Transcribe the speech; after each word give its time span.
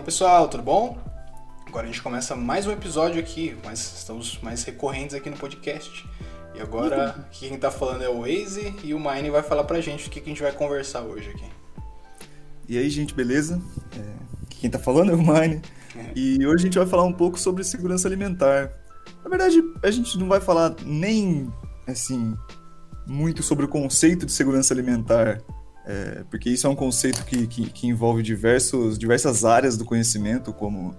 Fala 0.00 0.06
pessoal, 0.06 0.48
tudo 0.48 0.62
bom? 0.62 0.96
Agora 1.66 1.84
a 1.84 1.86
gente 1.86 2.00
começa 2.00 2.34
mais 2.34 2.66
um 2.66 2.72
episódio 2.72 3.20
aqui, 3.20 3.54
mas 3.62 3.98
estamos 3.98 4.38
mais 4.40 4.64
recorrentes 4.64 5.14
aqui 5.14 5.28
no 5.28 5.36
podcast. 5.36 6.08
E 6.54 6.60
agora 6.60 7.14
uhum. 7.18 7.24
quem 7.30 7.58
tá 7.58 7.70
falando 7.70 8.02
é 8.02 8.08
o 8.08 8.22
Waze 8.22 8.74
e 8.82 8.94
o 8.94 8.98
Mine 8.98 9.28
vai 9.28 9.42
falar 9.42 9.64
pra 9.64 9.78
gente 9.82 10.08
o 10.08 10.10
que, 10.10 10.18
que 10.18 10.30
a 10.30 10.32
gente 10.32 10.42
vai 10.42 10.52
conversar 10.52 11.02
hoje 11.02 11.28
aqui. 11.28 11.44
E 12.66 12.78
aí, 12.78 12.88
gente, 12.88 13.12
beleza? 13.12 13.60
É, 13.94 14.12
quem 14.48 14.70
tá 14.70 14.78
falando 14.78 15.12
é 15.12 15.14
o 15.14 15.18
Mine. 15.18 15.60
É. 15.94 16.12
E 16.16 16.46
hoje 16.46 16.62
a 16.62 16.66
gente 16.66 16.78
vai 16.78 16.86
falar 16.86 17.04
um 17.04 17.12
pouco 17.12 17.38
sobre 17.38 17.62
segurança 17.62 18.08
alimentar. 18.08 18.72
Na 19.22 19.28
verdade, 19.28 19.62
a 19.82 19.90
gente 19.90 20.16
não 20.18 20.28
vai 20.28 20.40
falar 20.40 20.74
nem, 20.82 21.52
assim, 21.86 22.34
muito 23.06 23.42
sobre 23.42 23.66
o 23.66 23.68
conceito 23.68 24.24
de 24.24 24.32
segurança 24.32 24.72
alimentar, 24.72 25.42
é, 25.90 26.24
porque 26.30 26.48
isso 26.48 26.68
é 26.68 26.70
um 26.70 26.76
conceito 26.76 27.24
que, 27.24 27.48
que, 27.48 27.68
que, 27.68 27.88
envolve 27.88 28.22
diversos, 28.22 28.96
diversas 28.96 29.44
áreas 29.44 29.76
do 29.76 29.84
conhecimento, 29.84 30.52
como 30.52 30.94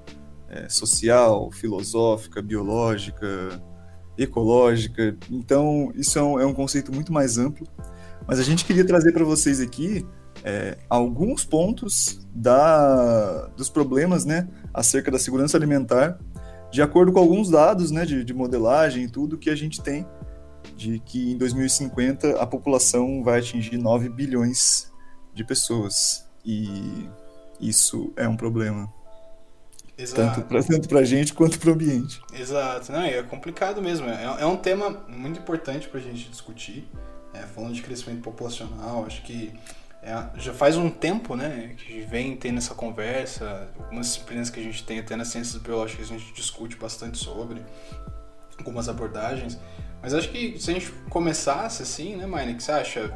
é, 0.50 0.68
social, 0.68 1.50
filosófica, 1.50 2.42
biológica, 2.42 3.64
ecológica. 4.18 5.16
Então, 5.30 5.94
isso 5.96 6.20
é 6.20 6.22
um, 6.22 6.40
é 6.42 6.46
um, 6.46 6.54
conceito 6.54 6.94
muito 6.94 7.14
mais 7.14 7.38
amplo. 7.38 7.66
Mas 8.28 8.38
a 8.38 8.44
gente 8.44 8.66
queria 8.66 8.86
trazer 8.86 9.14
para 9.14 9.24
vocês 9.24 9.62
aqui 9.62 10.06
é, 10.44 10.78
alguns 10.90 11.46
pontos 11.46 12.20
da, 12.36 13.48
dos 13.56 13.70
problemas 13.70 14.26
né, 14.26 14.50
acerca 14.74 15.10
da 15.10 15.18
segurança 15.18 15.56
alimentar, 15.56 16.20
de 16.70 16.82
acordo 16.82 17.14
com 17.14 17.20
alguns 17.20 17.50
dados 17.50 17.92
né, 17.92 18.04
de, 18.06 18.26
de 18.26 18.34
modelagem 18.34 19.06
e 19.06 19.08
tudo 19.08 19.38
que 19.38 19.50
a 19.50 19.56
gente 19.56 19.82
tem 19.82 20.06
de 20.76 21.00
que 21.00 21.32
em 21.32 21.38
2050 21.38 22.42
a 22.42 22.46
população 22.46 23.24
vai 23.24 23.40
atingir 23.40 23.78
9 23.78 24.10
bilhões 24.10 24.92
de 25.34 25.44
pessoas. 25.44 26.26
E 26.46 27.10
isso 27.60 28.12
é 28.16 28.28
um 28.28 28.36
problema. 28.36 28.92
Exato. 29.98 30.42
Tanto 30.42 30.88
para 30.88 31.00
a 31.00 31.04
gente 31.04 31.34
quanto 31.34 31.60
para 31.60 31.70
o 31.70 31.74
ambiente. 31.74 32.22
Exato. 32.34 32.92
Não, 32.92 33.02
é 33.02 33.22
complicado 33.22 33.82
mesmo. 33.82 34.08
É, 34.08 34.42
é 34.42 34.46
um 34.46 34.58
tema 34.58 35.06
muito 35.08 35.40
importante 35.40 35.88
para 35.88 36.00
a 36.00 36.04
gente 36.04 36.30
discutir. 36.30 36.88
É, 37.34 37.44
falando 37.44 37.74
de 37.74 37.82
crescimento 37.82 38.22
populacional, 38.22 39.06
acho 39.06 39.22
que 39.22 39.54
é, 40.04 40.26
já 40.36 40.54
faz 40.54 40.76
um 40.76 40.90
tempo 40.90 41.36
né, 41.36 41.76
que 41.78 42.02
vem 42.02 42.36
tendo 42.36 42.58
essa 42.58 42.74
conversa. 42.74 43.70
Algumas 43.80 44.08
disciplinas 44.08 44.50
que 44.50 44.60
a 44.60 44.64
gente 44.64 44.84
tem 44.84 45.00
até 45.00 45.16
nas 45.16 45.30
ciências 45.30 45.62
biológicas 45.62 46.08
a 46.12 46.18
gente 46.18 46.34
discute 46.34 46.76
bastante 46.76 47.18
sobre 47.18 47.64
algumas 48.62 48.88
abordagens. 48.88 49.58
Mas 50.02 50.14
acho 50.14 50.30
que 50.30 50.60
se 50.60 50.72
a 50.72 50.74
gente 50.74 50.92
começasse 51.10 51.84
assim, 51.84 52.16
né, 52.16 52.26
Maine, 52.26 52.56
que 52.56 52.64
você 52.64 52.72
acha? 52.72 53.14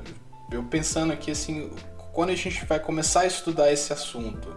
Eu 0.52 0.64
pensando 0.64 1.12
aqui 1.12 1.32
assim, 1.32 1.72
quando 2.14 2.30
a 2.30 2.36
gente 2.36 2.66
vai 2.66 2.80
começar 2.80 3.22
a 3.22 3.26
estudar 3.26 3.72
esse 3.72 3.92
assunto 3.92 4.48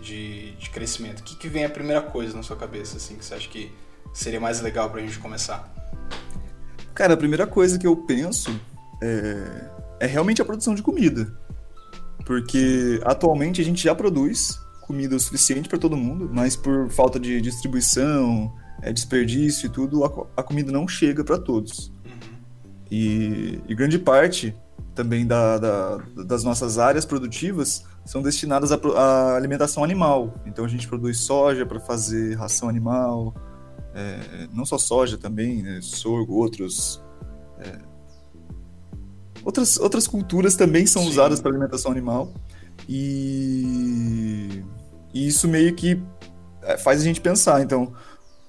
de, 0.00 0.52
de 0.52 0.70
crescimento, 0.70 1.20
o 1.20 1.22
que, 1.22 1.36
que 1.36 1.48
vem 1.48 1.64
a 1.64 1.70
primeira 1.70 2.00
coisa 2.00 2.36
na 2.36 2.42
sua 2.42 2.56
cabeça, 2.56 2.96
assim, 2.96 3.16
que 3.16 3.24
você 3.24 3.34
acha 3.34 3.48
que 3.48 3.72
seria 4.12 4.40
mais 4.40 4.60
legal 4.60 4.88
pra 4.88 5.00
gente 5.00 5.18
começar? 5.18 5.68
Cara, 6.94 7.14
a 7.14 7.16
primeira 7.16 7.46
coisa 7.46 7.78
que 7.78 7.86
eu 7.86 7.96
penso 7.96 8.50
é, 9.02 9.70
é 10.00 10.06
realmente 10.06 10.40
a 10.40 10.44
produção 10.44 10.74
de 10.74 10.82
comida. 10.82 11.32
Porque 12.24 13.00
atualmente 13.04 13.60
a 13.60 13.64
gente 13.64 13.82
já 13.82 13.94
produz 13.94 14.58
comida 14.82 15.14
o 15.14 15.20
suficiente 15.20 15.68
para 15.68 15.78
todo 15.78 15.96
mundo, 15.96 16.30
mas 16.32 16.56
por 16.56 16.88
falta 16.90 17.20
de 17.20 17.40
distribuição, 17.42 18.52
é, 18.82 18.92
desperdício 18.92 19.66
e 19.66 19.68
tudo, 19.68 20.04
a, 20.04 20.40
a 20.40 20.42
comida 20.42 20.70
não 20.70 20.86
chega 20.86 21.24
para 21.24 21.38
todos. 21.38 21.88
Uhum. 22.04 22.12
E, 22.90 23.60
e, 23.68 23.74
grande 23.74 23.98
parte 23.98 24.54
também 24.94 25.26
da, 25.26 25.58
da, 25.58 25.96
das 26.26 26.42
nossas 26.42 26.78
áreas 26.78 27.04
produtivas 27.04 27.84
são 28.04 28.22
destinadas 28.22 28.72
à 28.72 29.36
alimentação 29.36 29.84
animal. 29.84 30.34
Então 30.46 30.64
a 30.64 30.68
gente 30.68 30.88
produz 30.88 31.20
soja 31.20 31.66
para 31.66 31.78
fazer 31.78 32.36
ração 32.36 32.68
animal, 32.68 33.34
é, 33.94 34.48
não 34.52 34.64
só 34.64 34.78
soja 34.78 35.18
também, 35.18 35.62
né, 35.62 35.80
sorgo, 35.82 36.34
outros. 36.34 37.02
É, 37.58 37.78
outras, 39.44 39.78
outras 39.78 40.06
culturas 40.06 40.56
também 40.56 40.86
são 40.86 41.02
Sim. 41.02 41.08
usadas 41.10 41.40
para 41.40 41.50
alimentação 41.50 41.90
animal. 41.90 42.32
E, 42.88 44.62
e 45.12 45.26
isso 45.26 45.48
meio 45.48 45.74
que 45.74 46.00
é, 46.62 46.76
faz 46.76 47.00
a 47.00 47.04
gente 47.04 47.20
pensar. 47.20 47.62
Então, 47.62 47.92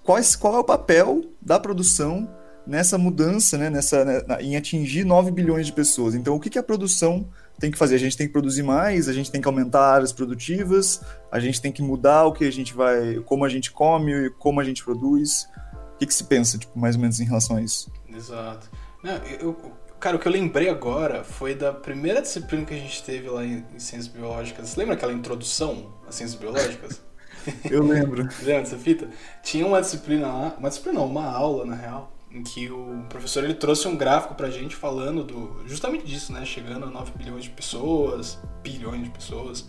quais, 0.10 0.36
qual 0.36 0.56
é 0.56 0.58
o 0.58 0.64
papel 0.64 1.22
da 1.40 1.60
produção 1.60 2.28
nessa 2.66 2.98
mudança, 2.98 3.60
né, 3.60 3.70
nessa, 3.70 4.04
né, 4.04 4.24
em 4.40 4.58
atingir 4.58 5.04
9 5.04 5.30
bilhões 5.30 5.68
de 5.68 5.72
pessoas. 5.72 6.16
Então, 6.16 6.36
o 6.36 6.40
que, 6.40 6.50
que 6.50 6.58
a 6.58 6.64
produção 6.64 7.30
tem 7.60 7.70
que 7.70 7.78
fazer? 7.78 7.94
A 7.94 8.00
gente 8.00 8.18
tem 8.18 8.26
que 8.26 8.34
produzir 8.34 8.64
mais, 8.64 9.08
a 9.08 9.14
gente 9.14 9.30
tem 9.30 9.40
que 9.40 9.48
aumentar 9.48 9.82
áreas 9.82 10.12
produtivas, 10.12 11.00
a 11.32 11.40
gente 11.40 11.62
tem 11.62 11.72
que 11.72 11.84
mudar 11.84 12.26
o 12.26 12.34
que 12.34 12.44
a 12.44 12.52
gente 12.52 12.74
vai, 12.74 13.20
como 13.20 13.46
a 13.46 13.50
gente 13.50 13.70
come, 13.70 14.32
como 14.40 14.60
a 14.60 14.64
gente 14.64 14.84
produz. 14.84 15.48
O 15.94 16.00
que, 16.00 16.08
que 16.08 16.14
se 16.16 16.24
pensa, 16.24 16.58
tipo, 16.58 16.80
mais 16.80 16.96
ou 16.96 17.02
menos 17.02 17.20
em 17.20 17.26
relação 17.26 17.58
a 17.58 17.62
isso? 17.62 17.92
Exato. 18.12 18.68
Não, 19.04 19.14
eu, 19.40 19.56
cara, 20.00 20.16
o 20.16 20.20
que 20.20 20.28
eu 20.28 20.32
lembrei 20.32 20.70
agora 20.70 21.24
foi 21.24 21.54
da 21.54 21.72
primeira 21.72 22.20
disciplina 22.20 22.66
que 22.66 22.74
a 22.74 22.78
gente 22.78 23.04
teve 23.04 23.30
lá 23.30 23.46
em, 23.46 23.64
em 23.76 23.80
Ciências 23.80 24.08
Biológicas. 24.08 24.70
Você 24.70 24.80
lembra 24.80 24.96
aquela 24.96 25.14
introdução 25.14 25.94
às 26.08 26.16
Ciências 26.16 26.40
Biológicas? 26.40 27.00
Eu 27.70 27.84
lembro. 27.84 28.24
Lembra 28.44 28.62
dessa 28.62 28.78
fita? 28.78 29.08
Tinha 29.44 29.66
uma 29.66 29.82
disciplina 29.82 30.28
lá, 30.28 30.56
uma 30.58 30.70
disciplina 30.70 31.00
não, 31.00 31.08
uma 31.08 31.26
aula, 31.26 31.66
na 31.66 31.76
real, 31.76 32.12
em 32.32 32.44
que 32.44 32.70
o 32.70 33.06
professor 33.10 33.44
ele 33.44 33.54
trouxe 33.54 33.88
um 33.88 33.96
gráfico 33.96 34.36
pra 34.36 34.50
gente 34.50 34.76
falando 34.76 35.24
do 35.24 35.68
justamente 35.68 36.06
disso, 36.06 36.32
né? 36.32 36.46
Chegando 36.46 36.86
a 36.86 36.90
9 36.90 37.12
bilhões 37.18 37.44
de 37.44 37.50
pessoas, 37.50 38.40
bilhões 38.62 39.04
de 39.04 39.10
pessoas, 39.10 39.68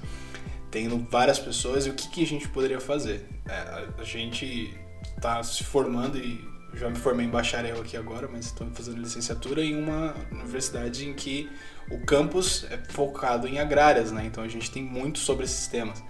tendo 0.71 0.99
várias 1.11 1.39
pessoas 1.39 1.87
e 1.87 1.91
o 1.91 1.95
que, 1.95 2.09
que 2.09 2.23
a 2.23 2.27
gente 2.27 2.49
poderia 2.49 2.81
fazer. 2.81 3.27
É, 3.49 3.53
a, 3.53 3.89
a, 3.99 4.05
gente 4.05 4.75
tá 5.21 5.43
se 5.43 5.65
formando 5.65 6.19
e 6.19 6.49
já 6.75 6.89
me 6.89 6.97
formei 6.97 7.27
em 7.27 7.31
bacharel 7.31 7.81
aqui 7.81 7.97
agora, 7.97 8.29
mas 8.31 8.47
estou 8.47 8.67
fazendo 8.73 8.99
licenciatura 8.99 9.65
em 9.65 9.77
uma 9.77 10.15
universidade 10.31 11.09
em 11.09 11.15
que 11.15 11.51
o 11.91 11.99
campus 12.05 12.65
é 12.71 12.79
focado 12.93 13.49
em 13.49 13.59
agrárias, 13.59 14.13
né? 14.13 14.25
Então 14.25 14.45
a 14.45 14.49
gente 14.49 14.71
tem 14.71 14.83
muito 14.83 15.19
sobre 15.19 15.45
esses 15.45 15.67
temas. 15.67 16.03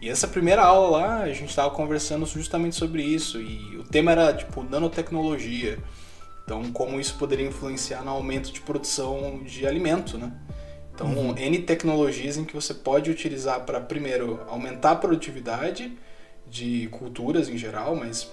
E 0.00 0.08
essa 0.08 0.28
primeira 0.28 0.62
aula 0.62 0.98
lá, 0.98 1.20
a 1.22 1.32
gente 1.32 1.48
estava 1.48 1.70
conversando 1.70 2.26
justamente 2.26 2.76
sobre 2.76 3.02
isso, 3.02 3.40
e 3.40 3.76
o 3.76 3.84
tema 3.84 4.12
era 4.12 4.34
tipo 4.34 4.62
nanotecnologia. 4.62 5.78
Então, 6.44 6.70
como 6.70 7.00
isso 7.00 7.16
poderia 7.16 7.46
influenciar 7.46 8.04
no 8.04 8.10
aumento 8.10 8.52
de 8.52 8.60
produção 8.60 9.42
de 9.42 9.66
alimento, 9.66 10.16
né? 10.16 10.32
Então, 10.94 11.08
uhum. 11.08 11.36
N 11.36 11.58
tecnologias 11.58 12.36
em 12.36 12.44
que 12.44 12.54
você 12.54 12.72
pode 12.72 13.10
utilizar 13.10 13.60
para, 13.66 13.80
primeiro, 13.80 14.40
aumentar 14.48 14.92
a 14.92 14.96
produtividade 14.96 15.92
de 16.48 16.88
culturas 16.88 17.48
em 17.48 17.58
geral, 17.58 17.94
mas 17.94 18.30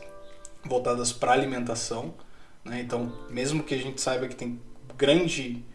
voltadas 0.64 1.12
para 1.12 1.34
alimentação. 1.34 2.14
Né? 2.64 2.80
Então, 2.80 3.12
mesmo 3.30 3.64
que 3.64 3.74
a 3.74 3.78
gente 3.78 4.00
saiba 4.00 4.28
que 4.28 4.36
tem 4.36 4.62
grande 4.98 5.66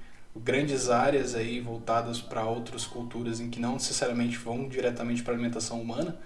grandes 0.44 0.88
áreas 0.88 1.34
aí 1.34 1.60
voltadas 1.60 2.20
para 2.20 2.44
outras 2.44 2.86
culturas 2.86 3.40
em 3.40 3.50
que 3.50 3.60
não 3.60 3.74
necessariamente 3.74 4.36
vão 4.36 4.68
diretamente 4.68 5.22
para 5.22 5.32
alimentação 5.32 5.80
humana, 5.80 6.18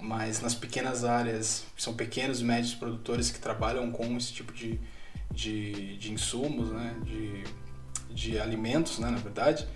mas 0.00 0.40
nas 0.40 0.54
pequenas 0.54 1.04
áreas, 1.04 1.64
são 1.76 1.94
pequenos 1.94 2.40
e 2.40 2.44
médios 2.44 2.74
produtores 2.74 3.30
que 3.30 3.38
trabalham 3.38 3.90
com 3.90 4.16
esse 4.16 4.32
tipo 4.32 4.52
de, 4.52 4.78
de, 5.30 5.96
de 5.96 6.12
insumos, 6.12 6.70
né? 6.70 6.96
de, 7.02 7.44
de 8.14 8.38
alimentos, 8.38 8.98
né? 8.98 9.10
na 9.10 9.18
verdade. 9.18 9.66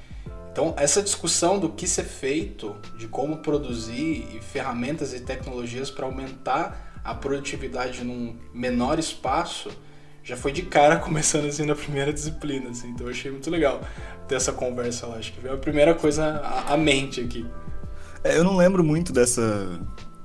Então, 0.53 0.75
essa 0.77 1.03
discussão 1.03 1.59
do 1.59 1.71
que 1.71 1.87
ser 1.87 2.05
feito, 2.05 2.77
de 2.99 3.07
como 3.07 3.39
produzir 3.39 4.27
e 4.35 4.41
ferramentas 4.41 5.15
e 5.15 5.21
tecnologias 5.21 5.91
para 5.91 6.05
aumentar 6.05 7.01
a 7.05 7.15
produtividade 7.15 8.05
num 8.05 8.37
menor 8.53 8.99
espaço, 8.99 9.71
já 10.31 10.37
foi 10.37 10.53
de 10.53 10.63
cara 10.63 10.97
começando 11.01 11.47
assim 11.47 11.67
na 11.67 11.75
primeira 11.75 12.13
disciplina, 12.13 12.71
assim, 12.71 12.91
então 12.91 13.07
eu 13.07 13.13
achei 13.13 13.31
muito 13.31 13.51
legal 13.51 13.83
ter 14.29 14.37
essa 14.37 14.53
conversa 14.53 15.07
lá. 15.07 15.17
Acho 15.17 15.33
que 15.33 15.41
veio 15.41 15.55
a 15.55 15.59
primeira 15.59 15.93
coisa 15.95 16.41
à, 16.69 16.77
mente 16.77 17.21
aqui. 17.21 17.45
É, 18.23 18.39
eu 18.39 18.45
não 18.45 18.57
lembro 18.57 18.85
muito 18.85 19.13
dessa, 19.13 19.81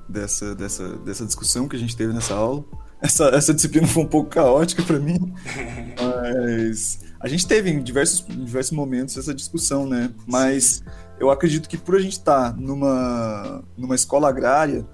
dessa, 0.08 0.54
dessa, 0.54 0.90
dessa 0.98 1.26
discussão 1.26 1.68
que 1.68 1.76
a 1.76 1.80
gente 1.80 1.98
teve 1.98 2.14
nessa 2.14 2.36
aula. 2.36 2.64
Essa, 3.02 3.30
essa 3.30 3.54
disciplina 3.54 3.88
foi 3.88 4.04
um 4.04 4.08
pouco 4.08 4.30
caótica 4.30 4.84
para 4.84 5.00
mim, 5.00 5.34
mas 6.00 7.00
a 7.20 7.28
gente 7.28 7.48
teve 7.48 7.70
em 7.70 7.82
diversos, 7.82 8.24
em 8.30 8.46
diversos 8.46 8.72
momentos 8.72 9.18
essa 9.18 9.34
discussão, 9.34 9.88
né? 9.88 10.12
Mas 10.28 10.84
eu 11.20 11.30
acredito 11.30 11.68
que 11.68 11.78
por 11.78 11.96
a 11.96 12.00
gente 12.00 12.14
estar 12.14 12.52
tá 12.52 12.58
numa, 12.58 13.64
numa 13.78 13.96
escola 13.96 14.30
agrária, 14.30 14.88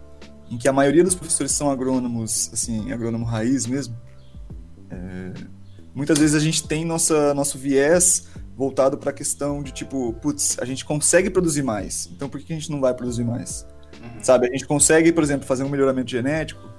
em 0.49 0.57
que 0.57 0.67
a 0.67 0.73
maioria 0.73 1.03
dos 1.03 1.15
professores 1.15 1.51
são 1.51 1.69
agrônomos, 1.69 2.49
assim, 2.51 2.91
agrônomo 2.91 3.25
raiz 3.25 3.65
mesmo, 3.65 3.95
é, 4.91 5.33
muitas 5.93 6.17
vezes 6.17 6.35
a 6.35 6.39
gente 6.39 6.67
tem 6.67 6.85
nossa, 6.85 7.33
nosso 7.33 7.57
viés 7.57 8.27
voltado 8.55 8.97
para 8.97 9.09
a 9.11 9.13
questão 9.13 9.63
de 9.63 9.71
tipo, 9.71 10.13
putz, 10.13 10.57
a 10.59 10.65
gente 10.65 10.85
consegue 10.85 11.29
produzir 11.29 11.63
mais, 11.63 12.09
então 12.13 12.29
por 12.29 12.39
que 12.39 12.53
a 12.53 12.55
gente 12.55 12.69
não 12.69 12.79
vai 12.79 12.93
produzir 12.93 13.23
mais? 13.23 13.65
Uhum. 14.01 14.23
Sabe, 14.23 14.47
a 14.47 14.51
gente 14.51 14.65
consegue, 14.65 15.11
por 15.11 15.23
exemplo, 15.23 15.45
fazer 15.45 15.63
um 15.63 15.69
melhoramento 15.69 16.11
genético 16.11 16.69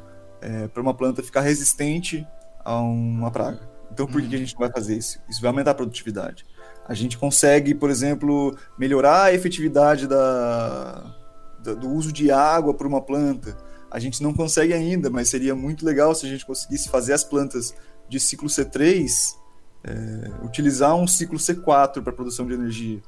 é, 0.40 0.68
para 0.68 0.82
uma 0.82 0.94
planta 0.94 1.22
ficar 1.22 1.40
resistente 1.40 2.26
a 2.64 2.80
uma 2.80 3.30
praga. 3.30 3.60
Então 3.90 4.06
por 4.06 4.20
uhum. 4.20 4.28
que 4.28 4.34
a 4.34 4.38
gente 4.38 4.54
não 4.54 4.60
vai 4.60 4.70
fazer 4.70 4.96
isso? 4.96 5.18
Isso 5.28 5.40
vai 5.40 5.50
aumentar 5.50 5.72
a 5.72 5.74
produtividade. 5.74 6.44
A 6.86 6.94
gente 6.94 7.16
consegue, 7.16 7.74
por 7.74 7.90
exemplo, 7.90 8.56
melhorar 8.78 9.24
a 9.24 9.34
efetividade 9.34 10.06
da, 10.06 11.14
do 11.62 11.88
uso 11.90 12.12
de 12.12 12.30
água 12.30 12.74
para 12.74 12.88
uma 12.88 13.00
planta. 13.00 13.56
A 13.90 13.98
gente 13.98 14.22
não 14.22 14.32
consegue 14.32 14.72
ainda, 14.72 15.10
mas 15.10 15.28
seria 15.28 15.54
muito 15.54 15.84
legal 15.84 16.14
se 16.14 16.26
a 16.26 16.28
gente 16.28 16.44
conseguisse 16.44 16.88
fazer 16.88 17.12
as 17.12 17.22
plantas 17.22 17.74
de 18.12 18.20
ciclo 18.20 18.46
C3 18.46 19.36
é, 19.84 20.44
utilizar 20.44 20.94
um 20.94 21.06
ciclo 21.06 21.38
C4 21.38 22.02
para 22.02 22.12
produção 22.12 22.46
de 22.46 22.52
energia. 22.52 23.00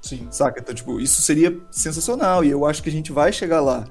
Sim. 0.00 0.28
Saca? 0.30 0.60
Então, 0.60 0.74
tipo, 0.74 1.00
isso 1.00 1.20
seria 1.20 1.60
sensacional 1.70 2.44
e 2.44 2.50
eu 2.50 2.64
acho 2.64 2.82
que 2.82 2.88
a 2.88 2.92
gente 2.92 3.12
vai 3.12 3.32
chegar 3.32 3.60
lá. 3.60 3.84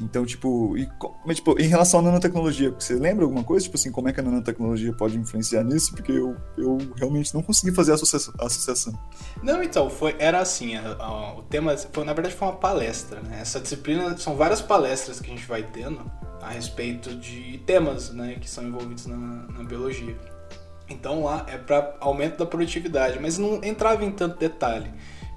Então, 0.00 0.26
tipo, 0.26 0.76
e, 0.76 0.86
mas, 1.24 1.36
tipo, 1.36 1.58
em 1.58 1.66
relação 1.66 2.00
à 2.00 2.02
nanotecnologia, 2.02 2.70
você 2.70 2.94
lembra 2.94 3.24
alguma 3.24 3.42
coisa? 3.42 3.64
Tipo 3.64 3.76
assim, 3.76 3.90
como 3.90 4.08
é 4.08 4.12
que 4.12 4.20
a 4.20 4.22
nanotecnologia 4.22 4.92
pode 4.92 5.18
influenciar 5.18 5.64
nisso? 5.64 5.92
Porque 5.94 6.12
eu, 6.12 6.36
eu 6.56 6.78
realmente 6.96 7.34
não 7.34 7.42
consegui 7.42 7.74
fazer 7.74 7.92
a 7.92 7.94
associação. 7.94 8.98
Não, 9.42 9.62
então, 9.62 9.88
foi, 9.88 10.14
era 10.18 10.38
assim, 10.38 10.76
a, 10.76 10.96
a, 10.98 11.38
o 11.38 11.42
tema, 11.42 11.76
foi, 11.76 12.04
na 12.04 12.12
verdade 12.12 12.34
foi 12.34 12.48
uma 12.48 12.56
palestra, 12.56 13.20
né? 13.22 13.38
Essa 13.40 13.58
disciplina, 13.58 14.16
são 14.18 14.36
várias 14.36 14.60
palestras 14.60 15.18
que 15.18 15.30
a 15.30 15.34
gente 15.34 15.46
vai 15.48 15.62
tendo 15.62 16.00
a 16.46 16.50
respeito 16.50 17.12
de 17.16 17.58
temas, 17.66 18.10
né, 18.10 18.36
que 18.40 18.48
são 18.48 18.64
envolvidos 18.64 19.06
na, 19.06 19.16
na 19.16 19.64
biologia. 19.64 20.16
Então 20.88 21.24
lá 21.24 21.44
é 21.48 21.58
para 21.58 21.96
aumento 21.98 22.38
da 22.38 22.46
produtividade, 22.46 23.18
mas 23.20 23.36
não 23.36 23.62
entrava 23.64 24.04
em 24.04 24.12
tanto 24.12 24.38
detalhe 24.38 24.88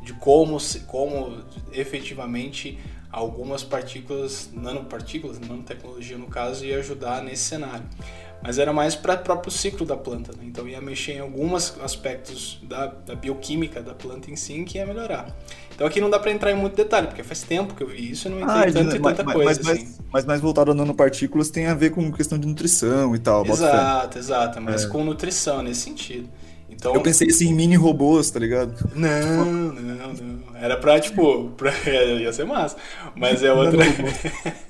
de 0.03 0.13
como, 0.13 0.57
como 0.85 1.43
efetivamente 1.71 2.77
algumas 3.11 3.63
partículas, 3.63 4.51
nanopartículas, 4.53 5.39
nanotecnologia 5.39 6.15
no 6.15 6.27
caso, 6.27 6.63
ia 6.63 6.77
ajudar 6.77 7.23
nesse 7.23 7.43
cenário. 7.43 7.85
Mas 8.41 8.57
era 8.57 8.71
mais 8.71 8.95
para 8.95 9.15
o 9.15 9.17
próprio 9.17 9.51
ciclo 9.51 9.85
da 9.85 9.97
planta, 9.97 10.31
né? 10.31 10.43
então 10.45 10.67
ia 10.67 10.79
mexer 10.79 11.13
em 11.13 11.19
alguns 11.19 11.75
aspectos 11.81 12.59
da, 12.63 12.87
da, 12.87 13.13
bioquímica 13.13 13.81
da 13.81 13.93
planta 13.93 14.31
em 14.31 14.35
si 14.35 14.63
que 14.63 14.77
ia 14.77 14.85
melhorar. 14.85 15.35
Então 15.75 15.85
aqui 15.85 15.99
não 15.99 16.09
dá 16.09 16.17
para 16.17 16.31
entrar 16.31 16.51
em 16.51 16.55
muito 16.55 16.75
detalhe, 16.75 17.07
porque 17.07 17.21
faz 17.21 17.41
tempo 17.41 17.73
que 17.73 17.83
eu 17.83 17.87
vi 17.87 18.11
isso 18.11 18.27
e 18.27 18.31
não 18.31 18.39
entrei 18.39 18.69
ah, 18.69 18.73
tanto 18.73 18.95
e 18.95 18.99
tanta 18.99 19.23
mas, 19.23 19.35
coisa. 19.35 19.61
Mas, 19.63 19.77
assim. 19.77 19.95
mas, 20.11 20.25
mais 20.25 20.41
voltado 20.41 20.71
a 20.71 20.73
nanopartículas 20.73 21.49
tem 21.49 21.67
a 21.67 21.73
ver 21.73 21.89
com 21.91 22.11
questão 22.11 22.39
de 22.39 22.47
nutrição 22.47 23.13
e 23.13 23.19
tal. 23.19 23.45
Exato, 23.45 24.17
exato, 24.17 24.61
mas 24.61 24.85
é. 24.85 24.87
com 24.87 25.03
nutrição 25.03 25.61
nesse 25.61 25.81
sentido. 25.81 26.29
Então, 26.69 26.93
eu 26.93 27.01
pensei 27.01 27.27
assim 27.27 27.49
em 27.49 27.53
mini 27.53 27.75
robôs, 27.75 28.31
tá 28.31 28.39
ligado? 28.39 28.73
Não, 28.95 29.45
não, 29.45 30.13
não. 30.13 30.55
Era 30.55 30.77
pra, 30.77 30.97
tipo, 30.99 31.49
pra... 31.57 31.73
ia 31.89 32.31
ser 32.31 32.45
massa. 32.45 32.77
Mas 33.15 33.43
é 33.43 33.51
outra. 33.51 33.79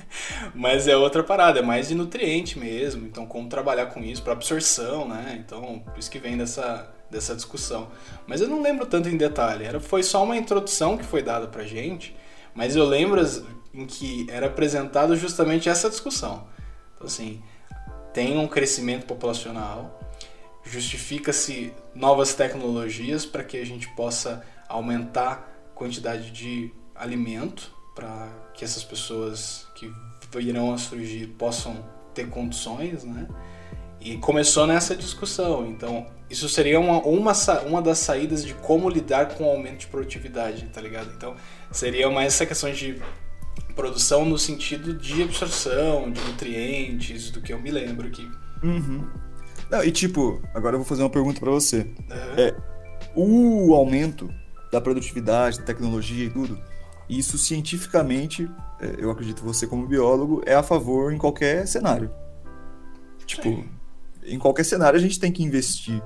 Mas 0.54 0.88
é 0.88 0.96
outra 0.96 1.24
parada, 1.24 1.60
é 1.60 1.62
mais 1.62 1.90
de 1.90 1.96
nutriente 1.96 2.58
mesmo. 2.58 3.06
Então, 3.06 3.26
como 3.26 3.50
trabalhar 3.50 3.88
com 3.88 4.04
isso, 4.04 4.24
para 4.24 4.34
absorção, 4.34 5.08
né? 5.08 5.42
Então, 5.46 5.80
por 5.80 5.98
isso 5.98 6.10
que 6.10 6.20
vem 6.20 6.38
dessa, 6.38 6.92
dessa 7.10 7.36
discussão. 7.36 7.90
Mas 8.28 8.42
eu 8.42 8.48
não 8.48 8.62
lembro 8.62 8.86
tanto 8.86 9.10
em 9.10 9.18
detalhe. 9.18 9.66
Era, 9.66 9.80
foi 9.80 10.04
só 10.04 10.24
uma 10.24 10.38
introdução 10.38 10.98
que 10.98 11.06
foi 11.06 11.22
dada 11.22 11.48
pra 11.48 11.64
gente. 11.64 12.16
Mas 12.54 12.76
eu 12.76 12.86
lembro 12.86 13.22
em 13.74 13.86
que 13.86 14.26
era 14.30 14.48
apresentado 14.48 15.16
justamente 15.16 15.70
essa 15.70 15.90
discussão. 15.90 16.48
Então, 16.96 17.08
assim, 17.08 17.42
tem 18.14 18.38
um 18.38 18.48
crescimento 18.48 19.06
populacional 19.06 20.00
justifica-se 20.64 21.74
novas 21.96 22.34
tecnologias 22.34 23.26
para 23.26 23.44
que 23.44 23.58
a 23.58 23.66
gente 23.66 23.88
possa 23.96 24.46
aumentar 24.68 25.50
a 25.72 25.76
quantidade 25.76 26.32
de 26.32 26.72
alimento 26.94 27.74
para 27.96 28.30
que 28.54 28.64
essas 28.64 28.84
pessoas 28.84 29.68
virão 30.31 30.74
a 30.74 30.78
surgir 30.78 31.28
possam 31.38 31.84
ter 32.14 32.28
condições, 32.30 33.04
né? 33.04 33.28
E 34.00 34.18
começou 34.18 34.68
nessa 34.68 34.96
discussão. 34.96 35.68
Então, 35.68 36.08
isso 36.30 36.48
seria 36.48 36.80
uma, 36.80 37.02
uma, 37.02 37.34
uma 37.66 37.81
das 37.81 38.00
saídas 38.00 38.46
de 38.46 38.54
como 38.54 38.90
lidar 38.90 39.30
com 39.30 39.46
o 39.46 39.50
aumento 39.50 39.80
de 39.80 39.88
produtividade, 39.88 40.66
tá 40.68 40.80
ligado? 40.80 41.12
Então, 41.16 41.36
seria 41.72 42.10
mais 42.10 42.34
essa 42.34 42.46
questão 42.46 42.72
de 42.72 43.02
produção 43.76 44.26
no 44.26 44.38
sentido 44.38 44.94
de 44.94 45.24
absorção, 45.24 46.12
de 46.12 46.22
nutrientes, 46.22 47.32
do 47.32 47.42
que 47.42 47.52
eu 47.52 47.60
me 47.60 47.72
lembro 47.72 48.08
aqui. 48.08 48.30
Uhum. 48.64 49.08
Não, 49.70 49.84
e 49.84 49.92
tipo, 49.92 50.42
agora 50.54 50.75
eu 50.75 50.80
vou 50.80 50.88
fazer 50.88 51.02
uma 51.02 51.10
pergunta 51.10 51.40
para 51.40 51.52
você. 51.52 51.82
Uhum. 51.82 52.36
É, 52.38 52.56
o 53.16 53.74
aumento 53.74 54.30
da 54.72 54.80
produtividade, 54.80 55.60
da 55.60 55.66
tecnologia 55.66 56.25
e 56.25 56.30
tudo, 56.30 56.60
isso 57.10 57.38
cientificamente, 57.38 58.50
eu 58.98 59.12
acredito 59.12 59.44
você 59.44 59.68
como 59.68 59.88
biólogo, 59.88 60.42
é 60.46 60.56
a 60.56 60.64
favor 60.64 61.14
em 61.14 61.18
qualquer 61.18 61.68
cenário. 61.68 62.12
Tipo, 63.26 63.44
Sim. 63.44 63.70
em 64.24 64.40
qualquer 64.40 64.64
cenário 64.64 64.98
a 64.98 65.02
gente 65.02 65.20
tem 65.20 65.31
que 65.31 65.44
investir 65.44 66.02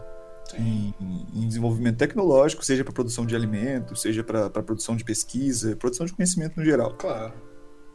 em, 0.56 0.94
em, 1.34 1.48
desenvolvimento 1.48 1.98
tecnológico, 1.98 2.66
seja 2.66 2.84
para 2.84 2.94
produção 2.94 3.25
de 3.25 3.36
alimentos, 3.36 4.02
seja 4.02 4.24
para 4.24 4.50
produção 4.50 4.96
de 4.96 5.04
pesquisa, 5.04 5.75
produção 5.75 6.06
de 6.06 6.14
conhecimento 6.14 6.60
no 6.60 6.66
geral. 6.66 6.94
Claro. 6.96 7.34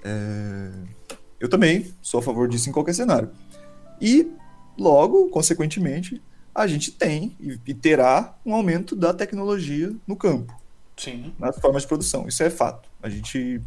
É, 0.03 0.71
eu 1.39 1.49
também 1.49 1.93
sou 2.01 2.21
a 2.21 2.23
favor 2.23 2.49
disso 2.49 2.71
em 2.71 2.73
qualquer 2.73 2.95
cenário. 2.95 3.31
E 4.01 4.33
Logo, 4.79 5.29
consequentemente, 5.29 6.23
a 6.55 6.67
gente 6.67 6.93
tem 6.93 7.37
e 7.41 7.75
terá 7.75 8.39
um 8.47 8.55
aumento 8.55 8.95
da 8.95 9.13
tecnologia 9.13 9.93
no 10.07 10.15
campo. 10.15 10.57
Sim. 10.97 11.35
Nas 11.39 11.59
formas 11.59 11.83
de 11.83 11.89
produção. 11.89 12.29
Isso 12.29 12.43
é 12.45 12.51
fato. 12.51 12.89
A 13.03 13.09
gente 13.09 13.61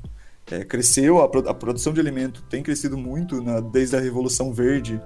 é, 0.50 0.64
cresceu, 0.64 1.20
a, 1.20 1.26
a, 1.26 1.54
produção 1.54 1.94
de 1.94 2.00
alimento 2.00 2.44
tem 2.50 2.64
crescido 2.64 2.98
muito 2.98 3.42
na, 3.42 3.60
desde 3.60 3.96
a 3.96 4.00
Revolução 4.00 4.54
Verde. 4.54 5.02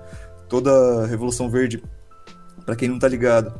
Toda 0.47 1.03
a 1.03 1.07
Revolução 1.07 1.49
Verde, 1.49 1.83
para 2.65 2.75
quem 2.75 2.87
não 2.87 2.95
está 2.95 3.07
ligado, 3.07 3.59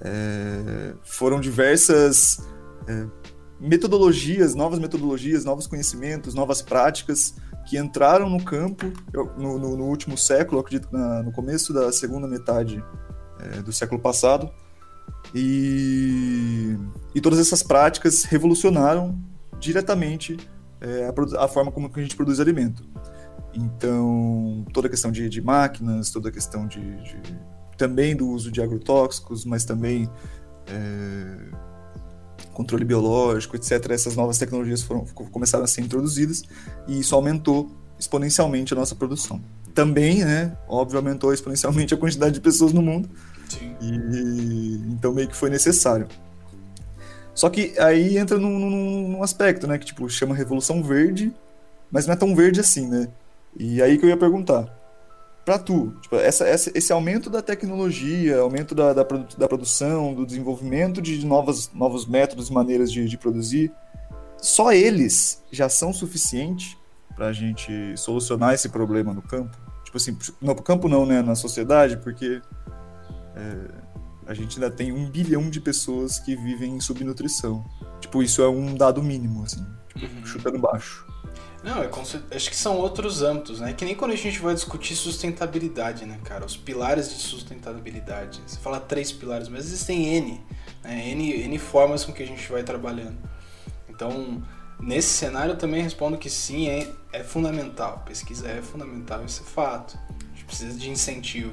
é, 0.00 0.94
foram 1.02 1.40
diversas 1.40 2.46
é, 2.86 3.06
metodologias, 3.60 4.54
novas 4.54 4.78
metodologias, 4.78 5.44
novos 5.44 5.66
conhecimentos, 5.66 6.34
novas 6.34 6.62
práticas 6.62 7.34
que 7.68 7.76
entraram 7.76 8.30
no 8.30 8.42
campo 8.42 8.90
no, 9.36 9.58
no, 9.58 9.76
no 9.76 9.84
último 9.84 10.16
século, 10.16 10.60
acredito 10.60 10.88
na, 10.90 11.22
no 11.22 11.32
começo 11.32 11.72
da 11.72 11.92
segunda 11.92 12.26
metade 12.26 12.82
é, 13.40 13.60
do 13.60 13.72
século 13.72 14.00
passado, 14.00 14.50
e, 15.34 16.76
e 17.14 17.20
todas 17.20 17.38
essas 17.38 17.62
práticas 17.62 18.24
revolucionaram 18.24 19.18
diretamente 19.58 20.36
é, 20.80 21.04
a, 21.06 21.44
a, 21.44 21.48
forma 21.48 21.72
como 21.72 21.90
a 21.94 22.00
gente 22.00 22.16
produz 22.16 22.40
alimento. 22.40 22.84
Então, 23.54 24.64
toda 24.72 24.86
a 24.86 24.90
questão 24.90 25.10
de, 25.10 25.28
de 25.28 25.40
máquinas, 25.40 26.10
toda 26.10 26.28
a 26.28 26.32
questão 26.32 26.66
de, 26.66 26.80
de, 27.02 27.20
também 27.76 28.14
do 28.14 28.28
uso 28.28 28.50
de 28.50 28.60
agrotóxicos, 28.60 29.44
mas 29.44 29.64
também 29.64 30.08
é, 30.66 31.36
controle 32.52 32.84
biológico, 32.84 33.56
etc. 33.56 33.90
Essas 33.90 34.16
novas 34.16 34.38
tecnologias 34.38 34.82
foram, 34.82 35.04
começaram 35.06 35.64
a 35.64 35.66
ser 35.66 35.80
introduzidas 35.80 36.42
e 36.86 37.00
isso 37.00 37.14
aumentou 37.14 37.70
exponencialmente 37.98 38.72
a 38.74 38.76
nossa 38.76 38.94
produção. 38.94 39.40
Também, 39.74 40.24
né, 40.24 40.56
óbvio, 40.68 40.98
aumentou 40.98 41.32
exponencialmente 41.32 41.94
a 41.94 41.96
quantidade 41.96 42.34
de 42.34 42.40
pessoas 42.40 42.72
no 42.72 42.82
mundo. 42.82 43.08
Sim. 43.48 43.74
E 43.80 44.82
então 44.88 45.12
meio 45.12 45.28
que 45.28 45.36
foi 45.36 45.50
necessário. 45.50 46.06
Só 47.38 47.48
que 47.48 47.72
aí 47.78 48.18
entra 48.18 48.36
num, 48.36 48.58
num, 48.58 49.08
num, 49.10 49.22
aspecto, 49.22 49.68
né, 49.68 49.78
que 49.78 49.86
tipo 49.86 50.10
chama 50.10 50.34
Revolução 50.34 50.82
Verde, 50.82 51.32
mas 51.88 52.04
não 52.04 52.14
é 52.14 52.16
tão 52.16 52.34
verde 52.34 52.58
assim, 52.58 52.88
né? 52.88 53.06
E 53.56 53.80
aí 53.80 53.96
que 53.96 54.04
eu 54.04 54.08
ia 54.08 54.16
perguntar 54.16 54.66
para 55.44 55.56
tu. 55.56 55.94
Tipo, 56.02 56.16
essa, 56.16 56.44
essa, 56.48 56.76
esse 56.76 56.92
aumento 56.92 57.30
da 57.30 57.40
tecnologia, 57.40 58.40
aumento 58.40 58.74
da, 58.74 58.92
da, 58.92 59.04
da, 59.04 59.48
produção, 59.48 60.12
do 60.14 60.26
desenvolvimento 60.26 61.00
de 61.00 61.24
novas, 61.24 61.70
novos 61.72 62.06
métodos 62.06 62.48
e 62.48 62.52
maneiras 62.52 62.90
de, 62.90 63.08
de 63.08 63.16
produzir, 63.16 63.70
só 64.38 64.72
eles 64.72 65.40
já 65.52 65.68
são 65.68 65.92
suficientes 65.92 66.76
para 67.14 67.28
a 67.28 67.32
gente 67.32 67.96
solucionar 67.96 68.52
esse 68.52 68.68
problema 68.68 69.14
no 69.14 69.22
campo? 69.22 69.56
Tipo 69.84 69.96
assim, 69.96 70.18
no 70.40 70.56
campo 70.56 70.88
não, 70.88 71.06
né? 71.06 71.22
Na 71.22 71.36
sociedade, 71.36 71.98
porque 71.98 72.42
é, 73.36 73.56
a 74.28 74.34
gente 74.34 74.62
ainda 74.62 74.70
tem 74.70 74.92
um 74.92 75.08
bilhão 75.08 75.48
de 75.48 75.58
pessoas 75.58 76.18
que 76.18 76.36
vivem 76.36 76.76
em 76.76 76.80
subnutrição. 76.80 77.64
Tipo, 77.98 78.22
isso 78.22 78.42
é 78.42 78.48
um 78.48 78.74
dado 78.74 79.02
mínimo, 79.02 79.42
assim, 79.42 79.66
tipo, 79.88 80.04
uhum. 80.04 80.26
chutando 80.26 80.58
baixo. 80.58 81.06
Não, 81.64 81.82
é 81.82 81.90
acho 82.36 82.50
que 82.50 82.56
são 82.56 82.76
outros 82.76 83.22
âmbitos, 83.22 83.58
né? 83.58 83.72
Que 83.72 83.84
nem 83.84 83.94
quando 83.94 84.12
a 84.12 84.16
gente 84.16 84.38
vai 84.38 84.54
discutir 84.54 84.94
sustentabilidade, 84.94 86.04
né, 86.04 86.18
cara? 86.22 86.44
Os 86.44 86.56
pilares 86.56 87.08
de 87.08 87.16
sustentabilidade. 87.16 88.40
Você 88.46 88.58
fala 88.58 88.78
três 88.78 89.10
pilares, 89.10 89.48
mas 89.48 89.64
existem 89.64 90.06
N, 90.14 90.40
né? 90.84 91.08
N, 91.08 91.32
N 91.32 91.58
formas 91.58 92.04
com 92.04 92.12
que 92.12 92.22
a 92.22 92.26
gente 92.26 92.52
vai 92.52 92.62
trabalhando. 92.62 93.16
Então, 93.88 94.42
nesse 94.78 95.08
cenário 95.08 95.52
eu 95.52 95.58
também 95.58 95.82
respondo 95.82 96.18
que 96.18 96.30
sim, 96.30 96.68
é, 96.68 96.86
é 97.12 97.24
fundamental. 97.24 98.04
Pesquisa 98.06 98.46
é 98.46 98.62
fundamental, 98.62 99.24
isso 99.24 99.42
é 99.42 99.50
fato. 99.50 99.98
A 100.10 100.34
gente 100.34 100.44
precisa 100.44 100.78
de 100.78 100.90
incentivo. 100.90 101.52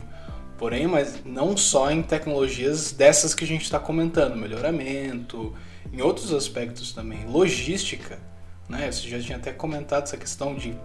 Porém, 0.57 0.87
mas 0.87 1.21
não 1.25 1.57
só 1.57 1.91
em 1.91 2.01
tecnologias 2.01 2.91
dessas 2.91 3.35
que 3.35 3.43
a 3.43 3.47
gente 3.47 3.63
está 3.63 3.79
comentando, 3.79 4.35
melhoramento, 4.35 5.53
em 5.91 6.01
outros 6.01 6.33
aspectos 6.33 6.93
também. 6.93 7.25
Logística 7.25 8.17
né? 8.67 8.91
Você 8.91 9.07
já 9.07 9.19
tinha 9.19 9.37
até 9.37 9.51
comentado 9.51 10.03
essa 10.03 10.17
questão 10.17 10.55
de 10.55 10.75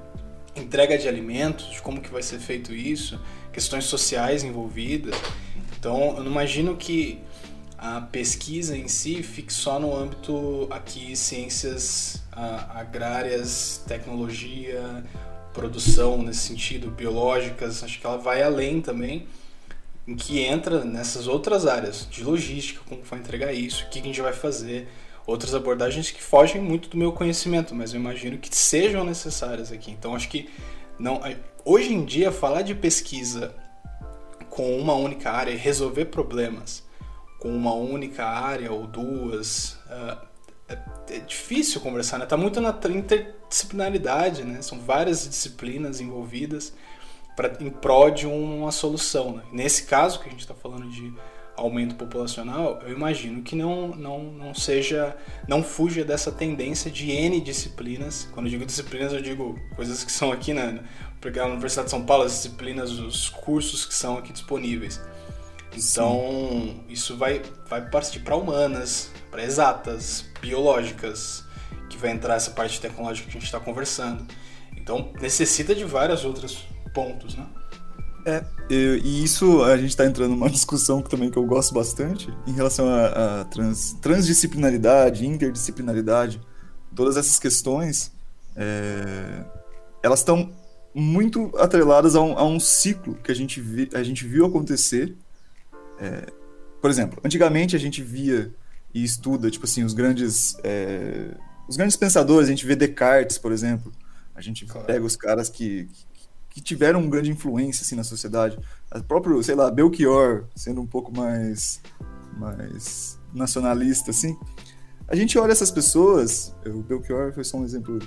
entrega 0.55 0.99
de 0.99 1.09
alimentos, 1.09 1.71
de 1.71 1.81
como 1.81 2.01
que 2.01 2.11
vai 2.11 2.23
ser 2.23 2.39
feito 2.39 2.73
isso, 2.73 3.19
questões 3.53 3.85
sociais 3.85 4.43
envolvidas. 4.43 5.15
Então, 5.79 6.17
eu 6.17 6.25
não 6.25 6.31
imagino 6.31 6.77
que 6.77 7.21
a 7.79 8.01
pesquisa 8.01 8.77
em 8.77 8.89
si 8.89 9.23
fique 9.23 9.53
só 9.53 9.79
no 9.79 9.97
âmbito 9.97 10.69
aqui 10.71 11.17
ciências 11.17 12.23
agrárias, 12.75 13.83
tecnologia, 13.87 15.03
produção 15.55 16.23
nesse 16.23 16.41
sentido, 16.41 16.91
biológicas, 16.91 17.83
acho 17.83 17.99
que 17.99 18.07
ela 18.07 18.19
vai 18.19 18.43
além 18.43 18.81
também, 18.81 19.27
em 20.11 20.17
que 20.17 20.41
entra 20.41 20.85
nessas 20.85 21.29
outras 21.29 21.69
áreas 21.69 22.05
de 22.11 22.25
logística, 22.25 22.81
como 22.89 23.01
vai 23.05 23.21
entregar 23.21 23.53
isso, 23.53 23.85
o 23.85 23.91
que 23.91 24.01
a 24.01 24.03
gente 24.03 24.21
vai 24.21 24.33
fazer, 24.33 24.89
outras 25.25 25.55
abordagens 25.55 26.11
que 26.11 26.21
fogem 26.21 26.61
muito 26.61 26.89
do 26.89 26.97
meu 26.97 27.13
conhecimento, 27.13 27.77
mas 27.77 27.95
eu 27.95 28.01
imagino 28.01 28.37
que 28.37 28.55
sejam 28.55 29.05
necessárias 29.05 29.71
aqui. 29.71 29.93
Então 29.93 30.17
acho 30.17 30.29
que 30.29 30.51
não, 30.99 31.21
hoje 31.65 31.95
em 31.95 32.05
dia 32.05 32.33
falar 32.33 32.63
de 32.63 32.75
pesquisa 32.75 33.55
com 34.49 34.77
uma 34.77 34.95
única 34.95 35.31
área 35.31 35.53
e 35.53 35.57
resolver 35.57 36.07
problemas 36.07 36.83
com 37.39 37.55
uma 37.55 37.73
única 37.73 38.27
área 38.27 38.73
ou 38.73 38.89
duas 38.89 39.79
uh, 39.87 40.27
é, 40.69 40.77
é, 41.09 41.19
difícil 41.21 41.81
conversar, 41.81 42.19
né? 42.19 42.27
Tá 42.27 42.37
muito 42.37 42.61
na 42.61 42.77
interdisciplinaridade, 42.89 44.43
né? 44.43 44.61
São 44.61 44.81
várias 44.81 45.29
disciplinas 45.29 46.01
envolvidas 46.01 46.75
para 47.37 47.57
em 47.61 47.71
prol 47.71 48.11
de 48.11 48.27
uma 48.27 48.73
solução. 48.73 49.37
Né? 49.37 49.43
Nesse 49.53 49.85
caso 49.85 50.21
que 50.21 50.29
a 50.29 50.31
gente 50.31 50.41
está 50.41 50.55
falando 50.55 50.89
de 50.91 51.13
aumento 51.57 51.95
populacional, 51.95 52.81
eu 52.83 52.93
imagino 52.93 53.43
que 53.43 53.55
não, 53.55 53.89
não, 53.89 54.23
não 54.25 54.55
seja, 54.55 55.17
não 55.47 55.63
fuja 55.63 56.05
dessa 56.05 56.33
tendência 56.33 56.91
de 56.91 57.11
N 57.11 57.41
disciplinas. 57.41 58.29
Quando 58.33 58.47
eu 58.47 58.51
digo 58.51 58.65
disciplinas, 58.65 59.13
eu 59.13 59.21
digo 59.21 59.59
coisas 59.77 60.03
que 60.03 60.11
são 60.11 60.33
aqui 60.33 60.53
na, 60.53 60.81
porque 61.21 61.39
na 61.39 61.47
Universidade 61.47 61.87
de 61.87 61.91
São 61.91 62.05
Paulo, 62.05 62.25
as 62.25 62.33
disciplinas, 62.33 62.93
os 62.93 63.29
cursos 63.29 63.85
que 63.85 63.95
são 63.95 64.17
aqui 64.17 64.33
disponíveis. 64.33 65.01
Então, 65.77 66.19
Sim. 66.19 66.81
isso 66.89 67.17
vai, 67.17 67.43
vai 67.69 67.89
partir 67.89 68.21
para 68.21 68.35
humanas, 68.35 69.11
para 69.31 69.45
exatas, 69.45 70.25
biológicas, 70.41 71.45
que 71.89 71.97
vai 71.97 72.11
entrar 72.11 72.35
essa 72.35 72.51
parte 72.51 72.81
tecnológica 72.81 73.27
que 73.27 73.37
a 73.37 73.41
gente 73.41 73.45
está 73.47 73.61
conversando. 73.61 74.27
Então, 74.77 75.13
necessita 75.21 75.75
de 75.75 75.85
vários 75.85 76.25
outros 76.25 76.65
pontos, 76.93 77.37
né? 77.37 77.47
É, 78.27 78.45
e 78.69 79.25
isso 79.25 79.63
a 79.63 79.77
gente 79.77 79.91
está 79.91 80.05
entrando 80.05 80.33
numa 80.33 80.49
discussão 80.51 81.03
que 81.03 81.09
também 81.09 81.31
que 81.31 81.37
eu 81.37 81.45
gosto 81.45 81.73
bastante 81.73 82.33
em 82.47 82.53
relação 82.53 82.87
a 82.89 83.45
trans, 83.45 83.95
transdisciplinaridade, 84.01 85.27
interdisciplinaridade, 85.27 86.41
todas 86.95 87.17
essas 87.17 87.39
questões, 87.39 88.13
é, 88.55 89.45
elas 90.03 90.21
estão 90.21 90.53
muito 90.95 91.51
atreladas 91.57 92.15
a 92.17 92.21
um, 92.21 92.37
a 92.37 92.45
um, 92.45 92.59
ciclo 92.59 93.15
que 93.15 93.31
a 93.31 93.35
gente, 93.35 93.61
vi, 93.61 93.89
a 93.95 94.03
gente 94.03 94.27
viu 94.27 94.45
acontecer. 94.45 95.17
É, 95.99 96.27
por 96.81 96.91
exemplo, 96.91 97.21
antigamente 97.25 97.77
a 97.77 97.79
gente 97.79 98.03
via 98.03 98.53
e 98.93 99.05
estuda, 99.05 99.51
tipo 99.51 99.65
assim, 99.67 99.85
os 99.85 99.95
grandes, 99.95 100.57
é, 100.65 101.35
os 101.69 101.77
grandes 101.77 101.97
pensadores, 101.97 102.49
a 102.49 102.51
gente 102.51 102.67
vê 102.67 102.75
Descartes, 102.75 103.39
por 103.39 103.53
exemplo, 103.53 103.93
a 104.35 104.41
gente 104.41 104.67
claro. 104.67 104.87
pega 104.87 105.05
os 105.05 105.15
caras 105.15 105.49
que, 105.49 105.89
que 105.93 106.05
tiveram 106.61 107.01
uma 107.01 107.11
grande 107.11 107.31
influência 107.31 107.83
assim 107.83 107.95
na 107.95 108.05
sociedade. 108.05 108.59
O 108.95 109.03
próprio, 109.03 109.43
sei 109.43 109.55
lá, 109.55 109.71
Belchior, 109.71 110.45
sendo 110.55 110.81
um 110.81 110.87
pouco 110.87 111.17
mais 111.17 111.81
mais 112.37 113.19
nacionalista 113.35 114.11
assim. 114.11 114.37
A 115.07 115.17
gente 115.17 115.37
olha 115.39 115.53
essas 115.53 115.71
pessoas, 115.71 116.55
o 116.65 116.83
Belchior 116.83 117.33
foi 117.33 117.43
só 117.43 117.59
um 117.59 117.65
exemplo 117.65 117.99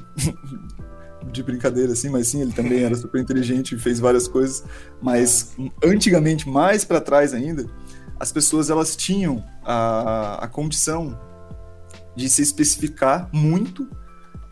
de 1.32 1.44
brincadeira 1.44 1.92
assim, 1.92 2.10
mas 2.10 2.30
sim, 2.30 2.42
ele 2.42 2.54
também 2.54 2.84
era 2.84 2.96
super 2.96 3.20
inteligente 3.20 3.76
e 3.76 3.80
fez 3.80 4.00
várias 4.00 4.28
coisas, 4.28 4.64
mas 5.02 5.56
antigamente, 5.84 6.48
mais 6.48 6.86
para 6.86 7.02
trás 7.02 7.34
ainda, 7.34 7.66
as 8.20 8.32
pessoas 8.32 8.70
elas 8.70 8.96
tinham 8.96 9.44
a, 9.64 10.46
a 10.46 10.48
condição 10.48 11.20
de 12.16 12.30
se 12.30 12.42
especificar 12.42 13.30
muito 13.34 13.88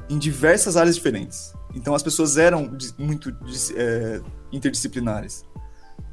em 0.09 0.17
diversas 0.17 0.75
áreas 0.75 0.95
diferentes. 0.95 1.53
Então 1.75 1.95
as 1.95 2.03
pessoas 2.03 2.37
eram 2.37 2.71
muito 2.97 3.35
é, 3.75 4.21
interdisciplinares. 4.51 5.45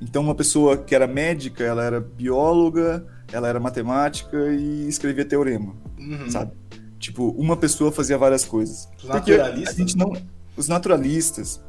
Então 0.00 0.22
uma 0.22 0.34
pessoa 0.34 0.76
que 0.76 0.94
era 0.94 1.06
médica, 1.06 1.64
ela 1.64 1.84
era 1.84 2.00
bióloga, 2.00 3.04
ela 3.32 3.48
era 3.48 3.58
matemática 3.58 4.36
e 4.52 4.88
escrevia 4.88 5.24
teorema, 5.24 5.74
uhum. 5.98 6.30
sabe? 6.30 6.52
Tipo, 6.98 7.30
uma 7.30 7.56
pessoa 7.56 7.92
fazia 7.92 8.16
várias 8.16 8.44
coisas. 8.44 8.88
Os 8.98 9.08
naturalistas? 9.08 9.74
A 9.74 9.78
gente 9.78 9.96
não, 9.96 10.12
os 10.56 10.68
naturalistas, 10.68 11.60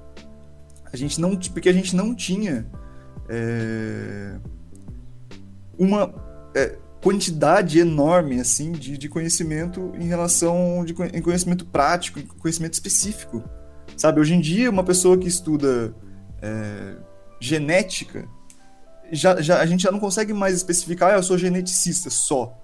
a 0.92 0.98
gente 0.98 1.20
não, 1.20 1.36
porque 1.36 1.70
a 1.70 1.74
gente 1.74 1.96
não 1.96 2.16
tinha 2.16 2.68
é, 3.28 4.36
uma 5.78 6.14
é, 6.56 6.78
quantidade 7.02 7.80
enorme 7.80 8.40
assim 8.40 8.72
de, 8.72 8.98
de 8.98 9.08
conhecimento 9.08 9.92
em 9.98 10.06
relação 10.08 10.84
de 10.84 10.94
em 11.14 11.22
conhecimento 11.22 11.66
prático, 11.66 12.22
conhecimento 12.38 12.74
específico 12.74 13.44
Sabe, 14.00 14.22
hoje 14.22 14.34
em 14.34 14.40
dia, 14.40 14.70
uma 14.70 14.82
pessoa 14.82 15.18
que 15.18 15.28
estuda 15.28 15.94
é, 16.42 16.96
genética, 17.38 18.30
já, 19.12 19.42
já, 19.42 19.60
a 19.60 19.66
gente 19.66 19.84
já 19.84 19.92
não 19.92 20.00
consegue 20.00 20.32
mais 20.32 20.56
especificar, 20.56 21.12
ah, 21.12 21.18
eu 21.18 21.24
sou 21.24 21.38
geneticista 21.38 22.10
só. 22.10 22.58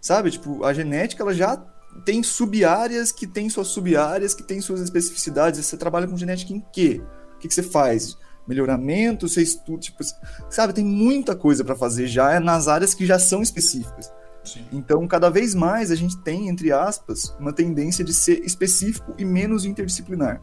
Sabe? 0.00 0.30
Tipo, 0.30 0.64
a 0.64 0.72
genética, 0.72 1.24
ela 1.24 1.34
já 1.34 1.56
tem 2.04 2.22
sub-áreas 2.22 3.10
que 3.10 3.26
tem 3.26 3.50
suas 3.50 3.66
sub-áreas, 3.66 4.34
que 4.34 4.44
tem 4.44 4.60
suas 4.60 4.80
especificidades. 4.80 5.66
Você 5.66 5.76
trabalha 5.76 6.06
com 6.06 6.16
genética 6.16 6.52
em 6.52 6.64
quê? 6.72 7.02
O 7.34 7.38
que, 7.40 7.48
que 7.48 7.54
você 7.54 7.64
faz? 7.64 8.16
Melhoramento, 8.46 9.28
você 9.28 9.42
estuda, 9.42 9.80
tipo, 9.80 10.04
sabe, 10.48 10.72
tem 10.72 10.84
muita 10.84 11.34
coisa 11.34 11.64
para 11.64 11.74
fazer 11.74 12.06
já 12.06 12.38
nas 12.38 12.68
áreas 12.68 12.94
que 12.94 13.04
já 13.04 13.18
são 13.18 13.42
específicas. 13.42 14.12
Sim. 14.54 14.64
Então, 14.72 15.06
cada 15.06 15.28
vez 15.28 15.54
mais 15.54 15.90
a 15.90 15.94
gente 15.94 16.16
tem, 16.18 16.48
entre 16.48 16.72
aspas, 16.72 17.34
uma 17.38 17.52
tendência 17.52 18.04
de 18.04 18.12
ser 18.12 18.44
específico 18.44 19.14
e 19.18 19.24
menos 19.24 19.64
interdisciplinar. 19.64 20.42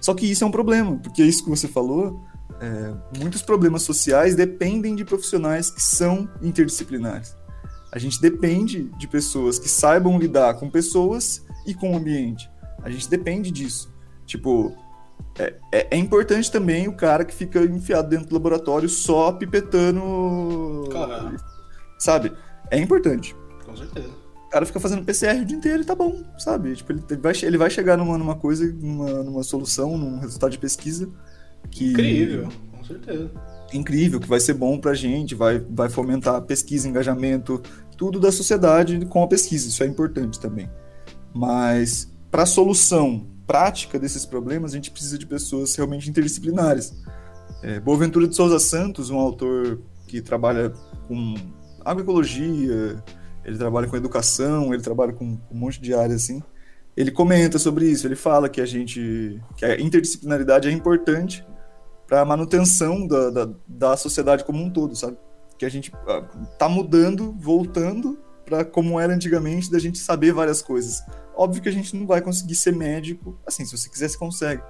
Só 0.00 0.14
que 0.14 0.30
isso 0.30 0.44
é 0.44 0.46
um 0.46 0.50
problema, 0.50 0.96
porque 0.96 1.22
isso 1.22 1.44
que 1.44 1.50
você 1.50 1.66
falou, 1.66 2.20
é, 2.60 3.18
muitos 3.18 3.42
problemas 3.42 3.82
sociais 3.82 4.34
dependem 4.34 4.94
de 4.94 5.04
profissionais 5.04 5.70
que 5.70 5.82
são 5.82 6.28
interdisciplinares. 6.42 7.36
A 7.90 7.98
gente 7.98 8.20
depende 8.20 8.84
de 8.98 9.08
pessoas 9.08 9.58
que 9.58 9.68
saibam 9.68 10.18
lidar 10.18 10.54
com 10.54 10.70
pessoas 10.70 11.44
e 11.66 11.74
com 11.74 11.92
o 11.92 11.96
ambiente. 11.96 12.50
A 12.82 12.90
gente 12.90 13.08
depende 13.08 13.50
disso. 13.50 13.92
Tipo, 14.26 14.76
é, 15.38 15.54
é, 15.72 15.88
é 15.92 15.96
importante 15.96 16.50
também 16.50 16.86
o 16.88 16.92
cara 16.92 17.24
que 17.24 17.34
fica 17.34 17.60
enfiado 17.64 18.08
dentro 18.08 18.28
do 18.28 18.34
laboratório 18.34 18.88
só 18.88 19.32
pipetando. 19.32 20.88
Claro. 20.90 21.36
Sabe? 21.98 22.32
É 22.70 22.78
importante. 22.78 23.34
Com 23.64 23.76
certeza 23.76 24.28
o 24.48 24.50
cara 24.50 24.64
fica 24.64 24.80
fazendo 24.80 25.04
PCR 25.04 25.42
o 25.42 25.44
dia 25.44 25.56
inteiro 25.56 25.82
e 25.82 25.84
tá 25.84 25.94
bom, 25.94 26.22
sabe? 26.38 26.74
Tipo, 26.74 26.92
ele 26.92 27.20
vai, 27.20 27.34
ele 27.42 27.58
vai 27.58 27.68
chegar 27.68 27.98
numa, 27.98 28.16
numa 28.16 28.34
coisa, 28.34 28.66
numa, 28.80 29.22
numa 29.22 29.42
solução, 29.42 29.98
num 29.98 30.18
resultado 30.18 30.50
de 30.52 30.58
pesquisa 30.58 31.06
que... 31.70 31.92
Incrível, 31.92 32.48
com 32.72 32.82
certeza. 32.82 33.30
Incrível, 33.74 34.18
que 34.18 34.26
vai 34.26 34.40
ser 34.40 34.54
bom 34.54 34.78
pra 34.78 34.94
gente, 34.94 35.34
vai, 35.34 35.58
vai 35.58 35.90
fomentar 35.90 36.36
a 36.36 36.40
pesquisa, 36.40 36.88
engajamento, 36.88 37.62
tudo 37.94 38.18
da 38.18 38.32
sociedade 38.32 39.04
com 39.04 39.22
a 39.22 39.26
pesquisa, 39.26 39.68
isso 39.68 39.82
é 39.82 39.86
importante 39.86 40.40
também. 40.40 40.70
Mas 41.34 42.10
para 42.30 42.44
a 42.44 42.46
solução 42.46 43.26
prática 43.46 43.98
desses 43.98 44.24
problemas, 44.24 44.72
a 44.72 44.76
gente 44.76 44.90
precisa 44.90 45.18
de 45.18 45.26
pessoas 45.26 45.76
realmente 45.76 46.08
interdisciplinares. 46.08 46.94
É, 47.62 47.78
Boaventura 47.80 48.26
de 48.26 48.34
Souza 48.34 48.58
Santos, 48.58 49.10
um 49.10 49.18
autor 49.18 49.78
que 50.06 50.22
trabalha 50.22 50.72
com 51.06 51.34
agroecologia, 51.90 53.02
ele 53.44 53.58
trabalha 53.58 53.88
com 53.88 53.96
educação, 53.96 54.72
ele 54.74 54.82
trabalha 54.82 55.12
com 55.12 55.24
um 55.24 55.58
monte 55.58 55.80
de 55.80 55.94
áreas 55.94 56.22
assim. 56.22 56.42
Ele 56.96 57.10
comenta 57.10 57.58
sobre 57.58 57.86
isso, 57.86 58.06
ele 58.06 58.16
fala 58.16 58.48
que 58.48 58.60
a 58.60 58.66
gente, 58.66 59.40
que 59.56 59.64
a 59.64 59.80
interdisciplinaridade 59.80 60.68
é 60.68 60.72
importante 60.72 61.46
para 62.06 62.22
a 62.22 62.24
manutenção 62.24 63.06
da, 63.06 63.30
da, 63.30 63.48
da, 63.66 63.96
sociedade 63.96 64.44
como 64.44 64.62
um 64.62 64.70
todo, 64.70 64.96
sabe? 64.96 65.16
Que 65.58 65.66
a 65.66 65.68
gente 65.68 65.92
ah, 66.08 66.22
tá 66.58 66.68
mudando, 66.68 67.32
voltando 67.38 68.18
para 68.44 68.64
como 68.64 68.98
era 68.98 69.14
antigamente, 69.14 69.70
da 69.70 69.78
gente 69.78 69.98
saber 69.98 70.32
várias 70.32 70.62
coisas. 70.62 71.04
Óbvio 71.36 71.62
que 71.62 71.68
a 71.68 71.72
gente 71.72 71.94
não 71.94 72.06
vai 72.06 72.20
conseguir 72.20 72.54
ser 72.54 72.74
médico, 72.74 73.38
assim, 73.46 73.64
se 73.64 73.76
você 73.76 73.88
quiser, 73.88 74.08
você 74.08 74.18
consegue. 74.18 74.62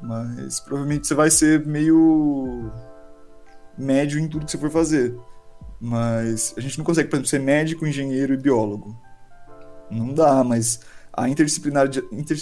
Mas 0.00 0.60
provavelmente 0.60 1.06
você 1.06 1.14
vai 1.14 1.30
ser 1.30 1.66
meio 1.66 2.70
médio 3.76 4.20
em 4.20 4.28
tudo 4.28 4.44
que 4.44 4.52
você 4.52 4.58
for 4.58 4.70
fazer. 4.70 5.16
Mas 5.80 6.54
a 6.56 6.60
gente 6.60 6.78
não 6.78 6.84
consegue, 6.84 7.08
por 7.08 7.16
exemplo, 7.16 7.28
ser 7.28 7.40
médico, 7.40 7.86
engenheiro 7.86 8.34
e 8.34 8.36
biólogo. 8.36 8.96
Não 9.90 10.12
dá, 10.12 10.42
mas 10.42 10.80
a 11.12 11.28
interdisciplinaridade, 11.28 12.06
inter, 12.12 12.36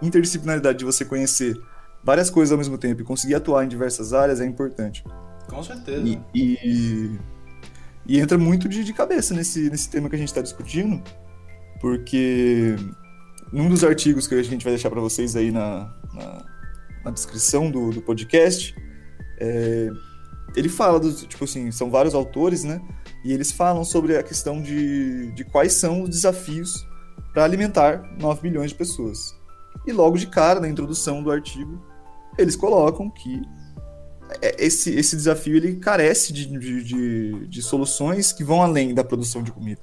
interdisciplinaridade 0.00 0.78
de 0.78 0.84
você 0.84 1.04
conhecer 1.04 1.56
várias 2.02 2.30
coisas 2.30 2.52
ao 2.52 2.58
mesmo 2.58 2.78
tempo 2.78 3.02
e 3.02 3.04
conseguir 3.04 3.34
atuar 3.34 3.64
em 3.64 3.68
diversas 3.68 4.12
áreas 4.12 4.40
é 4.40 4.46
importante. 4.46 5.04
Com 5.48 5.62
certeza. 5.62 6.06
E, 6.06 6.20
e, 6.34 7.18
e 8.06 8.20
entra 8.20 8.38
muito 8.38 8.68
de, 8.68 8.84
de, 8.84 8.92
cabeça 8.92 9.34
nesse, 9.34 9.68
nesse 9.70 9.90
tema 9.90 10.08
que 10.08 10.16
a 10.16 10.18
gente 10.18 10.28
está 10.28 10.40
discutindo, 10.40 11.02
porque 11.80 12.76
num 13.52 13.68
dos 13.68 13.82
artigos 13.82 14.26
que 14.26 14.34
a 14.34 14.42
gente 14.42 14.62
vai 14.62 14.72
deixar 14.72 14.90
para 14.90 15.00
vocês 15.00 15.36
aí 15.36 15.50
na, 15.50 15.92
na, 16.14 16.44
na 17.04 17.10
descrição 17.10 17.70
do, 17.70 17.90
do 17.90 18.02
podcast, 18.02 18.74
é, 19.40 19.90
ele 20.56 20.68
fala 20.68 20.98
dos, 20.98 21.22
tipo 21.22 21.44
assim, 21.44 21.70
são 21.70 21.90
vários 21.90 22.14
autores, 22.14 22.64
né? 22.64 22.80
E 23.24 23.32
eles 23.32 23.52
falam 23.52 23.84
sobre 23.84 24.16
a 24.16 24.22
questão 24.22 24.60
de, 24.60 25.30
de 25.32 25.44
quais 25.44 25.74
são 25.74 26.02
os 26.02 26.10
desafios 26.10 26.86
para 27.32 27.44
alimentar 27.44 28.02
9 28.18 28.42
bilhões 28.42 28.70
de 28.70 28.76
pessoas. 28.76 29.34
E 29.86 29.92
logo 29.92 30.16
de 30.16 30.26
cara, 30.26 30.60
na 30.60 30.68
introdução 30.68 31.22
do 31.22 31.30
artigo, 31.30 31.80
eles 32.36 32.56
colocam 32.56 33.10
que 33.10 33.42
é, 34.42 34.64
esse, 34.64 34.94
esse 34.94 35.16
desafio 35.16 35.56
ele 35.56 35.76
carece 35.76 36.32
de, 36.32 36.46
de, 36.46 36.82
de, 36.84 37.46
de 37.46 37.62
soluções 37.62 38.32
que 38.32 38.44
vão 38.44 38.62
além 38.62 38.94
da 38.94 39.04
produção 39.04 39.42
de 39.42 39.52
comida. 39.52 39.80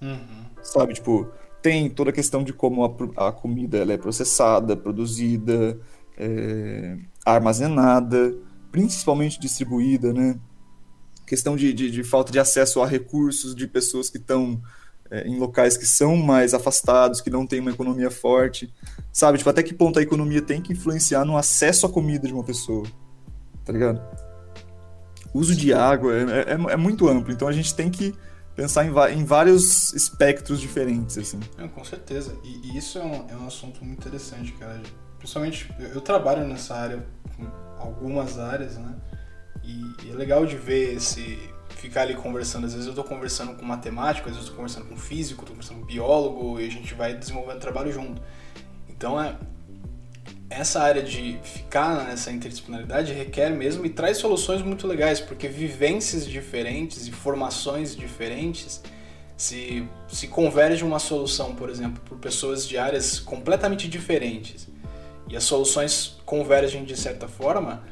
Uhum. 0.00 0.46
Sabe, 0.62 0.94
tipo, 0.94 1.28
tem 1.62 1.88
toda 1.88 2.10
a 2.10 2.12
questão 2.12 2.42
de 2.42 2.52
como 2.52 2.84
a, 2.84 3.28
a 3.28 3.32
comida 3.32 3.78
ela 3.78 3.92
é 3.92 3.98
processada, 3.98 4.76
produzida, 4.76 5.78
é, 6.16 6.96
armazenada, 7.24 8.36
principalmente 8.70 9.40
distribuída, 9.40 10.12
né? 10.12 10.38
Questão 11.26 11.56
de, 11.56 11.72
de, 11.72 11.90
de, 11.90 12.02
falta 12.02 12.32
de 12.32 12.38
acesso 12.38 12.80
a 12.80 12.86
recursos 12.86 13.54
de 13.54 13.66
pessoas 13.66 14.08
que 14.08 14.16
estão 14.16 14.60
é, 15.10 15.26
em 15.26 15.38
locais 15.38 15.76
que 15.76 15.86
são 15.86 16.16
mais 16.16 16.54
afastados, 16.54 17.20
que 17.20 17.30
não 17.30 17.46
têm 17.46 17.60
uma 17.60 17.70
economia 17.70 18.10
forte, 18.10 18.72
sabe? 19.12 19.38
Tipo, 19.38 19.50
até 19.50 19.62
que 19.62 19.74
ponto 19.74 19.98
a 19.98 20.02
economia 20.02 20.40
tem 20.40 20.62
que 20.62 20.72
influenciar 20.72 21.24
no 21.24 21.36
acesso 21.36 21.86
à 21.86 21.88
comida 21.88 22.26
de 22.26 22.32
uma 22.32 22.44
pessoa, 22.44 22.86
tá 23.64 23.72
ligado? 23.72 24.00
uso 25.32 25.54
de 25.54 25.72
água 25.72 26.12
é, 26.14 26.22
é, 26.22 26.72
é, 26.72 26.76
muito 26.76 27.08
amplo, 27.08 27.32
então 27.32 27.48
a 27.48 27.52
gente 27.52 27.74
tem 27.74 27.90
que 27.90 28.14
pensar 28.54 28.84
em, 28.84 29.18
em 29.18 29.24
vários 29.24 29.92
espectros 29.92 30.60
diferentes, 30.60 31.16
assim. 31.16 31.38
É, 31.56 31.68
com 31.68 31.84
certeza, 31.84 32.36
e, 32.42 32.72
e 32.72 32.78
isso 32.78 32.98
é 32.98 33.04
um, 33.04 33.28
é 33.28 33.36
um 33.36 33.46
assunto 33.46 33.84
muito 33.84 34.00
interessante, 34.00 34.52
cara. 34.52 34.80
Principalmente, 35.18 35.72
eu, 35.78 35.88
eu 35.88 36.00
trabalho 36.00 36.46
nessa 36.46 36.74
área, 36.74 37.06
algumas 37.78 38.38
áreas, 38.38 38.76
né? 38.76 38.94
E, 39.64 40.06
e 40.06 40.10
é 40.10 40.14
legal 40.14 40.46
de 40.46 40.56
ver 40.56 40.94
esse 40.96 41.38
ficar 41.76 42.02
ali 42.02 42.14
conversando. 42.14 42.66
Às 42.66 42.72
vezes 42.72 42.86
eu 42.86 42.92
estou 42.92 43.04
conversando 43.04 43.54
com 43.54 43.64
matemático, 43.64 44.28
às 44.28 44.34
vezes 44.34 44.48
eu 44.48 44.52
estou 44.52 44.56
conversando 44.56 44.88
com 44.88 44.96
físico, 44.96 45.42
estou 45.42 45.54
conversando 45.54 45.80
com 45.80 45.86
biólogo 45.86 46.60
e 46.60 46.66
a 46.66 46.70
gente 46.70 46.92
vai 46.94 47.14
desenvolvendo 47.14 47.60
trabalho 47.60 47.92
junto. 47.92 48.20
Então 48.88 49.20
é 49.20 49.36
essa 50.50 50.80
área 50.80 51.02
de 51.02 51.38
ficar 51.42 52.04
nessa 52.06 52.32
interdisciplinaridade 52.32 53.12
requer 53.12 53.50
mesmo 53.50 53.84
e 53.84 53.90
traz 53.90 54.16
soluções 54.16 54.62
muito 54.62 54.86
legais, 54.86 55.20
porque 55.20 55.46
vivências 55.46 56.26
diferentes 56.26 57.06
e 57.06 57.12
formações 57.12 57.94
diferentes 57.94 58.82
se, 59.36 59.86
se 60.08 60.26
converge 60.26 60.82
uma 60.82 60.98
solução, 60.98 61.54
por 61.54 61.68
exemplo, 61.68 62.02
por 62.04 62.18
pessoas 62.18 62.66
de 62.66 62.78
áreas 62.78 63.20
completamente 63.20 63.86
diferentes 63.86 64.66
e 65.28 65.36
as 65.36 65.44
soluções 65.44 66.18
convergem 66.24 66.84
de 66.84 66.96
certa 66.96 67.28
forma, 67.28 67.82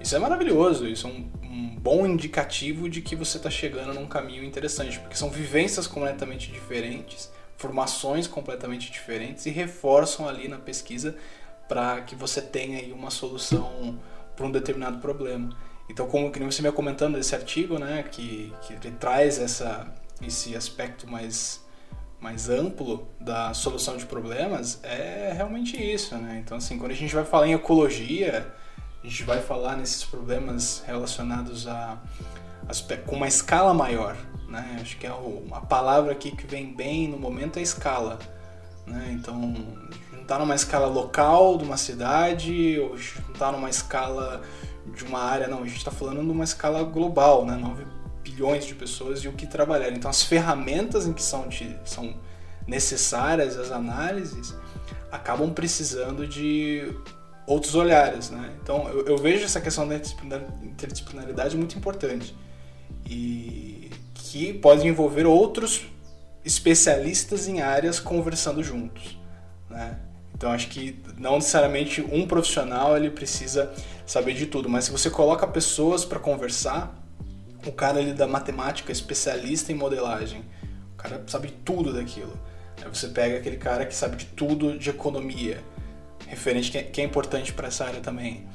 isso 0.00 0.14
é 0.14 0.18
maravilhoso, 0.18 0.86
isso 0.86 1.06
é 1.06 1.10
um, 1.10 1.30
um 1.42 1.76
bom 1.76 2.06
indicativo 2.06 2.88
de 2.88 3.00
que 3.00 3.16
você 3.16 3.36
está 3.36 3.50
chegando 3.50 3.94
num 3.94 4.06
caminho 4.06 4.44
interessante, 4.44 4.98
porque 4.98 5.16
são 5.16 5.30
vivências 5.30 5.86
completamente 5.86 6.50
diferentes, 6.50 7.30
formações 7.56 8.26
completamente 8.26 8.90
diferentes 8.90 9.46
e 9.46 9.50
reforçam 9.50 10.28
ali 10.28 10.48
na 10.48 10.58
pesquisa 10.58 11.16
para 11.68 12.02
que 12.02 12.14
você 12.14 12.42
tenha 12.42 12.78
aí 12.78 12.92
uma 12.92 13.10
solução 13.10 13.98
para 14.36 14.46
um 14.46 14.50
determinado 14.50 14.98
problema. 14.98 15.56
Então, 15.88 16.06
como 16.06 16.30
que 16.30 16.38
você 16.40 16.62
me 16.62 16.72
comentando 16.72 17.14
desse 17.14 17.34
artigo, 17.34 17.78
né, 17.78 18.02
que, 18.10 18.52
que 18.62 18.74
ele 18.74 18.96
traz 18.98 19.38
essa, 19.38 19.92
esse 20.20 20.56
aspecto 20.56 21.06
mais 21.06 21.63
mais 22.24 22.48
amplo 22.48 23.06
da 23.20 23.52
solução 23.52 23.98
de 23.98 24.06
problemas, 24.06 24.80
é 24.82 25.30
realmente 25.36 25.76
isso, 25.76 26.16
né? 26.16 26.40
Então, 26.42 26.56
assim, 26.56 26.78
quando 26.78 26.92
a 26.92 26.94
gente 26.94 27.14
vai 27.14 27.22
falar 27.22 27.46
em 27.48 27.52
ecologia, 27.52 28.50
a 29.02 29.06
gente 29.06 29.24
vai 29.24 29.42
falar 29.42 29.76
nesses 29.76 30.02
problemas 30.04 30.82
relacionados 30.86 31.68
a, 31.68 31.98
a 32.66 32.96
com 33.06 33.16
uma 33.16 33.28
escala 33.28 33.74
maior, 33.74 34.16
né? 34.48 34.78
Acho 34.80 34.96
que 34.96 35.06
é 35.06 35.10
a 35.10 35.60
palavra 35.60 36.12
aqui 36.12 36.34
que 36.34 36.46
vem 36.46 36.74
bem 36.74 37.08
no 37.08 37.18
momento 37.18 37.58
é 37.58 37.62
escala, 37.62 38.18
né? 38.86 39.10
Então 39.12 39.38
não 40.10 40.22
está 40.22 40.38
numa 40.38 40.54
escala 40.54 40.86
local 40.86 41.58
de 41.58 41.64
uma 41.64 41.76
cidade 41.76 42.78
ou 42.80 42.96
não 42.96 43.34
está 43.34 43.52
numa 43.52 43.68
escala 43.68 44.40
de 44.96 45.04
uma 45.04 45.20
área, 45.20 45.46
não. 45.46 45.58
A 45.58 45.66
gente 45.66 45.76
está 45.76 45.90
falando 45.90 46.22
de 46.22 46.30
uma 46.30 46.44
escala 46.44 46.82
global, 46.84 47.44
né? 47.44 47.54
9 47.54 47.84
bilhões 48.34 48.66
de 48.66 48.74
pessoas 48.74 49.20
e 49.20 49.28
o 49.28 49.32
que 49.32 49.46
trabalhar. 49.46 49.90
Então 49.92 50.10
as 50.10 50.22
ferramentas 50.22 51.06
em 51.06 51.12
que 51.12 51.22
são, 51.22 51.48
são 51.84 52.14
necessárias 52.66 53.56
as 53.56 53.70
análises 53.70 54.54
acabam 55.10 55.52
precisando 55.52 56.26
de 56.26 56.92
outros 57.46 57.74
olhares, 57.74 58.30
né? 58.30 58.52
Então 58.62 58.88
eu, 58.88 59.06
eu 59.06 59.18
vejo 59.18 59.44
essa 59.44 59.60
questão 59.60 59.86
da 59.86 59.96
interdisciplinaridade 60.62 61.56
muito 61.56 61.76
importante 61.76 62.34
e 63.06 63.90
que 64.14 64.52
pode 64.54 64.86
envolver 64.86 65.26
outros 65.26 65.86
especialistas 66.44 67.46
em 67.46 67.60
áreas 67.60 68.00
conversando 68.00 68.62
juntos, 68.62 69.18
né? 69.70 69.98
Então 70.34 70.50
acho 70.50 70.68
que 70.68 71.00
não 71.16 71.36
necessariamente 71.36 72.02
um 72.02 72.26
profissional 72.26 72.96
ele 72.96 73.10
precisa 73.10 73.72
saber 74.04 74.34
de 74.34 74.46
tudo, 74.46 74.68
mas 74.68 74.86
se 74.86 74.90
você 74.90 75.08
coloca 75.08 75.46
pessoas 75.46 76.04
para 76.04 76.18
conversar, 76.18 77.03
o 77.68 77.72
cara 77.72 77.98
ali 77.98 78.12
da 78.12 78.26
matemática 78.26 78.92
especialista 78.92 79.72
em 79.72 79.74
modelagem, 79.74 80.44
o 80.94 80.96
cara 80.96 81.22
sabe 81.26 81.52
tudo 81.64 81.92
daquilo. 81.92 82.38
Aí 82.82 82.88
você 82.88 83.08
pega 83.08 83.38
aquele 83.38 83.56
cara 83.56 83.86
que 83.86 83.94
sabe 83.94 84.16
de 84.16 84.26
tudo 84.26 84.78
de 84.78 84.90
economia, 84.90 85.62
referente 86.26 86.70
que 86.70 87.00
é, 87.00 87.02
é 87.02 87.04
importante 87.04 87.52
para 87.52 87.68
essa 87.68 87.84
área 87.84 88.00
também. 88.00 88.46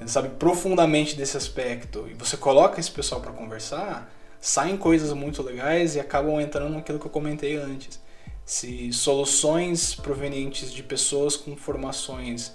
Ele 0.00 0.08
sabe 0.08 0.28
profundamente 0.30 1.16
desse 1.16 1.36
aspecto 1.36 2.06
e 2.10 2.14
você 2.14 2.36
coloca 2.36 2.78
esse 2.78 2.90
pessoal 2.90 3.20
para 3.20 3.32
conversar, 3.32 4.12
saem 4.40 4.76
coisas 4.76 5.12
muito 5.12 5.42
legais 5.42 5.96
e 5.96 6.00
acabam 6.00 6.40
entrando 6.40 6.74
naquilo 6.74 6.98
que 6.98 7.06
eu 7.06 7.10
comentei 7.10 7.56
antes. 7.56 8.00
Se 8.44 8.92
soluções 8.92 9.94
provenientes 9.94 10.72
de 10.72 10.82
pessoas 10.82 11.34
com 11.36 11.56
formações 11.56 12.52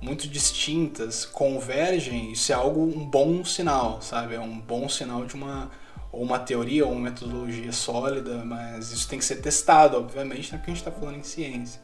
muito 0.00 0.28
distintas 0.28 1.24
convergem, 1.24 2.32
isso 2.32 2.52
é 2.52 2.54
algo 2.54 2.82
um 2.82 3.04
bom 3.04 3.44
sinal, 3.44 4.02
sabe? 4.02 4.34
É 4.34 4.40
um 4.40 4.58
bom 4.58 4.88
sinal 4.88 5.24
de 5.24 5.34
uma 5.34 5.70
ou 6.14 6.22
uma 6.22 6.38
teoria 6.38 6.86
ou 6.86 6.92
uma 6.92 7.10
metodologia 7.10 7.72
sólida, 7.72 8.44
mas 8.44 8.92
isso 8.92 9.08
tem 9.08 9.18
que 9.18 9.24
ser 9.24 9.36
testado, 9.36 9.96
obviamente, 9.96 10.50
porque 10.50 10.70
a 10.70 10.74
gente 10.74 10.76
está 10.76 10.92
falando 10.92 11.18
em 11.18 11.22
ciência. 11.24 11.80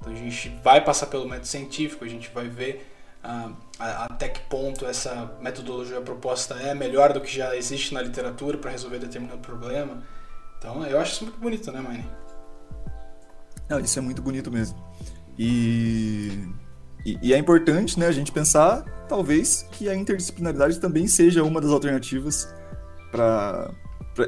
Então 0.00 0.12
a 0.12 0.16
gente 0.16 0.48
vai 0.62 0.82
passar 0.82 1.06
pelo 1.06 1.28
método 1.28 1.46
científico, 1.46 2.04
a 2.04 2.08
gente 2.08 2.30
vai 2.30 2.48
ver 2.48 2.90
uh, 3.22 3.54
até 3.78 4.28
que 4.28 4.40
ponto 4.48 4.86
essa 4.86 5.36
metodologia 5.40 6.00
proposta 6.00 6.54
é 6.54 6.74
melhor 6.74 7.12
do 7.12 7.20
que 7.20 7.34
já 7.34 7.54
existe 7.54 7.92
na 7.92 8.00
literatura 8.00 8.56
para 8.56 8.70
resolver 8.70 8.98
determinado 8.98 9.40
problema. 9.40 10.02
Então 10.58 10.84
eu 10.86 10.98
acho 10.98 11.12
isso 11.12 11.24
muito 11.24 11.38
bonito, 11.38 11.70
né, 11.70 11.80
Mine? 11.80 12.08
Não, 13.68 13.78
isso 13.80 13.98
é 13.98 14.02
muito 14.02 14.22
bonito 14.22 14.50
mesmo. 14.50 14.78
E, 15.38 16.48
e, 17.06 17.18
e, 17.22 17.32
é 17.32 17.38
importante 17.38 17.98
né, 17.98 18.06
a 18.06 18.12
gente 18.12 18.32
pensar, 18.32 18.82
talvez, 19.08 19.64
que 19.70 19.88
a 19.88 19.94
interdisciplinaridade 19.94 20.80
também 20.80 21.06
seja 21.06 21.44
uma 21.44 21.60
das 21.60 21.70
alternativas 21.70 22.52
para 23.12 23.72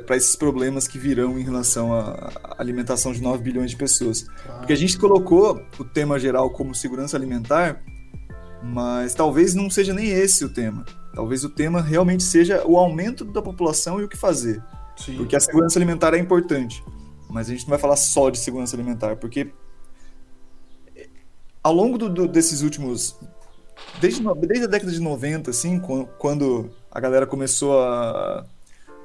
para 0.04 0.16
esses 0.16 0.36
problemas 0.36 0.86
que 0.86 0.98
virão 0.98 1.38
em 1.38 1.42
relação 1.42 1.94
à 1.94 2.30
alimentação 2.58 3.10
de 3.10 3.22
9 3.22 3.42
bilhões 3.42 3.70
de 3.70 3.76
pessoas. 3.78 4.26
Porque 4.58 4.74
a 4.74 4.76
gente 4.76 4.98
colocou 4.98 5.62
o 5.78 5.84
tema 5.84 6.18
geral 6.18 6.50
como 6.50 6.74
segurança 6.74 7.16
alimentar, 7.16 7.82
mas 8.62 9.14
talvez 9.14 9.54
não 9.54 9.70
seja 9.70 9.94
nem 9.94 10.08
esse 10.08 10.44
o 10.44 10.48
tema. 10.50 10.84
Talvez 11.14 11.42
o 11.42 11.48
tema 11.48 11.80
realmente 11.80 12.22
seja 12.22 12.62
o 12.66 12.76
aumento 12.76 13.24
da 13.24 13.40
população 13.40 13.98
e 13.98 14.04
o 14.04 14.08
que 14.08 14.16
fazer. 14.16 14.62
Sim. 14.94 15.16
Porque 15.16 15.34
a 15.34 15.40
segurança 15.40 15.78
alimentar 15.78 16.12
é 16.12 16.18
importante. 16.18 16.84
Mas 17.30 17.48
a 17.48 17.52
gente 17.52 17.62
não 17.62 17.70
vai 17.70 17.78
falar 17.78 17.96
só 17.96 18.28
de 18.28 18.38
segurança 18.38 18.76
alimentar, 18.76 19.16
porque 19.16 19.50
ao 21.62 21.72
longo 21.72 21.98
do, 21.98 22.08
do, 22.08 22.28
desses 22.28 22.62
últimos. 22.62 23.16
Desde, 24.00 24.22
desde 24.46 24.64
a 24.64 24.68
década 24.68 24.92
de 24.92 25.00
90, 25.00 25.50
assim, 25.50 25.80
quando 26.18 26.70
a 26.90 27.00
galera 27.00 27.26
começou 27.26 27.80
a 27.80 28.44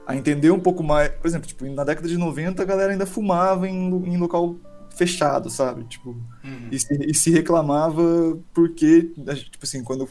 a 0.05 0.15
entender 0.15 0.51
um 0.51 0.59
pouco 0.59 0.83
mais. 0.83 1.09
Por 1.09 1.27
exemplo, 1.27 1.47
tipo, 1.47 1.65
na 1.65 1.83
década 1.83 2.07
de 2.07 2.17
90 2.17 2.61
a 2.61 2.65
galera 2.65 2.91
ainda 2.91 3.05
fumava 3.05 3.67
em, 3.67 3.89
em 3.89 4.17
local 4.17 4.55
fechado, 4.95 5.49
sabe? 5.49 5.83
Tipo, 5.85 6.09
uhum. 6.43 6.67
e, 6.71 6.79
se, 6.79 6.93
e, 6.93 7.13
se, 7.15 7.31
reclamava 7.31 8.37
porque, 8.53 9.11
tipo 9.51 9.63
assim, 9.63 9.83
quando 9.83 10.07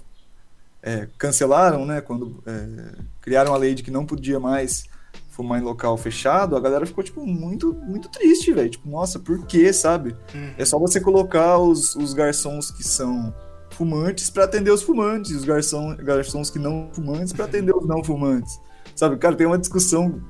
é, 0.83 1.09
cancelaram, 1.19 1.87
né? 1.87 2.01
Quando 2.01 2.43
é, 2.47 2.95
criaram 3.21 3.55
a 3.55 3.57
lei 3.57 3.75
de 3.75 3.83
que 3.83 3.91
não 3.91 4.05
podia 4.05 4.41
mais 4.41 4.85
fumar 5.33 5.59
em 5.61 5.65
local 5.65 5.97
fechado, 5.97 6.55
a 6.55 6.61
galera 6.61 6.87
ficou, 6.87 7.03
tipo, 7.03 7.27
muito, 7.27 7.75
muito 7.75 8.09
triste, 8.09 8.53
velho. 8.53 8.71
Tipo, 8.71 8.89
nossa, 8.89 9.19
por 9.19 9.45
quê, 9.47 9.73
sabe? 9.73 10.15
Uhum. 10.35 10.53
É 10.59 10.65
só 10.65 10.79
você 10.79 11.01
colocar 11.01 11.59
os, 11.59 11.97
os 11.97 12.13
garçons 12.13 12.71
que 12.71 12.85
são 12.85 13.35
fumantes 13.71 14.29
para 14.29 14.45
atender 14.45 14.71
os 14.71 14.83
fumantes, 14.83 15.31
e 15.31 15.35
os 15.35 15.45
garçom, 15.45 15.97
garçons 15.97 16.51
que 16.51 16.59
não 16.59 16.91
fumantes 16.93 17.33
para 17.33 17.47
atender 17.47 17.75
os 17.75 17.87
não 17.87 18.05
fumantes. 18.05 18.61
Sabe, 18.95 19.17
cara, 19.17 19.35
tem 19.35 19.47
uma 19.47 19.59
discussão 19.59 20.21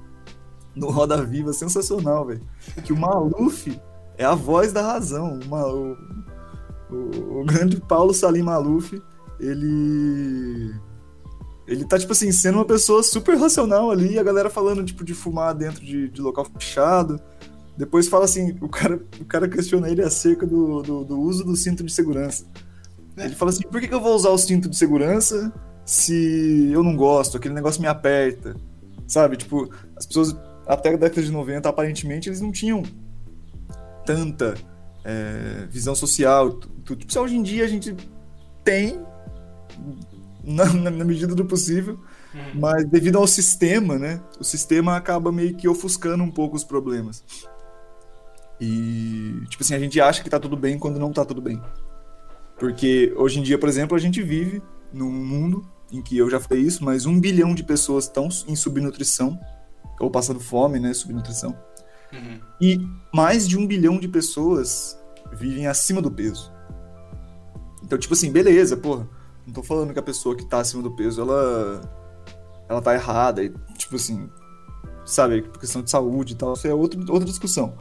no 0.74 0.88
Roda 0.88 1.22
Viva 1.22 1.52
sensacional, 1.52 2.26
velho. 2.26 2.42
Que 2.84 2.92
o 2.92 2.96
Maluf 2.96 3.76
é 4.16 4.24
a 4.24 4.34
voz 4.34 4.72
da 4.72 4.82
razão. 4.82 5.40
O, 5.50 5.96
o, 6.94 7.40
o, 7.40 7.44
grande 7.44 7.80
Paulo 7.80 8.14
Salim 8.14 8.42
Maluf, 8.42 9.02
ele. 9.40 10.74
Ele 11.66 11.84
tá, 11.84 11.98
tipo 11.98 12.12
assim, 12.12 12.32
sendo 12.32 12.56
uma 12.56 12.64
pessoa 12.64 13.02
super 13.02 13.36
racional 13.36 13.90
ali, 13.90 14.18
a 14.18 14.22
galera 14.22 14.50
falando, 14.50 14.84
tipo, 14.84 15.04
de 15.04 15.14
fumar 15.14 15.54
dentro 15.54 15.84
de, 15.84 16.08
de 16.08 16.20
local 16.20 16.44
fechado. 16.44 17.20
Depois 17.76 18.08
fala 18.08 18.24
assim, 18.24 18.56
o 18.60 18.68
cara, 18.68 19.00
o 19.20 19.24
cara 19.24 19.48
questiona 19.48 19.88
ele 19.88 20.02
acerca 20.02 20.46
do, 20.46 20.82
do, 20.82 21.04
do 21.04 21.20
uso 21.20 21.44
do 21.44 21.56
cinto 21.56 21.82
de 21.82 21.92
segurança. 21.92 22.44
É. 23.16 23.26
Ele 23.26 23.34
fala 23.34 23.50
assim, 23.50 23.62
por 23.62 23.80
que, 23.80 23.88
que 23.88 23.94
eu 23.94 24.00
vou 24.00 24.14
usar 24.14 24.30
o 24.30 24.38
cinto 24.38 24.68
de 24.68 24.76
segurança 24.76 25.52
se 25.84 26.70
eu 26.72 26.82
não 26.82 26.96
gosto, 26.96 27.36
aquele 27.36 27.54
negócio 27.54 27.80
me 27.80 27.88
aperta? 27.88 28.56
Sabe? 29.06 29.36
Tipo, 29.36 29.70
as 29.96 30.06
pessoas 30.06 30.36
até 30.66 30.90
a 30.90 30.96
década 30.96 31.22
de 31.22 31.30
90, 31.30 31.68
aparentemente, 31.68 32.28
eles 32.28 32.40
não 32.40 32.52
tinham 32.52 32.82
tanta 34.04 34.54
é, 35.04 35.66
visão 35.70 35.94
social. 35.94 36.52
Tudo. 36.84 36.96
Tipo, 36.96 37.20
hoje 37.20 37.36
em 37.36 37.42
dia 37.42 37.64
a 37.64 37.68
gente 37.68 37.94
tem, 38.64 39.00
na, 40.44 40.64
na 40.72 41.04
medida 41.04 41.34
do 41.34 41.44
possível, 41.44 41.98
uhum. 42.34 42.60
mas 42.60 42.84
devido 42.84 43.18
ao 43.18 43.26
sistema, 43.26 43.98
né? 43.98 44.20
O 44.38 44.44
sistema 44.44 44.96
acaba 44.96 45.30
meio 45.30 45.54
que 45.54 45.68
ofuscando 45.68 46.22
um 46.22 46.30
pouco 46.30 46.56
os 46.56 46.64
problemas. 46.64 47.24
E, 48.60 49.40
tipo 49.48 49.62
assim, 49.62 49.74
a 49.74 49.78
gente 49.78 50.00
acha 50.00 50.22
que 50.22 50.30
tá 50.30 50.38
tudo 50.38 50.56
bem 50.56 50.78
quando 50.78 50.98
não 50.98 51.12
tá 51.12 51.24
tudo 51.24 51.40
bem. 51.40 51.60
Porque 52.58 53.12
hoje 53.16 53.40
em 53.40 53.42
dia, 53.42 53.58
por 53.58 53.68
exemplo, 53.68 53.96
a 53.96 54.00
gente 54.00 54.22
vive 54.22 54.62
num 54.92 55.10
mundo 55.10 55.66
em 55.90 56.00
que 56.00 56.16
eu 56.16 56.30
já 56.30 56.40
falei 56.40 56.62
isso, 56.62 56.84
mas 56.84 57.06
um 57.06 57.20
bilhão 57.20 57.54
de 57.54 57.64
pessoas 57.64 58.04
estão 58.04 58.28
em 58.46 58.56
subnutrição, 58.56 59.38
ou 60.00 60.10
passando 60.10 60.40
fome, 60.40 60.80
né? 60.80 60.94
Subnutrição. 60.94 61.56
Uhum. 62.12 62.40
E 62.60 62.80
mais 63.12 63.48
de 63.48 63.58
um 63.58 63.66
bilhão 63.66 63.98
de 63.98 64.08
pessoas 64.08 64.98
vivem 65.32 65.66
acima 65.66 66.00
do 66.00 66.10
peso. 66.10 66.52
Então, 67.82 67.98
tipo 67.98 68.14
assim, 68.14 68.30
beleza, 68.30 68.76
porra. 68.76 69.08
Não 69.46 69.52
tô 69.52 69.62
falando 69.62 69.92
que 69.92 69.98
a 69.98 70.02
pessoa 70.02 70.36
que 70.36 70.44
tá 70.44 70.60
acima 70.60 70.82
do 70.82 70.90
peso, 70.90 71.20
ela. 71.20 71.80
Ela 72.68 72.80
tá 72.80 72.94
errada. 72.94 73.42
E, 73.42 73.52
tipo 73.76 73.96
assim, 73.96 74.28
sabe, 75.04 75.42
por 75.42 75.58
questão 75.58 75.82
de 75.82 75.90
saúde 75.90 76.34
e 76.34 76.36
tal, 76.36 76.52
isso 76.54 76.66
é 76.66 76.74
outro, 76.74 77.00
outra 77.08 77.28
discussão. 77.28 77.74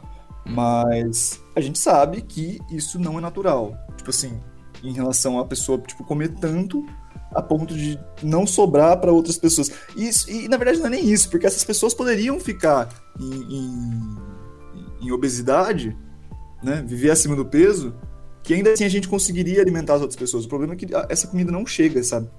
Mas 0.45 1.39
a 1.55 1.61
gente 1.61 1.77
sabe 1.77 2.21
que 2.21 2.59
isso 2.71 2.99
não 2.99 3.17
é 3.17 3.21
natural. 3.21 3.77
Tipo 3.95 4.09
assim, 4.09 4.39
em 4.83 4.93
relação 4.93 5.39
a 5.39 5.45
pessoa, 5.45 5.77
tipo, 5.79 6.03
comer 6.03 6.29
tanto 6.29 6.85
a 7.33 7.41
ponto 7.41 7.73
de 7.73 7.97
não 8.21 8.45
sobrar 8.45 8.99
para 8.99 9.11
outras 9.11 9.37
pessoas. 9.37 9.71
Isso, 9.95 10.29
e 10.29 10.47
na 10.47 10.57
verdade 10.57 10.79
não 10.79 10.87
é 10.87 10.89
nem 10.89 11.09
isso, 11.09 11.29
porque 11.29 11.45
essas 11.45 11.63
pessoas 11.63 11.93
poderiam 11.93 12.39
ficar 12.39 12.89
em, 13.19 13.57
em, 13.57 14.17
em 15.01 15.11
obesidade, 15.11 15.97
né, 16.61 16.83
viver 16.85 17.11
acima 17.11 17.35
do 17.35 17.45
peso, 17.45 17.95
que 18.43 18.53
ainda 18.53 18.71
assim 18.71 18.83
a 18.83 18.89
gente 18.89 19.07
conseguiria 19.07 19.61
alimentar 19.61 19.95
as 19.95 20.01
outras 20.01 20.17
pessoas. 20.17 20.45
O 20.45 20.49
problema 20.49 20.73
é 20.73 20.75
que 20.75 20.87
essa 21.09 21.27
comida 21.27 21.51
não 21.51 21.65
chega, 21.65 22.03
sabe? 22.03 22.29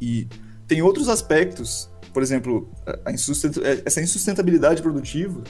E 0.00 0.28
tem 0.66 0.82
outros 0.82 1.08
aspectos, 1.08 1.90
por 2.12 2.22
exemplo, 2.22 2.70
a 3.04 3.12
insustenta 3.12 3.60
essa 3.84 4.00
insustentabilidade 4.00 4.82
produtiva 4.82 5.42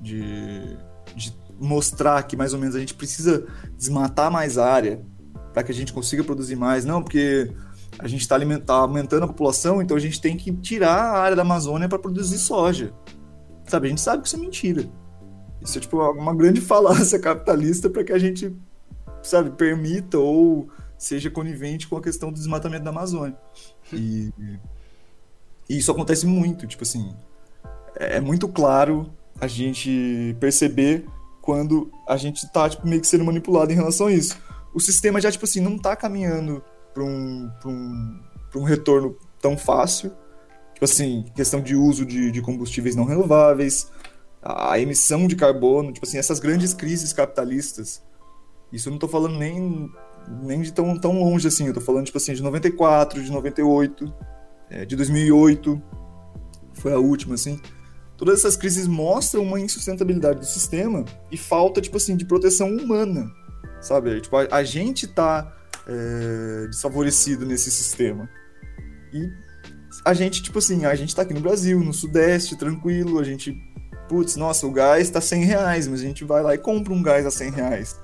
de, 0.00 0.76
de 1.14 1.34
mostrar 1.58 2.22
que 2.24 2.36
mais 2.36 2.52
ou 2.52 2.58
menos 2.58 2.74
a 2.74 2.80
gente 2.80 2.94
precisa 2.94 3.46
desmatar 3.76 4.30
mais 4.30 4.58
área 4.58 5.04
para 5.52 5.62
que 5.62 5.72
a 5.72 5.74
gente 5.74 5.92
consiga 5.92 6.24
produzir 6.24 6.56
mais. 6.56 6.84
Não, 6.84 7.02
porque 7.02 7.50
a 7.98 8.08
gente 8.08 8.22
está 8.22 8.36
tá 8.64 8.74
aumentando 8.74 9.24
a 9.24 9.28
população, 9.28 9.82
então 9.82 9.96
a 9.96 10.00
gente 10.00 10.20
tem 10.20 10.36
que 10.36 10.52
tirar 10.52 10.94
a 10.94 11.18
área 11.20 11.36
da 11.36 11.42
Amazônia 11.42 11.88
para 11.88 11.98
produzir 11.98 12.38
soja. 12.38 12.92
Sabe? 13.66 13.86
A 13.86 13.90
gente 13.90 14.00
sabe 14.00 14.22
que 14.22 14.28
isso 14.28 14.36
é 14.36 14.40
mentira. 14.40 14.90
Isso 15.60 15.78
é 15.78 15.80
tipo 15.80 15.98
uma 16.12 16.34
grande 16.34 16.60
falácia 16.62 17.18
capitalista 17.18 17.88
para 17.88 18.02
que 18.02 18.12
a 18.12 18.18
gente, 18.18 18.54
sabe, 19.22 19.50
permita 19.50 20.18
ou 20.18 20.68
seja 20.98 21.30
conivente 21.30 21.88
com 21.88 21.96
a 21.96 22.02
questão 22.02 22.30
do 22.30 22.38
desmatamento 22.38 22.84
da 22.84 22.90
Amazônia. 22.90 23.36
E, 23.92 24.32
e 25.68 25.78
isso 25.78 25.90
acontece 25.90 26.26
muito, 26.26 26.66
tipo 26.66 26.82
assim, 26.82 27.14
é, 27.96 28.16
é 28.16 28.20
muito 28.20 28.48
claro 28.48 29.12
a 29.40 29.46
gente 29.46 30.36
perceber 30.38 31.06
quando 31.40 31.90
a 32.08 32.16
gente 32.16 32.46
tá 32.52 32.68
tipo, 32.68 32.86
meio 32.86 33.00
que 33.00 33.06
sendo 33.06 33.24
manipulado 33.24 33.72
em 33.72 33.76
relação 33.76 34.06
a 34.06 34.12
isso. 34.12 34.38
O 34.72 34.80
sistema 34.80 35.20
já, 35.20 35.30
tipo 35.30 35.44
assim, 35.44 35.60
não 35.60 35.76
tá 35.76 35.96
caminhando 35.96 36.62
para 36.94 37.02
um, 37.02 37.50
um, 37.66 38.20
um 38.56 38.62
retorno 38.62 39.16
tão 39.40 39.58
fácil. 39.58 40.12
Tipo 40.72 40.84
assim, 40.84 41.24
questão 41.34 41.60
de 41.60 41.74
uso 41.74 42.06
de, 42.06 42.30
de 42.30 42.40
combustíveis 42.40 42.94
não 42.94 43.04
renováveis, 43.04 43.90
a 44.40 44.78
emissão 44.78 45.26
de 45.26 45.36
carbono, 45.36 45.92
tipo 45.92 46.06
assim, 46.06 46.18
essas 46.18 46.38
grandes 46.38 46.72
crises 46.72 47.12
capitalistas. 47.12 48.02
Isso 48.72 48.88
eu 48.88 48.90
não 48.90 48.96
estou 48.96 49.08
falando 49.08 49.38
nem, 49.38 49.90
nem 50.42 50.62
de 50.62 50.72
tão, 50.72 50.96
tão 50.98 51.20
longe 51.22 51.46
assim, 51.46 51.64
eu 51.64 51.70
estou 51.70 51.82
falando, 51.82 52.06
tipo 52.06 52.18
assim, 52.18 52.32
de 52.32 52.42
94, 52.42 53.22
de 53.22 53.30
98, 53.30 54.12
é, 54.70 54.84
de 54.84 54.96
2008, 54.96 55.80
foi 56.74 56.92
a 56.92 56.98
última, 56.98 57.34
assim. 57.34 57.60
Todas 58.16 58.38
essas 58.38 58.56
crises 58.56 58.86
mostram 58.86 59.42
uma 59.42 59.60
insustentabilidade 59.60 60.38
do 60.38 60.46
sistema 60.46 61.04
e 61.30 61.36
falta, 61.36 61.80
tipo 61.80 61.96
assim, 61.96 62.16
de 62.16 62.24
proteção 62.24 62.68
humana, 62.68 63.30
sabe? 63.80 64.20
Tipo, 64.20 64.36
a, 64.36 64.48
a 64.50 64.64
gente 64.64 65.06
tá 65.06 65.54
é, 65.86 66.66
desfavorecido 66.68 67.44
nesse 67.44 67.70
sistema. 67.70 68.28
E 69.12 69.28
a 70.04 70.14
gente, 70.14 70.42
tipo 70.42 70.58
assim, 70.58 70.84
a 70.84 70.94
gente 70.94 71.14
tá 71.14 71.22
aqui 71.22 71.34
no 71.34 71.40
Brasil, 71.40 71.80
no 71.80 71.92
Sudeste, 71.92 72.56
tranquilo, 72.56 73.18
a 73.18 73.24
gente, 73.24 73.54
putz, 74.08 74.36
nossa, 74.36 74.66
o 74.66 74.72
gás 74.72 75.10
tá 75.10 75.20
100 75.20 75.44
reais, 75.44 75.88
mas 75.88 76.00
a 76.00 76.04
gente 76.04 76.24
vai 76.24 76.42
lá 76.42 76.54
e 76.54 76.58
compra 76.58 76.92
um 76.92 77.02
gás 77.02 77.26
a 77.26 77.30
100 77.30 77.50
reais, 77.50 78.00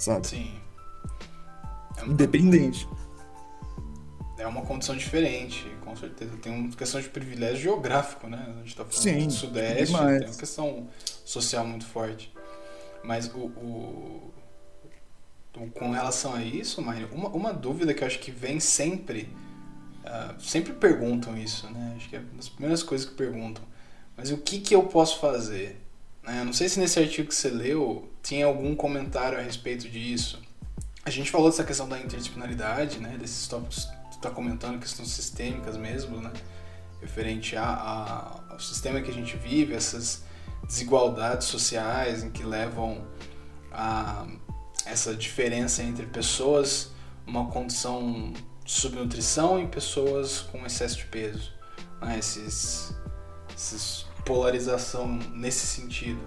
sabe? 0.00 0.26
Sim. 0.26 0.60
É 1.98 2.04
Independente. 2.06 2.88
É 4.38 4.46
uma 4.46 4.62
condição 4.62 4.96
diferente, 4.96 5.70
com 5.84 5.94
certeza. 5.94 6.34
Tem 6.38 6.50
uma 6.50 6.74
questão 6.74 7.00
de 7.00 7.08
privilégio 7.10 7.58
geográfico, 7.58 8.26
né? 8.26 8.54
A 8.56 8.62
gente 8.62 8.74
tá 8.74 8.84
falando 8.84 9.02
Sim, 9.02 9.26
do 9.26 9.32
Sudeste, 9.32 9.86
demais. 9.86 10.18
tem 10.18 10.28
uma 10.28 10.36
questão 10.38 10.88
social 11.24 11.66
muito 11.66 11.86
forte. 11.86 12.32
Mas 13.04 13.28
o, 13.34 13.38
o 13.38 14.32
com 15.74 15.90
relação 15.90 16.34
a 16.34 16.42
isso, 16.42 16.80
Mário, 16.80 17.08
uma, 17.12 17.28
uma 17.28 17.52
dúvida 17.52 17.92
que 17.92 18.02
eu 18.02 18.06
acho 18.06 18.18
que 18.18 18.30
vem 18.30 18.60
sempre, 18.60 19.28
uh, 20.04 20.40
sempre 20.40 20.72
perguntam 20.72 21.36
isso, 21.36 21.68
né? 21.70 21.94
Acho 21.96 22.08
que 22.08 22.16
é 22.16 22.20
uma 22.20 22.36
das 22.36 22.48
primeiras 22.48 22.82
coisas 22.82 23.06
que 23.08 23.14
perguntam. 23.14 23.64
Mas 24.16 24.30
o 24.30 24.38
que, 24.38 24.60
que 24.60 24.74
eu 24.74 24.84
posso 24.84 25.18
fazer? 25.18 25.79
Né? 26.30 26.44
Não 26.44 26.52
sei 26.52 26.68
se 26.68 26.78
nesse 26.78 26.98
artigo 27.00 27.28
que 27.28 27.34
você 27.34 27.50
leu 27.50 28.08
tinha 28.22 28.46
algum 28.46 28.76
comentário 28.76 29.36
a 29.36 29.42
respeito 29.42 29.88
disso. 29.88 30.40
A 31.04 31.10
gente 31.10 31.28
falou 31.28 31.50
dessa 31.50 31.64
questão 31.64 31.88
da 31.88 31.98
interdisciplinaridade, 31.98 33.00
né? 33.00 33.16
Desses 33.18 33.48
tópicos 33.48 33.86
que 34.10 34.16
está 34.16 34.30
comentando, 34.30 34.78
questões 34.78 35.08
sistêmicas 35.08 35.76
mesmo, 35.76 36.20
né? 36.20 36.30
Referente 37.00 37.56
a, 37.56 37.64
a, 37.64 38.52
ao 38.52 38.60
sistema 38.60 39.00
que 39.00 39.10
a 39.10 39.14
gente 39.14 39.36
vive, 39.36 39.74
essas 39.74 40.22
desigualdades 40.68 41.48
sociais 41.48 42.22
em 42.22 42.30
que 42.30 42.44
levam 42.44 43.04
a 43.72 44.26
essa 44.86 45.14
diferença 45.14 45.82
entre 45.82 46.06
pessoas 46.06 46.92
uma 47.26 47.46
condição 47.46 48.32
de 48.64 48.72
subnutrição 48.72 49.60
e 49.60 49.66
pessoas 49.66 50.40
com 50.40 50.64
excesso 50.64 50.98
de 50.98 51.04
peso, 51.06 51.52
né? 52.00 52.18
esses, 52.18 52.94
esses 53.54 54.06
polarização 54.24 55.18
nesse 55.34 55.66
sentido. 55.66 56.20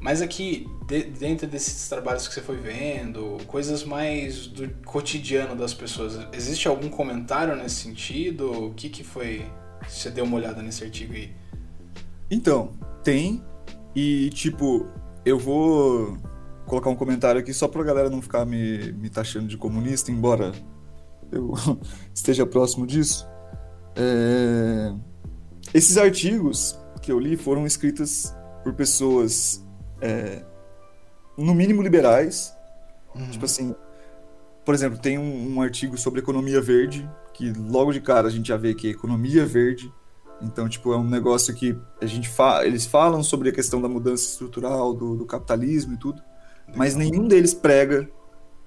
Mas 0.00 0.20
aqui, 0.20 0.68
de, 0.86 1.04
dentro 1.04 1.46
desses 1.46 1.88
trabalhos 1.88 2.28
que 2.28 2.34
você 2.34 2.42
foi 2.42 2.56
vendo, 2.56 3.38
coisas 3.46 3.84
mais 3.84 4.46
do 4.46 4.68
cotidiano 4.84 5.56
das 5.56 5.72
pessoas, 5.72 6.18
existe 6.32 6.68
algum 6.68 6.90
comentário 6.90 7.56
nesse 7.56 7.76
sentido? 7.76 8.66
O 8.66 8.74
que, 8.74 8.90
que 8.90 9.02
foi? 9.02 9.46
Você 9.88 10.10
deu 10.10 10.24
uma 10.24 10.36
olhada 10.36 10.62
nesse 10.62 10.84
artigo 10.84 11.14
aí? 11.14 11.34
Então, 12.30 12.74
tem. 13.02 13.42
E, 13.96 14.28
tipo, 14.30 14.86
eu 15.24 15.38
vou 15.38 16.18
colocar 16.66 16.90
um 16.90 16.96
comentário 16.96 17.40
aqui 17.40 17.54
só 17.54 17.66
pra 17.66 17.82
galera 17.82 18.10
não 18.10 18.20
ficar 18.20 18.44
me, 18.44 18.92
me 18.92 19.08
taxando 19.08 19.46
de 19.46 19.56
comunista, 19.56 20.10
embora 20.10 20.52
eu 21.32 21.54
esteja 22.12 22.44
próximo 22.44 22.86
disso. 22.86 23.26
É... 23.96 24.92
Esses 25.72 25.96
artigos 25.96 26.78
que 27.04 27.12
eu 27.12 27.18
li 27.18 27.36
foram 27.36 27.66
escritos 27.66 28.34
por 28.62 28.74
pessoas, 28.74 29.64
é, 30.00 30.44
no 31.36 31.54
mínimo 31.54 31.82
liberais. 31.82 32.54
Uhum. 33.14 33.30
Tipo 33.30 33.44
assim, 33.44 33.74
por 34.64 34.74
exemplo, 34.74 34.98
tem 34.98 35.18
um, 35.18 35.54
um, 35.54 35.62
artigo 35.62 35.96
sobre 35.96 36.20
economia 36.20 36.60
verde, 36.60 37.08
que 37.32 37.52
logo 37.52 37.92
de 37.92 38.00
cara 38.00 38.28
a 38.28 38.30
gente 38.30 38.48
já 38.48 38.56
vê 38.56 38.74
que 38.74 38.88
é 38.88 38.90
economia 38.90 39.44
verde. 39.44 39.92
Então, 40.40 40.68
tipo, 40.68 40.92
é 40.92 40.96
um 40.96 41.08
negócio 41.08 41.54
que 41.54 41.76
a 42.00 42.06
gente 42.06 42.28
fa 42.28 42.66
eles 42.66 42.84
falam 42.84 43.22
sobre 43.22 43.50
a 43.50 43.52
questão 43.52 43.80
da 43.80 43.88
mudança 43.88 44.24
estrutural, 44.24 44.92
do, 44.92 45.16
do 45.16 45.24
capitalismo 45.24 45.94
e 45.94 45.96
tudo 45.96 46.22
mas 46.74 46.94
nenhum 46.94 47.26
deles 47.26 47.52
prega 47.52 48.08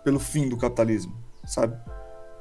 pelo 0.03 0.19
fim 0.19 0.47
do 0.47 0.57
capitalismo, 0.57 1.15
sabe? 1.45 1.77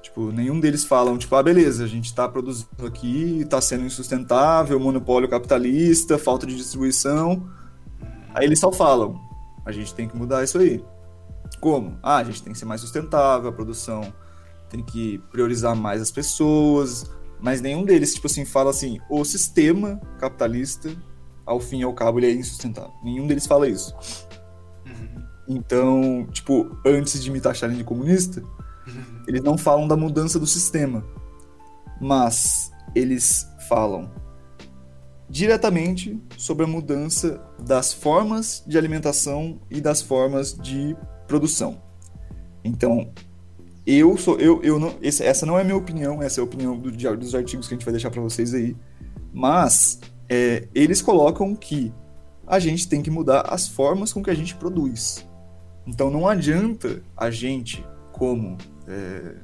Tipo, 0.07 0.31
nenhum 0.31 0.61
deles 0.61 0.85
falam, 0.85 1.19
tipo, 1.19 1.35
ah, 1.35 1.43
beleza, 1.43 1.83
a 1.83 1.87
gente 1.89 2.15
tá 2.15 2.29
produzindo 2.29 2.87
aqui, 2.87 3.45
tá 3.51 3.61
sendo 3.61 3.85
insustentável, 3.85 4.79
monopólio 4.79 5.29
capitalista, 5.29 6.17
falta 6.17 6.47
de 6.47 6.55
distribuição. 6.55 7.51
Aí 8.33 8.47
eles 8.47 8.61
só 8.61 8.71
falam, 8.71 9.21
a 9.65 9.73
gente 9.73 9.93
tem 9.93 10.09
que 10.09 10.17
mudar 10.17 10.45
isso 10.45 10.59
aí. 10.59 10.83
Como? 11.61 11.99
Ah, 12.05 12.19
a 12.19 12.25
gente 12.25 12.41
tem 12.41 12.53
que 12.53 12.59
ser 12.59 12.67
mais 12.67 12.83
sustentável, 12.83 13.51
a 13.51 13.53
produção 13.53 14.13
tem 14.71 14.81
que 14.81 15.19
priorizar 15.33 15.75
mais 15.75 16.01
as 16.01 16.13
pessoas, 16.13 17.11
mas 17.41 17.61
nenhum 17.61 17.85
deles, 17.85 18.15
tipo 18.15 18.29
assim, 18.29 18.45
fala 18.45 18.71
assim, 18.71 19.01
o 19.11 19.25
sistema 19.25 20.01
capitalista 20.21 20.89
ao 21.45 21.59
fim 21.59 21.81
e 21.81 21.83
ao 21.83 21.93
cabo 21.93 22.21
ele 22.21 22.29
é 22.29 22.33
insustentável. 22.33 22.93
Nenhum 23.03 23.27
deles 23.27 23.45
fala 23.45 23.69
isso. 23.69 23.93
Uhum. 24.87 25.25
Então, 25.49 26.29
tipo, 26.31 26.79
antes 26.87 27.21
de 27.21 27.29
me 27.29 27.41
taxarem 27.41 27.77
de 27.77 27.83
comunista, 27.83 28.41
Uhum. 28.87 29.16
Eles 29.27 29.43
não 29.43 29.59
falam 29.59 29.87
da 29.87 29.97
mudança 29.97 30.39
do 30.39 30.47
sistema, 30.47 31.05
mas 32.01 32.71
eles 32.95 33.47
falam 33.69 34.11
diretamente 35.29 36.21
sobre 36.37 36.65
a 36.65 36.69
mudança 36.69 37.43
das 37.59 37.93
formas 37.93 38.63
de 38.67 38.79
alimentação 38.79 39.61
e 39.71 39.81
das 39.81 40.01
formas 40.01 40.55
de 40.55 40.97
produção. 41.27 41.81
Então, 42.63 43.11
eu 43.87 44.17
sou 44.17 44.39
eu, 44.39 44.63
eu 44.63 44.79
não 44.79 44.95
essa 45.03 45.47
não 45.47 45.59
é 45.59 45.63
a 45.63 45.65
minha 45.65 45.77
opinião, 45.77 46.23
essa 46.23 46.41
é 46.41 46.43
a 46.43 46.45
opinião 46.45 46.77
do, 46.77 46.91
dos 46.91 47.35
artigos 47.35 47.69
que 47.69 47.75
a 47.75 47.77
gente 47.77 47.85
vai 47.85 47.93
deixar 47.93 48.11
para 48.11 48.21
vocês 48.21 48.55
aí, 48.55 48.77
mas 49.33 50.01
é, 50.29 50.67
eles 50.75 51.01
colocam 51.03 51.55
que 51.55 51.93
a 52.47 52.59
gente 52.59 52.89
tem 52.89 53.03
que 53.03 53.11
mudar 53.11 53.43
as 53.43 53.67
formas 53.67 54.13
com 54.13 54.23
que 54.23 54.31
a 54.31 54.35
gente 54.35 54.55
produz. 54.57 55.27
Então 55.87 56.11
não 56.11 56.27
adianta 56.27 57.03
a 57.17 57.31
gente, 57.31 57.85
como 58.13 58.57
é, 58.89 59.35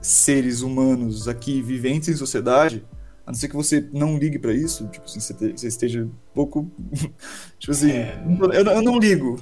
seres 0.00 0.62
humanos 0.62 1.28
aqui 1.28 1.60
viventes 1.62 2.08
em 2.08 2.16
sociedade, 2.16 2.86
a 3.26 3.30
não 3.30 3.38
ser 3.38 3.48
que 3.48 3.56
você 3.56 3.86
não 3.92 4.16
ligue 4.18 4.38
pra 4.38 4.52
isso, 4.52 4.88
tipo 4.88 5.04
assim, 5.04 5.20
você, 5.20 5.34
te- 5.34 5.52
você 5.52 5.68
esteja 5.68 6.04
um 6.04 6.10
pouco. 6.34 6.70
tipo 7.58 7.70
assim, 7.72 7.90
É. 7.92 8.22
eu, 8.54 8.64
não- 8.64 8.72
eu 8.72 8.82
não 8.82 8.98
ligo 8.98 9.36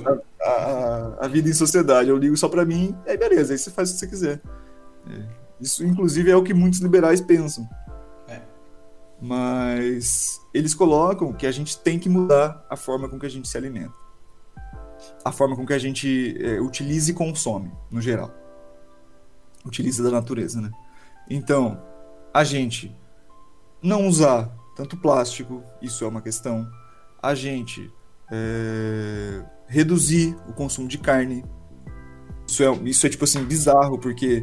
ligo. 0.00 0.02
a, 0.42 0.48
a- 0.50 1.16
a 1.24 1.28
vida 1.28 1.48
em 1.48 1.52
sociedade, 1.52 2.08
eu 2.08 2.16
ligo 2.16 2.36
só 2.36 2.48
pra 2.48 2.64
mim, 2.64 2.94
aí 3.06 3.16
beleza, 3.16 3.52
aí 3.52 3.58
você 3.58 3.70
faz 3.70 3.90
o 3.90 3.94
que 3.94 4.00
você 4.00 4.06
quiser. 4.08 4.40
É, 5.08 5.22
Isso, 5.60 5.84
inclusive, 5.84 6.30
é 6.30 6.36
o 6.36 6.42
que 6.42 6.54
muitos 6.54 6.80
liberais 6.80 7.20
pensam. 7.20 7.68
É. 8.26 8.40
Mas 9.20 10.40
eles 10.52 10.74
colocam 10.74 11.32
que 11.32 11.46
a 11.46 11.52
gente 11.52 11.78
tem 11.78 11.98
que 11.98 12.08
mudar 12.08 12.66
a 12.68 12.76
forma 12.76 13.08
com 13.08 13.18
que 13.18 13.26
a 13.26 13.30
gente 13.30 13.46
se 13.48 13.56
alimenta. 13.56 14.01
A 15.24 15.32
forma 15.32 15.56
com 15.56 15.66
que 15.66 15.72
a 15.72 15.78
gente 15.78 16.36
é, 16.40 16.60
utiliza 16.60 17.10
e 17.10 17.14
consome, 17.14 17.70
no 17.90 18.00
geral. 18.00 18.32
Utiliza 19.64 20.02
da 20.02 20.10
natureza, 20.10 20.60
né? 20.60 20.70
Então, 21.30 21.80
a 22.34 22.44
gente 22.44 22.94
não 23.82 24.06
usar 24.06 24.50
tanto 24.76 24.96
plástico, 24.96 25.62
isso 25.80 26.04
é 26.04 26.08
uma 26.08 26.22
questão. 26.22 26.68
A 27.22 27.34
gente 27.34 27.92
é, 28.30 29.44
reduzir 29.66 30.36
o 30.48 30.52
consumo 30.52 30.88
de 30.88 30.98
carne. 30.98 31.44
Isso 32.46 32.62
é, 32.62 32.72
isso 32.84 33.06
é 33.06 33.10
tipo 33.10 33.24
assim, 33.24 33.44
bizarro, 33.44 33.98
porque, 33.98 34.42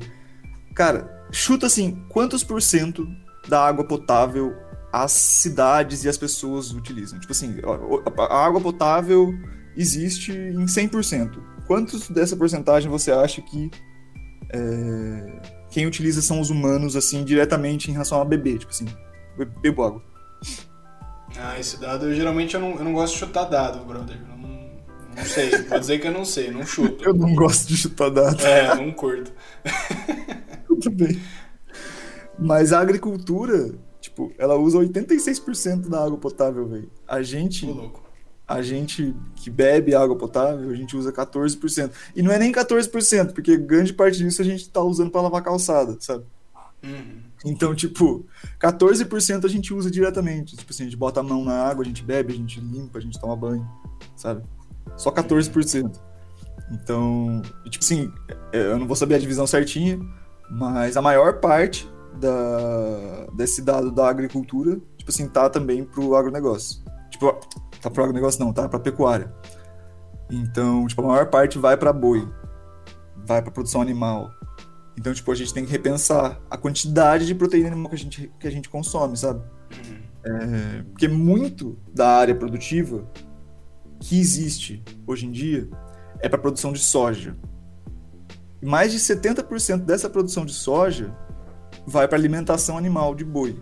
cara, 0.73 1.25
chuta 1.31 1.65
assim, 1.65 2.03
quantos 2.09 2.43
por 2.43 2.61
cento 2.61 3.07
da 3.47 3.65
água 3.65 3.83
potável 3.83 4.55
as 4.91 5.11
cidades 5.11 6.03
e 6.03 6.09
as 6.09 6.17
pessoas 6.17 6.71
utilizam? 6.71 7.19
Tipo 7.19 7.31
assim, 7.31 7.57
a, 8.17 8.45
água 8.45 8.61
potável 8.61 9.33
existe 9.75 10.31
em 10.31 10.65
100%. 10.65 11.39
Quantos 11.67 12.09
dessa 12.09 12.35
porcentagem 12.35 12.89
você 12.89 13.11
acha 13.11 13.41
que 13.41 13.69
é, 14.51 15.41
quem 15.69 15.85
utiliza 15.85 16.21
são 16.21 16.39
os 16.39 16.49
humanos, 16.49 16.95
assim, 16.95 17.23
diretamente 17.23 17.89
em 17.89 17.93
relação 17.93 18.19
a 18.21 18.25
beber? 18.25 18.57
Tipo 18.59 18.71
assim, 18.71 18.85
be- 19.37 19.45
bebo 19.61 19.83
água. 19.83 20.03
Ah, 21.37 21.59
esse 21.59 21.79
dado, 21.79 22.07
eu, 22.07 22.15
geralmente 22.15 22.55
eu 22.55 22.59
não, 22.59 22.71
eu 22.71 22.83
não 22.83 22.93
gosto 22.93 23.13
de 23.13 23.19
chutar 23.19 23.45
dado, 23.45 23.85
brother. 23.85 24.17
Eu 24.29 24.37
não, 24.37 24.49
não 25.15 25.23
sei. 25.23 25.49
Vou 25.63 25.79
dizer 25.79 25.99
que 25.99 26.07
eu 26.07 26.11
não 26.11 26.25
sei, 26.25 26.49
não 26.49 26.65
chuto. 26.65 27.03
Eu 27.05 27.13
não 27.13 27.35
gosto 27.35 27.67
de 27.67 27.77
chutar 27.77 28.09
data. 28.09 28.47
É, 28.47 28.73
não 28.75 28.91
curto. 28.91 29.31
Tudo 30.67 30.89
bem. 30.91 31.21
Mas 32.37 32.73
a 32.73 32.79
agricultura, 32.79 33.71
tipo, 34.01 34.31
ela 34.39 34.55
usa 34.55 34.79
86% 34.79 35.87
da 35.89 36.03
água 36.05 36.17
potável, 36.17 36.67
velho. 36.67 36.89
A 37.07 37.21
gente, 37.21 37.65
Tô 37.67 37.73
louco. 37.73 38.08
A 38.49 38.63
gente 38.63 39.15
que 39.35 39.47
bebe 39.47 39.93
água 39.93 40.17
potável, 40.17 40.71
a 40.71 40.75
gente 40.75 40.97
usa 40.97 41.13
14%. 41.13 41.91
E 42.15 42.23
não 42.23 42.31
é 42.31 42.39
nem 42.39 42.51
14%, 42.51 43.31
porque 43.31 43.55
grande 43.55 43.93
parte 43.93 44.17
disso 44.17 44.41
a 44.41 44.45
gente 44.45 44.67
tá 44.67 44.81
usando 44.81 45.11
pra 45.11 45.21
lavar 45.21 45.43
calçada, 45.43 45.95
sabe? 45.99 46.25
Uhum. 46.83 47.21
Então, 47.45 47.75
tipo, 47.75 48.25
14% 48.59 49.45
a 49.45 49.47
gente 49.47 49.71
usa 49.71 49.91
diretamente. 49.91 50.57
Tipo 50.57 50.71
assim, 50.71 50.83
a 50.83 50.85
gente 50.87 50.97
bota 50.97 51.19
a 51.19 51.23
mão 51.23 51.45
na 51.45 51.53
água, 51.53 51.83
a 51.83 51.87
gente 51.87 52.01
bebe, 52.01 52.33
a 52.33 52.35
gente 52.35 52.59
limpa, 52.59 52.97
a 52.97 53.01
gente 53.01 53.19
toma 53.19 53.35
banho, 53.35 53.69
sabe? 54.15 54.41
Só 54.97 55.11
14%. 55.11 55.99
Então, 56.71 57.43
tipo 57.69 57.85
assim, 57.85 58.11
é, 58.51 58.71
eu 58.71 58.79
não 58.79 58.87
vou 58.87 58.95
saber 58.95 59.13
a 59.13 59.19
divisão 59.19 59.45
certinha, 59.45 59.99
mas 60.49 60.97
a 60.97 61.03
maior 61.03 61.39
parte 61.39 61.87
da, 62.19 63.27
desse 63.35 63.61
dado 63.61 63.91
da 63.91 64.09
agricultura, 64.09 64.79
tipo 64.97 65.11
assim, 65.11 65.27
tá 65.27 65.47
também 65.51 65.83
pro 65.83 66.15
agronegócio. 66.15 66.81
Tipo, 67.11 67.39
tá 67.81 67.89
pro 67.89 68.03
agronegócio 68.03 68.43
não, 68.43 68.53
tá 68.53 68.67
pra 68.67 68.79
pecuária. 68.79 69.33
Então, 70.31 70.85
tipo, 70.87 71.01
a 71.01 71.07
maior 71.07 71.29
parte 71.29 71.57
vai 71.57 71.75
pra 71.75 71.91
boi, 71.91 72.27
vai 73.25 73.41
pra 73.41 73.51
produção 73.51 73.81
animal. 73.81 74.31
Então, 74.97 75.13
tipo, 75.13 75.31
a 75.31 75.35
gente 75.35 75.53
tem 75.53 75.65
que 75.65 75.71
repensar 75.71 76.39
a 76.49 76.57
quantidade 76.57 77.25
de 77.25 77.33
proteína 77.33 77.67
animal 77.67 77.89
que 77.89 77.95
a 77.95 77.99
gente, 77.99 78.31
que 78.39 78.47
a 78.47 78.51
gente 78.51 78.69
consome, 78.69 79.15
sabe? 79.17 79.39
Uhum. 79.39 79.99
É, 80.25 80.83
porque 80.83 81.07
muito 81.07 81.77
da 81.93 82.09
área 82.09 82.35
produtiva 82.35 83.09
que 83.99 84.19
existe 84.19 84.83
hoje 85.07 85.25
em 85.25 85.31
dia 85.31 85.69
é 86.19 86.27
para 86.27 86.37
produção 86.37 86.73
de 86.73 86.79
soja. 86.79 87.35
E 88.61 88.65
mais 88.65 88.91
de 88.91 88.99
70% 88.99 89.85
dessa 89.85 90.09
produção 90.09 90.45
de 90.45 90.53
soja 90.53 91.15
vai 91.87 92.07
para 92.07 92.17
alimentação 92.17 92.77
animal 92.77 93.15
de 93.15 93.23
boi. 93.23 93.61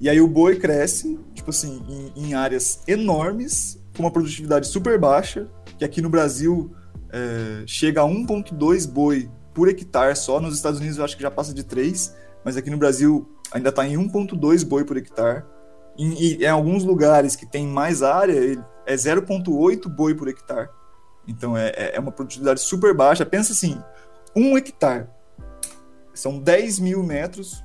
E 0.00 0.08
aí 0.08 0.20
o 0.20 0.28
boi 0.28 0.56
cresce, 0.56 1.18
tipo 1.34 1.50
assim, 1.50 1.82
em, 1.88 2.26
em 2.28 2.34
áreas 2.34 2.82
enormes, 2.86 3.78
com 3.96 4.02
uma 4.02 4.10
produtividade 4.10 4.66
super 4.66 4.98
baixa, 4.98 5.48
que 5.78 5.84
aqui 5.84 6.02
no 6.02 6.08
Brasil 6.10 6.70
é, 7.10 7.62
chega 7.66 8.02
a 8.02 8.04
1,2 8.04 8.86
boi 8.86 9.30
por 9.54 9.68
hectare 9.68 10.14
só. 10.16 10.38
Nos 10.40 10.54
Estados 10.54 10.78
Unidos 10.80 10.98
eu 10.98 11.04
acho 11.04 11.16
que 11.16 11.22
já 11.22 11.30
passa 11.30 11.54
de 11.54 11.64
3, 11.64 12.14
mas 12.44 12.56
aqui 12.56 12.68
no 12.70 12.76
Brasil 12.76 13.26
ainda 13.52 13.70
está 13.70 13.86
em 13.86 13.96
1,2 13.96 14.64
boi 14.64 14.84
por 14.84 14.96
hectare. 14.96 15.44
E 15.98 16.44
em 16.44 16.48
alguns 16.48 16.84
lugares 16.84 17.34
que 17.34 17.46
tem 17.46 17.66
mais 17.66 18.02
área, 18.02 18.62
é 18.84 18.94
0,8 18.94 19.88
boi 19.88 20.14
por 20.14 20.28
hectare. 20.28 20.68
Então 21.26 21.56
é, 21.56 21.68
é- 21.70 21.96
é 21.96 22.00
uma 22.00 22.12
produtividade 22.12 22.60
super 22.60 22.92
baixa. 22.94 23.24
Pensa 23.24 23.52
assim, 23.52 23.80
um 24.34 24.58
hectare 24.58 25.06
são 26.12 26.38
10 26.38 26.78
mil 26.78 27.02
metros. 27.02 27.64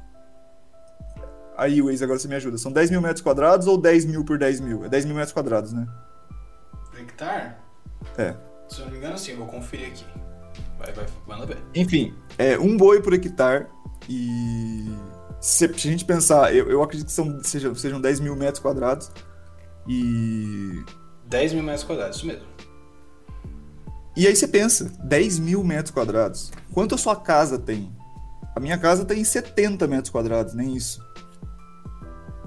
Aí, 1.61 1.79
Waze, 1.79 2.03
agora 2.03 2.17
você 2.17 2.27
me 2.27 2.33
ajuda. 2.33 2.57
São 2.57 2.71
10 2.71 2.89
mil 2.89 2.99
metros 2.99 3.21
quadrados 3.21 3.67
ou 3.67 3.77
10 3.77 4.05
mil 4.05 4.25
por 4.25 4.39
10 4.39 4.61
mil? 4.61 4.83
É 4.83 4.89
10 4.89 5.05
mil 5.05 5.13
metros 5.13 5.31
quadrados, 5.31 5.71
né? 5.71 5.87
Por 6.89 6.99
hectare? 6.99 7.53
É. 8.17 8.33
Se 8.67 8.79
eu 8.79 8.85
não 8.85 8.91
me 8.91 8.97
engano, 8.97 9.15
sim, 9.15 9.35
vou 9.35 9.45
conferir 9.45 9.89
aqui. 9.89 10.03
Vai, 10.79 10.91
vai, 10.91 11.05
manda 11.27 11.45
ver. 11.45 11.59
Enfim, 11.75 12.15
é 12.39 12.57
um 12.57 12.75
boi 12.75 12.99
por 12.99 13.13
hectare 13.13 13.67
e 14.09 14.87
se 15.39 15.65
a 15.65 15.67
gente 15.67 16.03
pensar, 16.03 16.51
eu, 16.51 16.67
eu 16.67 16.81
acredito 16.81 17.05
que 17.05 17.13
são, 17.13 17.39
sejam, 17.43 17.75
sejam 17.75 18.01
10 18.01 18.21
mil 18.21 18.35
metros 18.35 18.57
quadrados 18.57 19.11
e 19.87 20.83
10 21.27 21.53
mil 21.53 21.61
metros 21.61 21.83
quadrados, 21.83 22.17
isso 22.17 22.25
mesmo. 22.25 22.47
E 24.17 24.25
aí 24.25 24.35
você 24.35 24.47
pensa, 24.47 24.91
10 25.03 25.37
mil 25.37 25.63
metros 25.63 25.91
quadrados. 25.91 26.51
Quanto 26.73 26.95
a 26.95 26.97
sua 26.97 27.15
casa 27.15 27.59
tem? 27.59 27.95
A 28.55 28.59
minha 28.59 28.79
casa 28.79 29.05
tem 29.05 29.23
70 29.23 29.85
metros 29.85 30.09
quadrados, 30.09 30.55
nem 30.55 30.75
isso. 30.75 31.10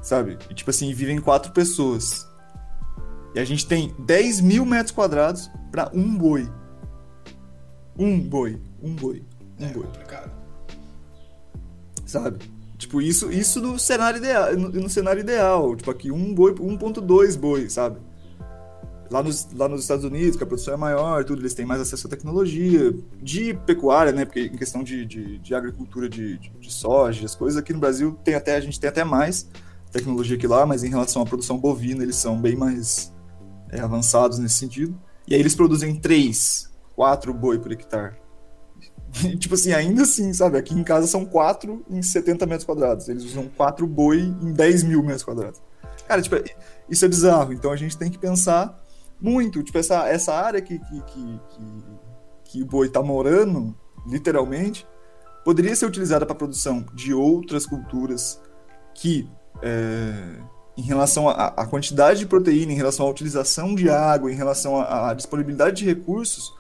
Sabe? 0.04 0.36
E, 0.50 0.54
tipo 0.54 0.68
assim, 0.68 0.92
vivem 0.92 1.18
quatro 1.18 1.50
pessoas. 1.50 2.28
E 3.34 3.40
a 3.40 3.44
gente 3.44 3.66
tem 3.66 3.94
10 4.00 4.42
mil 4.42 4.66
metros 4.66 4.90
quadrados 4.90 5.50
pra 5.72 5.90
um 5.94 6.14
boi. 6.14 6.46
Um 7.98 8.20
boi. 8.20 8.60
Um 8.82 8.94
boi. 8.94 9.22
Um 9.58 9.64
É 9.64 9.68
boi. 9.70 9.82
complicado. 9.84 10.30
Sabe? 12.04 12.44
Tipo, 12.76 13.00
isso, 13.00 13.32
isso 13.32 13.62
no 13.62 13.78
cenário 13.78 14.18
ideal. 14.18 14.54
No, 14.54 14.68
no 14.68 14.90
cenário 14.90 15.20
ideal. 15.20 15.74
Tipo, 15.74 15.90
aqui, 15.90 16.10
um 16.10 16.34
boi, 16.34 16.52
1.2 16.52 17.38
boi, 17.38 17.70
sabe? 17.70 17.98
Lá 19.10 19.22
nos, 19.22 19.48
lá 19.54 19.68
nos 19.68 19.80
Estados 19.80 20.04
Unidos, 20.04 20.36
que 20.36 20.44
a 20.44 20.46
produção 20.46 20.74
é 20.74 20.76
maior, 20.76 21.24
tudo, 21.24 21.40
eles 21.40 21.54
têm 21.54 21.64
mais 21.64 21.80
acesso 21.80 22.06
à 22.06 22.10
tecnologia 22.10 22.92
de 23.22 23.54
pecuária, 23.54 24.12
né? 24.12 24.26
Porque 24.26 24.40
em 24.40 24.56
questão 24.56 24.82
de, 24.82 25.06
de, 25.06 25.38
de 25.38 25.54
agricultura 25.54 26.10
de, 26.10 26.36
de, 26.36 26.50
de 26.50 26.70
soja, 26.72 27.24
as 27.24 27.34
coisas, 27.34 27.58
aqui 27.58 27.72
no 27.72 27.78
Brasil 27.78 28.18
tem 28.22 28.34
até, 28.34 28.56
a 28.56 28.60
gente 28.60 28.78
tem 28.78 28.88
até 28.88 29.02
mais 29.02 29.48
tecnologia 29.94 30.37
que 30.37 30.46
lá, 30.46 30.66
mas 30.66 30.85
em 30.85 30.90
relação 30.90 31.22
à 31.22 31.24
produção 31.24 31.59
bovina, 31.59 32.02
eles 32.02 32.16
são 32.16 32.40
bem 32.40 32.57
mais 32.57 33.12
é, 33.70 33.80
avançados 33.80 34.38
nesse 34.38 34.57
sentido. 34.57 34.98
E 35.26 35.35
aí 35.35 35.40
eles 35.40 35.54
produzem 35.54 35.94
3, 35.96 36.70
4 36.94 37.33
boi 37.33 37.59
por 37.59 37.72
hectare. 37.72 38.16
E, 39.24 39.37
tipo 39.37 39.54
assim, 39.54 39.72
ainda 39.72 40.02
assim, 40.02 40.33
sabe? 40.33 40.59
Aqui 40.59 40.74
em 40.74 40.83
casa 40.83 41.07
são 41.07 41.24
4 41.24 41.87
em 41.88 42.02
70 42.02 42.46
metros 42.46 42.64
quadrados. 42.64 43.09
Eles 43.09 43.22
usam 43.22 43.48
4 43.57 43.87
boi 43.87 44.18
em 44.18 44.52
10 44.52 44.83
mil 44.83 45.04
metros 45.04 45.22
quadrados. 45.22 45.62
Cara, 46.09 46.20
tipo, 46.20 46.35
isso 46.90 47.04
é 47.04 47.09
bizarro. 47.09 47.52
Então 47.52 47.70
a 47.70 47.76
gente 47.76 47.96
tem 47.96 48.11
que 48.11 48.18
pensar 48.18 48.76
muito. 49.20 49.62
Tipo, 49.62 49.78
essa, 49.78 50.09
essa 50.09 50.35
área 50.35 50.61
que, 50.61 50.80
que, 50.80 51.00
que, 51.02 51.40
que, 52.44 52.62
o 52.64 52.66
boi 52.66 52.88
tá 52.88 53.00
morando, 53.04 53.72
literalmente, 54.04 54.85
poderia 55.44 55.76
ser 55.76 55.87
utilizada 55.87 56.26
para 56.26 56.35
produção 56.35 56.85
de 56.92 57.14
outras 57.14 57.64
culturas 57.66 58.40
que 58.96 59.30
é, 59.62 60.12
em 60.76 60.82
relação 60.82 61.28
à 61.28 61.66
quantidade 61.66 62.20
de 62.20 62.26
proteína, 62.26 62.72
em 62.72 62.76
relação 62.76 63.06
à 63.06 63.10
utilização 63.10 63.74
de 63.74 63.88
água, 63.88 64.32
em 64.32 64.34
relação 64.34 64.80
à 64.80 65.14
disponibilidade 65.14 65.76
de 65.76 65.84
recursos, 65.84 66.52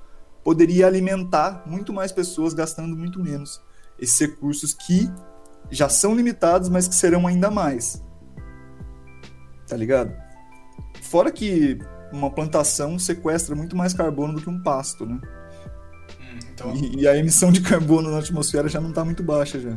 poderia 0.44 0.86
alimentar 0.86 1.64
muito 1.66 1.92
mais 1.92 2.12
pessoas 2.12 2.54
gastando 2.54 2.96
muito 2.96 3.18
menos 3.18 3.60
esses 3.98 4.18
recursos 4.18 4.74
que 4.74 5.10
já 5.70 5.88
são 5.88 6.14
limitados, 6.14 6.68
mas 6.68 6.86
que 6.86 6.94
serão 6.94 7.26
ainda 7.26 7.50
mais. 7.50 8.02
Tá 9.66 9.76
ligado? 9.76 10.14
Fora 11.02 11.30
que 11.30 11.78
uma 12.12 12.30
plantação 12.30 12.98
sequestra 12.98 13.54
muito 13.54 13.76
mais 13.76 13.94
carbono 13.94 14.34
do 14.34 14.40
que 14.40 14.50
um 14.50 14.62
pasto, 14.62 15.06
né? 15.06 15.20
Hum, 16.20 16.38
então... 16.52 16.76
e, 16.76 17.00
e, 17.00 17.08
a 17.08 17.16
emissão 17.16 17.50
de 17.50 17.60
carbono 17.60 18.10
na 18.10 18.18
atmosfera 18.18 18.68
já 18.68 18.80
não 18.80 18.90
está 18.90 19.04
muito 19.04 19.22
baixa 19.22 19.58
já. 19.58 19.76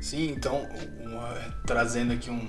Sim, 0.00 0.30
então, 0.30 0.68
uma, 1.00 1.34
trazendo 1.66 2.12
aqui 2.12 2.30
um. 2.30 2.48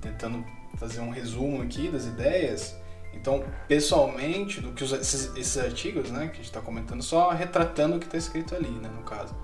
tentando 0.00 0.44
fazer 0.76 1.00
um 1.00 1.10
resumo 1.10 1.62
aqui 1.62 1.88
das 1.90 2.06
ideias. 2.06 2.76
Então, 3.12 3.44
pessoalmente, 3.66 4.60
do 4.60 4.72
que 4.72 4.84
os, 4.84 4.92
esses, 4.92 5.34
esses, 5.34 5.58
artigos, 5.58 6.10
né, 6.10 6.26
que 6.26 6.32
a 6.32 6.36
gente 6.36 6.44
está 6.44 6.60
comentando, 6.60 7.02
só 7.02 7.30
retratando 7.30 7.96
o 7.96 7.98
que 7.98 8.06
está 8.06 8.18
escrito 8.18 8.54
ali, 8.54 8.70
né, 8.70 8.88
no 8.88 9.02
caso. 9.02 9.34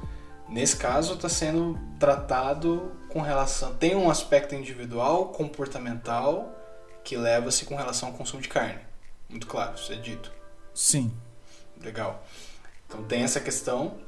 Nesse 0.48 0.76
caso, 0.76 1.14
está 1.14 1.28
sendo 1.28 1.78
tratado 1.98 2.92
com 3.08 3.20
relação. 3.20 3.74
Tem 3.74 3.96
um 3.96 4.10
aspecto 4.10 4.54
individual, 4.54 5.28
comportamental, 5.28 6.54
que 7.02 7.16
leva-se 7.16 7.64
com 7.64 7.74
relação 7.74 8.10
ao 8.10 8.14
consumo 8.14 8.42
de 8.42 8.48
carne. 8.48 8.80
Muito 9.28 9.46
claro, 9.46 9.74
isso 9.74 9.92
é 9.92 9.96
dito. 9.96 10.30
Sim. 10.74 11.12
Legal. 11.80 12.24
Então 12.86 13.02
tem 13.04 13.22
essa 13.22 13.40
questão. 13.40 13.98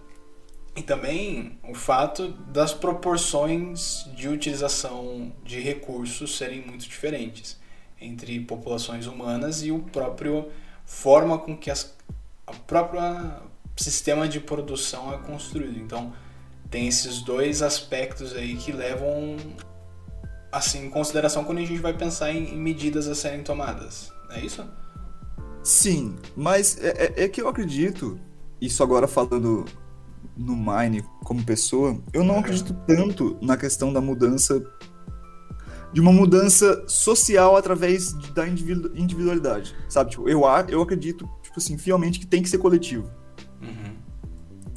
E 0.76 0.82
também 0.82 1.58
o 1.66 1.74
fato 1.74 2.28
das 2.28 2.74
proporções 2.74 4.06
de 4.14 4.28
utilização 4.28 5.32
de 5.42 5.58
recursos 5.58 6.36
serem 6.36 6.60
muito 6.60 6.86
diferentes 6.86 7.58
entre 7.98 8.38
populações 8.40 9.06
humanas 9.06 9.64
e 9.64 9.72
o 9.72 9.78
próprio 9.78 10.50
forma 10.84 11.38
com 11.38 11.56
que 11.56 11.70
as, 11.70 11.94
a 12.46 12.52
própria 12.52 13.40
sistema 13.74 14.28
de 14.28 14.38
produção 14.38 15.12
é 15.14 15.18
construído. 15.18 15.78
Então 15.78 16.12
tem 16.70 16.86
esses 16.86 17.22
dois 17.22 17.62
aspectos 17.62 18.34
aí 18.34 18.54
que 18.56 18.70
levam 18.70 19.36
assim, 20.52 20.86
em 20.86 20.90
consideração 20.90 21.44
quando 21.44 21.58
a 21.58 21.62
gente 21.62 21.80
vai 21.80 21.92
pensar 21.92 22.32
em, 22.32 22.54
em 22.54 22.58
medidas 22.58 23.08
a 23.08 23.14
serem 23.14 23.42
tomadas. 23.42 24.12
É 24.30 24.40
isso? 24.40 24.64
Sim, 25.62 26.16
mas 26.36 26.78
é, 26.78 26.88
é, 26.88 27.24
é, 27.24 27.28
que 27.28 27.40
eu 27.40 27.48
acredito, 27.48 28.20
isso 28.60 28.82
agora 28.82 29.08
falando 29.08 29.64
no 30.36 30.54
Mine 30.54 31.02
como 31.24 31.42
pessoa, 31.42 31.98
eu 32.12 32.22
não 32.22 32.38
acredito 32.38 32.74
tanto 32.86 33.36
na 33.40 33.56
questão 33.56 33.92
da 33.92 34.00
mudança, 34.00 34.62
de 35.92 36.00
uma 36.00 36.12
mudança 36.12 36.84
social 36.86 37.56
através 37.56 38.12
da 38.34 38.46
individualidade, 38.46 39.74
sabe? 39.88 40.10
Tipo, 40.10 40.28
eu, 40.28 40.42
eu 40.68 40.82
acredito, 40.82 41.28
tipo 41.42 41.58
assim, 41.58 41.78
fielmente 41.78 42.20
que 42.20 42.26
tem 42.26 42.42
que 42.42 42.48
ser 42.48 42.58
coletivo. 42.58 43.10
Uhum. 43.62 43.96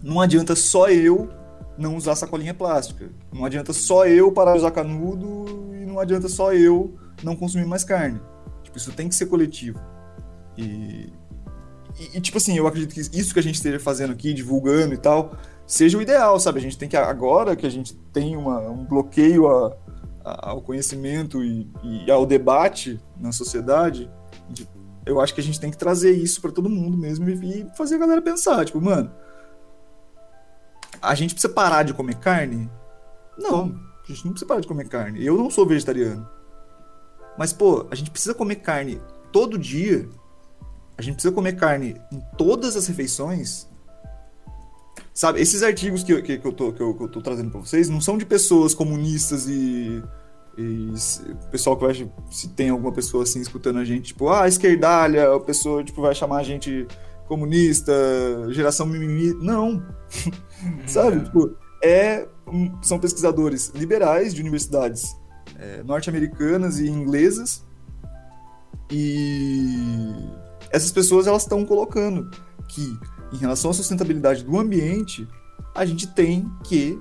Não 0.01 0.21
adianta 0.21 0.55
só 0.55 0.89
eu 0.89 1.29
não 1.77 1.95
usar 1.95 2.15
sacolinha 2.15 2.53
plástica. 2.53 3.09
Não 3.31 3.45
adianta 3.45 3.73
só 3.73 4.05
eu 4.05 4.31
parar 4.31 4.53
de 4.53 4.59
usar 4.59 4.71
canudo 4.71 5.73
e 5.73 5.85
não 5.85 5.99
adianta 5.99 6.27
só 6.27 6.53
eu 6.53 6.97
não 7.23 7.35
consumir 7.35 7.65
mais 7.65 7.83
carne. 7.83 8.19
Tipo, 8.63 8.77
isso 8.77 8.91
tem 8.91 9.07
que 9.07 9.15
ser 9.15 9.27
coletivo. 9.27 9.79
E, 10.57 11.11
e, 11.99 12.17
e, 12.17 12.21
tipo 12.21 12.37
assim, 12.37 12.57
eu 12.57 12.67
acredito 12.67 12.93
que 12.93 12.99
isso 13.01 13.33
que 13.33 13.39
a 13.39 13.43
gente 13.43 13.55
esteja 13.55 13.79
fazendo 13.79 14.13
aqui, 14.13 14.33
divulgando 14.33 14.93
e 14.93 14.97
tal, 14.97 15.33
seja 15.65 15.97
o 15.97 16.01
ideal, 16.01 16.39
sabe? 16.39 16.59
A 16.59 16.61
gente 16.61 16.77
tem 16.77 16.87
que, 16.87 16.97
agora 16.97 17.55
que 17.55 17.65
a 17.65 17.69
gente 17.69 17.95
tem 18.13 18.35
uma, 18.35 18.59
um 18.61 18.85
bloqueio 18.85 19.47
a, 19.47 19.75
a, 20.23 20.49
ao 20.51 20.61
conhecimento 20.61 21.43
e, 21.43 21.67
e, 21.83 22.09
ao 22.11 22.25
debate 22.25 22.99
na 23.19 23.31
sociedade, 23.31 24.09
eu 25.05 25.19
acho 25.19 25.33
que 25.33 25.41
a 25.41 25.43
gente 25.43 25.59
tem 25.59 25.71
que 25.71 25.77
trazer 25.77 26.11
isso 26.11 26.41
para 26.41 26.51
todo 26.51 26.69
mundo 26.69 26.97
mesmo 26.97 27.29
e, 27.29 27.61
e 27.61 27.67
fazer 27.75 27.95
a 27.95 27.99
galera 27.99 28.21
pensar, 28.21 28.65
tipo, 28.65 28.79
mano 28.81 29.11
a 31.01 31.15
gente 31.15 31.33
precisa 31.33 31.53
parar 31.53 31.83
de 31.83 31.93
comer 31.93 32.15
carne? 32.15 32.69
Não, 33.37 33.75
a 34.03 34.07
gente 34.07 34.25
não 34.25 34.31
precisa 34.31 34.47
parar 34.47 34.61
de 34.61 34.67
comer 34.67 34.87
carne. 34.87 35.25
Eu 35.25 35.37
não 35.37 35.49
sou 35.49 35.65
vegetariano. 35.65 36.27
Mas, 37.37 37.53
pô, 37.53 37.87
a 37.89 37.95
gente 37.95 38.11
precisa 38.11 38.33
comer 38.33 38.55
carne 38.55 39.01
todo 39.31 39.57
dia. 39.57 40.09
A 40.99 41.01
gente 41.01 41.13
precisa 41.13 41.33
comer 41.33 41.55
carne 41.55 41.95
em 42.11 42.21
todas 42.37 42.75
as 42.75 42.85
refeições. 42.85 43.69
Sabe, 45.13 45.39
esses 45.39 45.63
artigos 45.63 46.03
que, 46.03 46.21
que, 46.21 46.37
que, 46.37 46.45
eu, 46.45 46.51
tô, 46.51 46.73
que, 46.73 46.81
eu, 46.81 46.93
que 46.93 47.03
eu 47.03 47.07
tô 47.07 47.21
trazendo 47.21 47.49
pra 47.49 47.61
vocês 47.61 47.87
não 47.87 48.01
são 48.01 48.17
de 48.17 48.25
pessoas 48.25 48.73
comunistas 48.73 49.47
e. 49.47 50.03
E 50.57 50.91
o 51.31 51.47
pessoal 51.51 51.77
que 51.77 51.85
vai. 51.85 52.11
Se 52.29 52.49
tem 52.49 52.69
alguma 52.69 52.91
pessoa 52.91 53.23
assim 53.23 53.39
escutando 53.39 53.79
a 53.79 53.85
gente, 53.85 54.07
tipo, 54.07 54.27
ah, 54.27 54.45
esquerdalha, 54.45 55.33
a 55.35 55.39
pessoa 55.39 55.81
tipo, 55.85 56.01
vai 56.01 56.13
chamar 56.13 56.39
a 56.39 56.43
gente 56.43 56.85
comunista, 57.29 57.93
geração 58.49 58.85
mimimi. 58.85 59.33
Não. 59.35 59.81
Sabe? 60.85 61.15
É. 61.15 61.19
Tipo, 61.21 61.57
é, 61.81 62.27
são 62.81 62.99
pesquisadores 62.99 63.71
liberais 63.73 64.33
de 64.33 64.41
universidades 64.41 65.15
é, 65.57 65.81
norte-americanas 65.81 66.77
e 66.77 66.89
inglesas. 66.89 67.65
E 68.91 70.48
essas 70.71 70.91
pessoas 70.91 71.27
elas 71.27 71.43
estão 71.43 71.65
colocando 71.65 72.29
que, 72.67 72.97
em 73.33 73.37
relação 73.37 73.71
à 73.71 73.73
sustentabilidade 73.73 74.43
do 74.43 74.57
ambiente, 74.57 75.27
a 75.75 75.85
gente 75.85 76.07
tem 76.07 76.49
que 76.63 76.99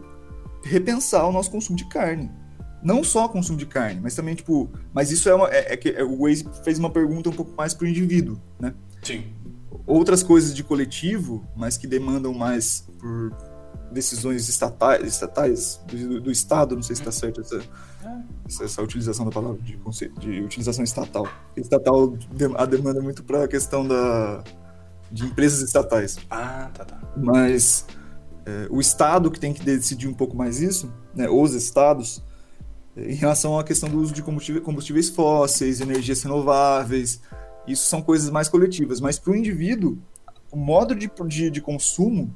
repensar 0.63 1.27
o 1.27 1.33
nosso 1.33 1.51
consumo 1.51 1.77
de 1.77 1.89
carne. 1.89 2.31
Não 2.83 3.03
só 3.03 3.27
o 3.27 3.29
consumo 3.29 3.59
de 3.59 3.67
carne, 3.67 4.01
mas 4.01 4.15
também, 4.15 4.37
tipo. 4.37 4.71
Mas 4.95 5.11
isso 5.11 5.29
é 5.29 5.35
uma. 5.35 5.49
É, 5.49 5.73
é 5.73 5.77
que 5.77 5.91
o 6.03 6.23
Waze 6.23 6.47
fez 6.63 6.79
uma 6.79 6.91
pergunta 6.91 7.29
um 7.29 7.33
pouco 7.33 7.53
mais 7.57 7.75
para 7.75 7.87
o 7.87 7.89
indivíduo, 7.89 8.41
né? 8.61 8.73
Sim 9.03 9.25
outras 9.89 10.23
coisas 10.23 10.55
de 10.55 10.63
coletivo, 10.63 11.43
mas 11.57 11.79
que 11.79 11.87
demandam 11.87 12.35
mais 12.35 12.87
por 12.99 13.33
decisões 13.91 14.49
estatais, 14.49 15.07
estatais 15.07 15.81
do, 15.87 16.21
do 16.21 16.31
Estado, 16.31 16.75
não 16.75 16.83
sei 16.83 16.97
se 16.97 17.03
está 17.03 17.13
certo 17.13 17.41
essa, 17.41 17.63
essa, 18.47 18.65
essa, 18.65 18.83
utilização 18.83 19.25
da 19.25 19.31
palavra 19.31 19.61
de, 19.63 19.77
conceito, 19.79 20.19
de 20.21 20.43
utilização 20.43 20.85
estatal. 20.85 21.27
Estatal 21.57 22.17
a 22.57 22.67
demanda 22.67 23.01
muito 23.01 23.25
para 23.25 23.45
a 23.45 23.49
questão 23.49 23.87
da, 23.87 24.43
de 25.11 25.25
empresas 25.25 25.61
estatais. 25.61 26.19
Ah, 26.31 26.71
tá, 26.75 26.85
tá. 26.85 27.01
Mas 27.17 27.87
é, 28.47 28.67
o 28.71 28.81
Estado 28.81 29.31
que 29.31 29.41
tem 29.41 29.53
que 29.53 29.63
decidir 29.63 30.09
um 30.09 30.15
pouco 30.15 30.37
mais 30.37 30.61
isso, 30.61 30.93
né, 31.15 31.29
os 31.29 31.55
Estados, 31.55 32.23
em 32.97 33.15
relação 33.15 33.59
à 33.59 33.65
questão 33.65 33.89
do 33.89 33.99
uso 33.99 34.13
de 34.13 34.23
combustíveis 34.23 35.09
fósseis, 35.09 35.81
energias 35.81 36.23
renováveis, 36.23 37.21
isso 37.67 37.87
são 37.87 38.03
coisas 38.03 38.31
mais 38.31 38.49
coletivas. 38.49 39.01
Mas 39.01 39.19
para 39.19 39.33
o 39.33 39.37
indivíduo, 39.37 39.99
o 40.51 40.57
modo 40.57 40.95
de, 40.95 41.11
de, 41.27 41.51
de, 41.51 41.61
consumo, 41.61 42.35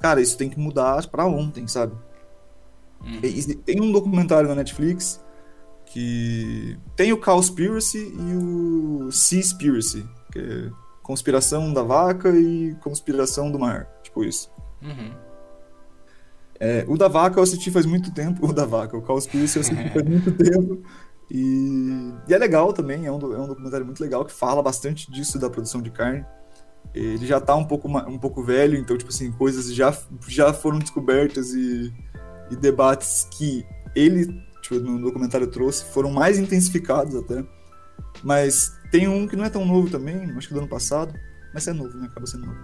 cara, 0.00 0.20
isso 0.20 0.36
tem 0.36 0.48
que 0.48 0.58
mudar 0.58 1.06
para 1.08 1.26
ontem, 1.26 1.66
sabe? 1.68 1.94
Hum. 3.02 3.20
tem 3.64 3.80
um 3.80 3.90
documentário 3.90 4.48
na 4.48 4.54
Netflix 4.54 5.24
que 5.86 6.78
tem 6.94 7.12
o 7.12 7.20
Cowspiracy 7.20 7.98
e 7.98 8.36
o 8.36 9.10
Seaspiracy, 9.10 10.06
que 10.30 10.38
é 10.38 10.70
conspiração 11.02 11.72
da 11.72 11.82
vaca 11.82 12.30
e 12.30 12.76
conspiração 12.76 13.50
do 13.50 13.58
mar, 13.58 13.88
tipo 14.02 14.22
isso. 14.22 14.50
Uhum. 14.80 15.12
É, 16.60 16.84
o 16.86 16.96
da 16.96 17.08
vaca 17.08 17.38
eu 17.38 17.42
assisti 17.42 17.70
faz 17.70 17.86
muito 17.86 18.12
tempo, 18.12 18.46
o 18.46 18.52
da 18.52 18.64
vaca, 18.64 18.96
o 18.96 19.02
Cowspiracy 19.02 19.56
eu 19.56 19.62
assisti 19.62 19.90
faz 19.90 20.06
muito 20.06 20.30
tempo. 20.32 20.82
E, 21.28 22.12
e, 22.28 22.34
é 22.34 22.38
legal 22.38 22.72
também, 22.72 23.06
é 23.06 23.12
um, 23.12 23.18
é 23.34 23.38
um 23.38 23.48
documentário 23.48 23.86
muito 23.86 24.00
legal 24.00 24.24
que 24.24 24.32
fala 24.32 24.62
bastante 24.62 25.10
disso 25.10 25.38
da 25.38 25.50
produção 25.50 25.82
de 25.82 25.90
carne. 25.90 26.24
Ele 26.94 27.24
já 27.24 27.40
tá 27.40 27.54
um 27.54 27.64
pouco, 27.64 27.88
um 27.88 28.18
pouco 28.18 28.42
velho, 28.42 28.76
então, 28.76 28.96
tipo 28.98 29.10
assim, 29.10 29.30
coisas 29.32 29.72
já, 29.72 29.96
já 30.26 30.52
foram 30.52 30.78
descobertas 30.78 31.54
e, 31.54 31.92
e 32.50 32.56
debates 32.56 33.28
que 33.30 33.64
ele, 33.94 34.26
tipo, 34.60 34.76
no 34.76 35.00
documentário 35.00 35.46
trouxe, 35.46 35.84
foram 35.84 36.10
mais 36.10 36.38
intensificados 36.38 37.14
até. 37.14 37.44
Mas 38.24 38.72
tem 38.90 39.06
um 39.06 39.26
que 39.26 39.36
não 39.36 39.44
é 39.44 39.50
tão 39.50 39.64
novo 39.64 39.88
também, 39.88 40.16
acho 40.36 40.48
que 40.48 40.54
do 40.54 40.60
ano 40.60 40.68
passado, 40.68 41.14
mas 41.54 41.66
é 41.66 41.72
novo, 41.72 41.96
né? 41.96 42.06
Acaba 42.06 42.26
sendo 42.26 42.46
novo. 42.46 42.58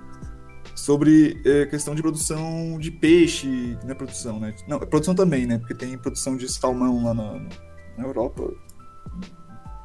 Sobre 0.75 1.41
é, 1.45 1.67
questão 1.67 1.95
de 1.95 2.03
produção 2.03 2.79
de 2.79 2.91
peixe, 2.91 3.79
não 3.83 3.91
é 3.91 3.95
produção, 3.95 4.41
né? 4.41 4.55
Não, 4.69 4.79
é 4.79 4.87
produção 4.87 5.15
também, 5.15 5.47
né? 5.47 5.59
Porque 5.59 5.75
tem 5.75 5.97
produção 5.97 6.37
de 6.37 6.51
salmão 6.53 7.05
lá 7.05 7.15
na, 7.15 7.49
na 7.97 8.05
Europa, 8.05 8.53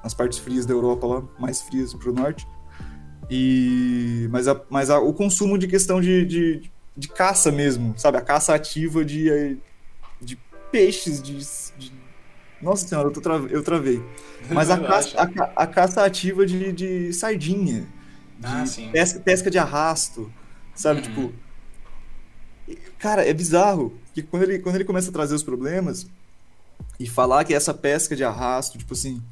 nas 0.03 0.13
partes 0.13 0.39
frias 0.39 0.65
da 0.65 0.73
Europa 0.73 1.07
lá, 1.07 1.23
mais 1.39 1.61
frias 1.61 1.93
para 1.93 2.09
o 2.09 2.13
norte. 2.13 2.45
E 3.33 4.27
mas, 4.29 4.45
a, 4.49 4.61
mas 4.69 4.89
a, 4.89 4.99
o 4.99 5.13
consumo 5.13 5.57
de 5.57 5.65
questão 5.65 6.01
de, 6.01 6.25
de, 6.25 6.71
de, 6.97 7.07
caça 7.07 7.49
mesmo, 7.49 7.97
sabe? 7.97 8.17
A 8.17 8.21
caça 8.21 8.53
ativa 8.53 9.05
de, 9.05 9.57
de 10.19 10.37
peixes, 10.69 11.21
de, 11.21 11.37
de... 11.77 11.93
Nossa 12.61 12.85
senhora, 12.85 13.07
eu, 13.07 13.13
tra... 13.13 13.35
eu 13.35 13.63
travei. 13.63 14.03
Mas 14.49 14.69
a 14.69 14.77
caça, 14.85 15.17
a, 15.17 15.63
a, 15.63 15.65
caça 15.65 16.03
ativa 16.03 16.45
de, 16.45 16.73
de 16.73 17.13
sardinha, 17.13 17.87
de 18.37 18.47
ah, 18.47 18.91
pesca, 18.91 19.19
pesca 19.21 19.49
de 19.49 19.57
arrasto, 19.57 20.29
sabe? 20.75 20.99
Uhum. 20.99 21.05
Tipo. 21.05 21.33
Cara, 22.99 23.25
é 23.25 23.33
bizarro. 23.33 23.97
Que 24.13 24.21
quando 24.21 24.43
ele, 24.43 24.59
quando 24.59 24.75
ele 24.75 24.83
começa 24.83 25.09
a 25.09 25.13
trazer 25.13 25.35
os 25.35 25.41
problemas, 25.41 26.05
e 26.99 27.07
falar 27.07 27.45
que 27.45 27.53
essa 27.53 27.73
pesca 27.73 28.13
de 28.13 28.25
arrasto, 28.25 28.77
tipo 28.77 28.93
assim, 28.93 29.23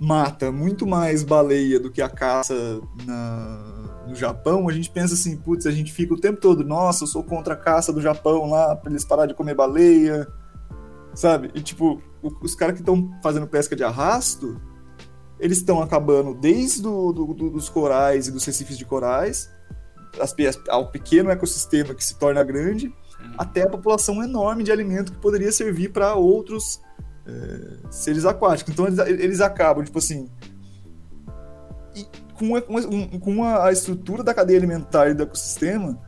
mata 0.00 0.50
muito 0.50 0.86
mais 0.86 1.22
baleia 1.22 1.78
do 1.78 1.90
que 1.90 2.00
a 2.00 2.08
caça 2.08 2.80
na, 3.04 4.04
no 4.08 4.14
Japão, 4.14 4.66
a 4.66 4.72
gente 4.72 4.90
pensa 4.90 5.12
assim, 5.12 5.36
putz, 5.36 5.66
a 5.66 5.70
gente 5.70 5.92
fica 5.92 6.14
o 6.14 6.18
tempo 6.18 6.40
todo, 6.40 6.64
nossa, 6.64 7.04
eu 7.04 7.08
sou 7.08 7.22
contra 7.22 7.52
a 7.52 7.56
caça 7.56 7.92
do 7.92 8.00
Japão 8.00 8.48
lá, 8.48 8.74
pra 8.74 8.90
eles 8.90 9.04
parar 9.04 9.26
de 9.26 9.34
comer 9.34 9.54
baleia, 9.54 10.26
sabe? 11.14 11.50
E 11.54 11.60
tipo, 11.60 12.02
os 12.40 12.54
caras 12.54 12.74
que 12.74 12.80
estão 12.80 13.10
fazendo 13.22 13.46
pesca 13.46 13.76
de 13.76 13.84
arrasto, 13.84 14.58
eles 15.38 15.58
estão 15.58 15.82
acabando 15.82 16.34
desde 16.34 16.80
do, 16.80 17.12
do, 17.12 17.34
do, 17.34 17.50
dos 17.50 17.68
corais 17.68 18.26
e 18.26 18.30
dos 18.30 18.44
recifes 18.44 18.78
de 18.78 18.86
corais, 18.86 19.50
as, 20.18 20.34
ao 20.68 20.90
pequeno 20.90 21.30
ecossistema 21.30 21.94
que 21.94 22.04
se 22.04 22.18
torna 22.18 22.42
grande, 22.42 22.90
até 23.36 23.62
a 23.62 23.68
população 23.68 24.22
enorme 24.22 24.64
de 24.64 24.72
alimento 24.72 25.12
que 25.12 25.18
poderia 25.18 25.52
servir 25.52 25.92
para 25.92 26.14
outros 26.14 26.80
é, 27.30 27.90
seres 27.90 28.24
aquáticos. 28.24 28.72
Então 28.72 28.86
eles, 28.86 28.98
eles 28.98 29.40
acabam, 29.40 29.84
tipo 29.84 29.98
assim, 29.98 30.28
com, 32.34 32.56
a, 32.56 32.62
com 33.20 33.44
a 33.44 33.72
estrutura 33.72 34.22
da 34.22 34.34
cadeia 34.34 34.58
alimentar 34.58 35.08
e 35.08 35.14
do 35.14 35.22
ecossistema 35.22 35.98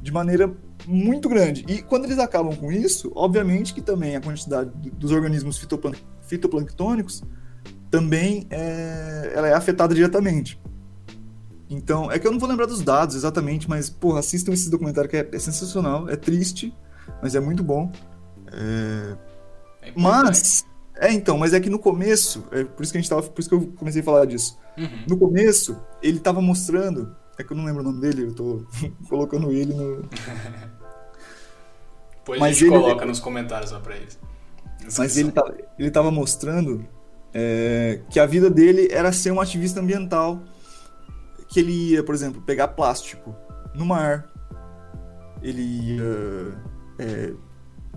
de 0.00 0.10
maneira 0.10 0.52
muito 0.86 1.28
grande. 1.28 1.64
E 1.68 1.82
quando 1.82 2.04
eles 2.04 2.18
acabam 2.18 2.56
com 2.56 2.72
isso, 2.72 3.12
obviamente 3.14 3.72
que 3.72 3.80
também 3.80 4.16
a 4.16 4.20
quantidade 4.20 4.70
dos 4.92 5.12
organismos 5.12 5.64
fitoplanctônicos 6.22 7.22
também 7.90 8.46
é, 8.50 9.32
ela 9.34 9.48
é 9.48 9.54
afetada 9.54 9.94
diretamente. 9.94 10.60
Então, 11.68 12.10
é 12.10 12.18
que 12.18 12.26
eu 12.26 12.32
não 12.32 12.38
vou 12.38 12.48
lembrar 12.48 12.66
dos 12.66 12.82
dados 12.82 13.16
exatamente, 13.16 13.68
mas, 13.68 13.88
porra, 13.88 14.20
assistam 14.20 14.52
esse 14.52 14.70
documentário 14.70 15.08
que 15.08 15.16
é, 15.16 15.28
é 15.32 15.38
sensacional, 15.38 16.08
é 16.08 16.16
triste, 16.16 16.74
mas 17.22 17.34
é 17.34 17.40
muito 17.40 17.62
bom. 17.62 17.90
É... 18.52 19.16
É 19.82 19.92
mas, 19.96 20.64
é 20.96 21.12
então, 21.12 21.38
mas 21.38 21.52
é 21.54 21.60
que 21.60 21.70
no 21.70 21.78
começo, 21.78 22.44
é 22.50 22.64
por 22.64 22.82
isso 22.82 22.92
que 22.92 22.98
a 22.98 23.00
gente 23.00 23.10
tava, 23.10 23.22
por 23.22 23.40
isso 23.40 23.48
que 23.48 23.54
eu 23.54 23.72
comecei 23.76 24.02
a 24.02 24.04
falar 24.04 24.24
disso. 24.24 24.58
Uhum. 24.76 25.04
No 25.08 25.16
começo, 25.16 25.76
ele 26.02 26.20
tava 26.20 26.40
mostrando, 26.40 27.14
é 27.38 27.44
que 27.44 27.52
eu 27.52 27.56
não 27.56 27.64
lembro 27.64 27.80
o 27.80 27.84
nome 27.84 28.00
dele, 28.00 28.24
eu 28.24 28.34
tô 28.34 28.66
colocando 29.08 29.50
ele 29.52 29.74
no... 29.74 30.08
Depois 32.22 32.38
mas 32.38 32.56
a 32.56 32.60
gente 32.60 32.72
ele, 32.72 32.80
coloca 32.80 33.04
nos 33.04 33.18
comentários 33.18 33.72
lá 33.72 33.80
pra 33.80 33.96
eles. 33.96 34.18
Mas 34.96 35.16
ele 35.16 35.32
tava, 35.32 35.56
ele 35.76 35.90
tava 35.90 36.10
mostrando 36.10 36.86
é, 37.34 38.00
que 38.10 38.20
a 38.20 38.26
vida 38.26 38.48
dele 38.48 38.88
era 38.90 39.12
ser 39.12 39.32
um 39.32 39.40
ativista 39.40 39.80
ambiental 39.80 40.40
que 41.48 41.60
ele 41.60 41.72
ia, 41.90 42.02
por 42.02 42.14
exemplo, 42.14 42.40
pegar 42.42 42.68
plástico 42.68 43.34
no 43.74 43.84
mar, 43.84 44.30
ele 45.42 45.62
ia 45.62 46.54
é, 46.98 47.32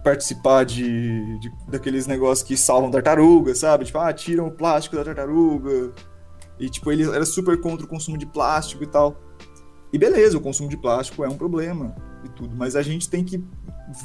participar 0.06 0.64
de, 0.64 1.40
de, 1.40 1.52
daqueles 1.68 2.06
negócios 2.06 2.48
que 2.48 2.56
salvam 2.56 2.92
tartaruga, 2.92 3.56
sabe? 3.56 3.86
Tipo, 3.86 3.98
ah, 3.98 4.14
tiram 4.14 4.46
o 4.46 4.52
plástico 4.52 4.96
da 4.96 5.04
tartaruga. 5.04 5.92
E, 6.60 6.70
tipo, 6.70 6.92
ele 6.92 7.04
era 7.04 7.26
super 7.26 7.60
contra 7.60 7.88
o 7.88 7.90
consumo 7.90 8.16
de 8.16 8.26
plástico 8.28 8.84
e 8.84 8.88
tal. 8.88 9.20
E 9.92 9.98
beleza, 9.98 10.38
o 10.38 10.42
consumo 10.42 10.70
de 10.70 10.78
plástico 10.78 11.26
é 11.26 11.28
um 11.28 11.36
problema 11.36 11.96
e 12.24 12.30
tudo, 12.30 12.56
mas 12.56 12.76
a 12.76 12.84
gente 12.84 13.10
tem 13.10 13.24
que 13.24 13.44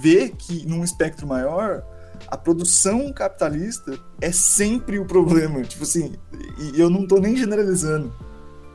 ver 0.00 0.30
que, 0.30 0.66
num 0.66 0.82
espectro 0.82 1.26
maior, 1.26 1.84
a 2.26 2.36
produção 2.36 3.12
capitalista 3.12 3.98
é 4.22 4.32
sempre 4.32 4.98
o 4.98 5.04
problema. 5.04 5.60
Tipo 5.68 5.82
assim, 5.82 6.14
e 6.58 6.80
eu 6.80 6.88
não 6.88 7.06
tô 7.06 7.18
nem 7.18 7.36
generalizando 7.36 8.10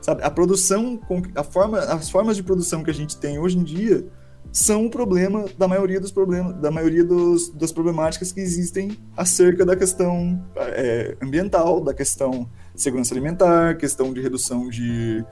Sabe? 0.06 0.22
A 0.22 0.30
produção, 0.30 1.00
a 1.34 1.42
forma, 1.42 1.80
as 1.80 2.08
formas 2.08 2.36
de 2.36 2.42
produção 2.44 2.84
que 2.84 2.90
a 2.90 2.94
gente 2.94 3.16
tem 3.16 3.40
hoje 3.40 3.58
em 3.58 3.64
dia 3.64 4.06
são 4.52 4.86
o 4.86 4.90
problema 4.90 5.44
da 5.58 5.68
maioria 5.68 6.00
dos 6.00 6.10
problemas, 6.10 6.56
da 6.60 6.70
maioria 6.70 7.04
dos, 7.04 7.48
das 7.50 7.72
problemáticas 7.72 8.32
que 8.32 8.40
existem 8.40 8.96
acerca 9.16 9.64
da 9.64 9.76
questão 9.76 10.42
é, 10.56 11.16
ambiental, 11.22 11.80
da 11.82 11.92
questão 11.92 12.48
segurança 12.74 13.14
alimentar, 13.14 13.76
questão 13.76 14.12
de 14.12 14.20
redução 14.20 14.68
de, 14.68 15.24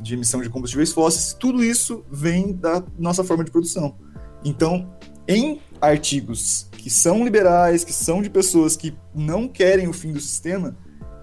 de 0.00 0.14
emissão 0.14 0.40
de 0.40 0.50
combustíveis 0.50 0.92
fósseis, 0.92 1.32
tudo 1.32 1.62
isso 1.62 2.04
vem 2.10 2.52
da 2.52 2.82
nossa 2.98 3.24
forma 3.24 3.44
de 3.44 3.50
produção. 3.50 3.96
Então, 4.44 4.94
em 5.26 5.60
artigos 5.80 6.68
que 6.72 6.90
são 6.90 7.24
liberais, 7.24 7.84
que 7.84 7.92
são 7.92 8.22
de 8.22 8.30
pessoas 8.30 8.76
que 8.76 8.96
não 9.14 9.48
querem 9.48 9.88
o 9.88 9.92
fim 9.92 10.12
do 10.12 10.20
sistema, 10.20 10.76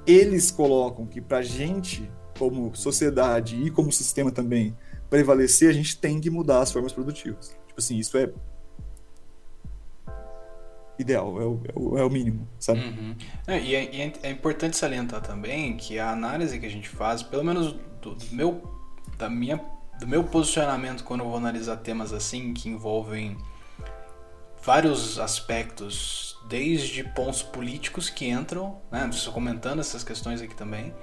eles 0.05 0.51
colocam 0.51 1.05
que 1.05 1.19
para 1.19 1.41
gente 1.41 2.09
como 2.37 2.75
sociedade 2.75 3.55
e 3.55 3.71
como 3.71 3.91
sistema 3.91 4.31
também 4.31 4.75
prevalecer, 5.15 5.69
a 5.69 5.73
gente 5.73 5.97
tem 5.97 6.19
que 6.19 6.29
mudar 6.29 6.59
as 6.59 6.71
formas 6.71 6.91
produtivas. 6.91 7.55
Tipo 7.67 7.79
assim, 7.79 7.97
isso 7.97 8.17
é 8.17 8.29
ideal, 10.99 11.41
é 11.41 11.45
o, 11.45 11.61
é 11.67 11.79
o, 11.79 11.97
é 11.99 12.03
o 12.03 12.09
mínimo, 12.09 12.47
sabe? 12.59 12.81
Uhum. 12.81 13.15
É, 13.47 13.59
e, 13.59 13.75
é, 13.75 14.13
é, 14.23 14.29
importante 14.29 14.75
salientar 14.75 15.21
também 15.21 15.77
que 15.77 15.99
a 15.99 16.11
análise 16.11 16.59
que 16.59 16.65
a 16.65 16.69
gente 16.69 16.89
faz, 16.89 17.23
pelo 17.23 17.43
menos 17.43 17.73
do, 18.01 18.15
do, 18.15 18.35
meu, 18.35 18.61
da 19.17 19.29
minha, 19.29 19.61
do 19.99 20.07
meu 20.07 20.23
posicionamento 20.23 21.03
quando 21.03 21.21
eu 21.21 21.27
vou 21.27 21.37
analisar 21.37 21.77
temas 21.77 22.11
assim, 22.11 22.53
que 22.53 22.67
envolvem 22.67 23.37
vários 24.63 25.17
aspectos, 25.17 26.37
desde 26.49 27.03
pontos 27.03 27.41
políticos 27.41 28.09
que 28.09 28.27
entram, 28.27 28.77
né? 28.91 29.07
Estou 29.11 29.33
comentando 29.33 29.79
essas 29.79 30.03
questões 30.03 30.41
aqui 30.41 30.55
também, 30.55 30.93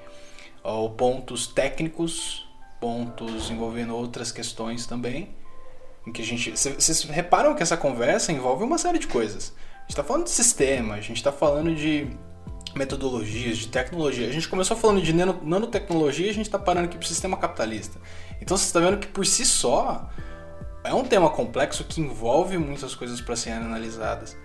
ou 0.62 0.90
pontos 0.90 1.46
técnicos, 1.46 2.46
pontos 2.82 3.48
envolvendo 3.48 3.94
outras 3.94 4.32
questões 4.32 4.86
também. 4.86 5.36
Em 6.04 6.10
que 6.10 6.20
a 6.20 6.24
gente. 6.24 6.50
Vocês 6.50 7.04
reparam 7.04 7.54
que 7.54 7.62
essa 7.62 7.76
conversa 7.76 8.32
envolve 8.32 8.64
uma 8.64 8.76
série 8.76 8.98
de 8.98 9.06
coisas. 9.06 9.54
A 9.76 9.80
gente 9.82 9.90
está 9.90 10.02
falando 10.02 10.24
de 10.24 10.30
sistema, 10.30 10.94
a 10.94 11.00
gente 11.00 11.18
está 11.18 11.30
falando 11.30 11.72
de 11.72 12.08
metodologias, 12.74 13.58
de 13.58 13.68
tecnologia. 13.68 14.26
A 14.26 14.32
gente 14.32 14.48
começou 14.48 14.76
falando 14.76 15.00
de 15.00 15.12
nanotecnologia 15.12 16.26
e 16.26 16.30
a 16.30 16.34
gente 16.34 16.46
está 16.46 16.58
parando 16.58 16.86
aqui 16.86 16.98
para 16.98 17.04
o 17.04 17.08
sistema 17.08 17.36
capitalista. 17.36 18.00
Então 18.40 18.56
você 18.56 18.64
está 18.64 18.80
vendo 18.80 18.98
que 18.98 19.06
por 19.06 19.24
si 19.24 19.46
só 19.46 20.10
é 20.82 20.92
um 20.92 21.04
tema 21.04 21.30
complexo 21.30 21.84
que 21.84 22.00
envolve 22.00 22.58
muitas 22.58 22.96
coisas 22.96 23.20
para 23.20 23.36
serem 23.36 23.58
analisadas. 23.58 24.36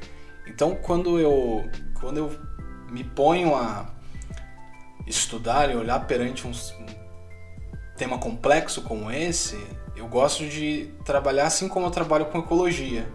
Então 0.45 0.75
quando 0.75 1.19
eu, 1.19 1.67
quando 1.99 2.17
eu 2.17 2.39
me 2.91 3.03
ponho 3.03 3.55
a 3.55 3.87
estudar 5.07 5.71
e 5.71 5.75
olhar 5.75 6.05
perante 6.05 6.45
um, 6.45 6.51
tema 7.97 8.17
complexo 8.17 8.81
como 8.83 9.11
esse, 9.11 9.57
eu 9.95 10.07
gosto 10.07 10.45
de 10.45 10.93
trabalhar 11.03 11.47
assim 11.47 11.67
como 11.67 11.87
eu 11.87 11.91
trabalho 11.91 12.27
com 12.27 12.39
ecologia. 12.39 13.11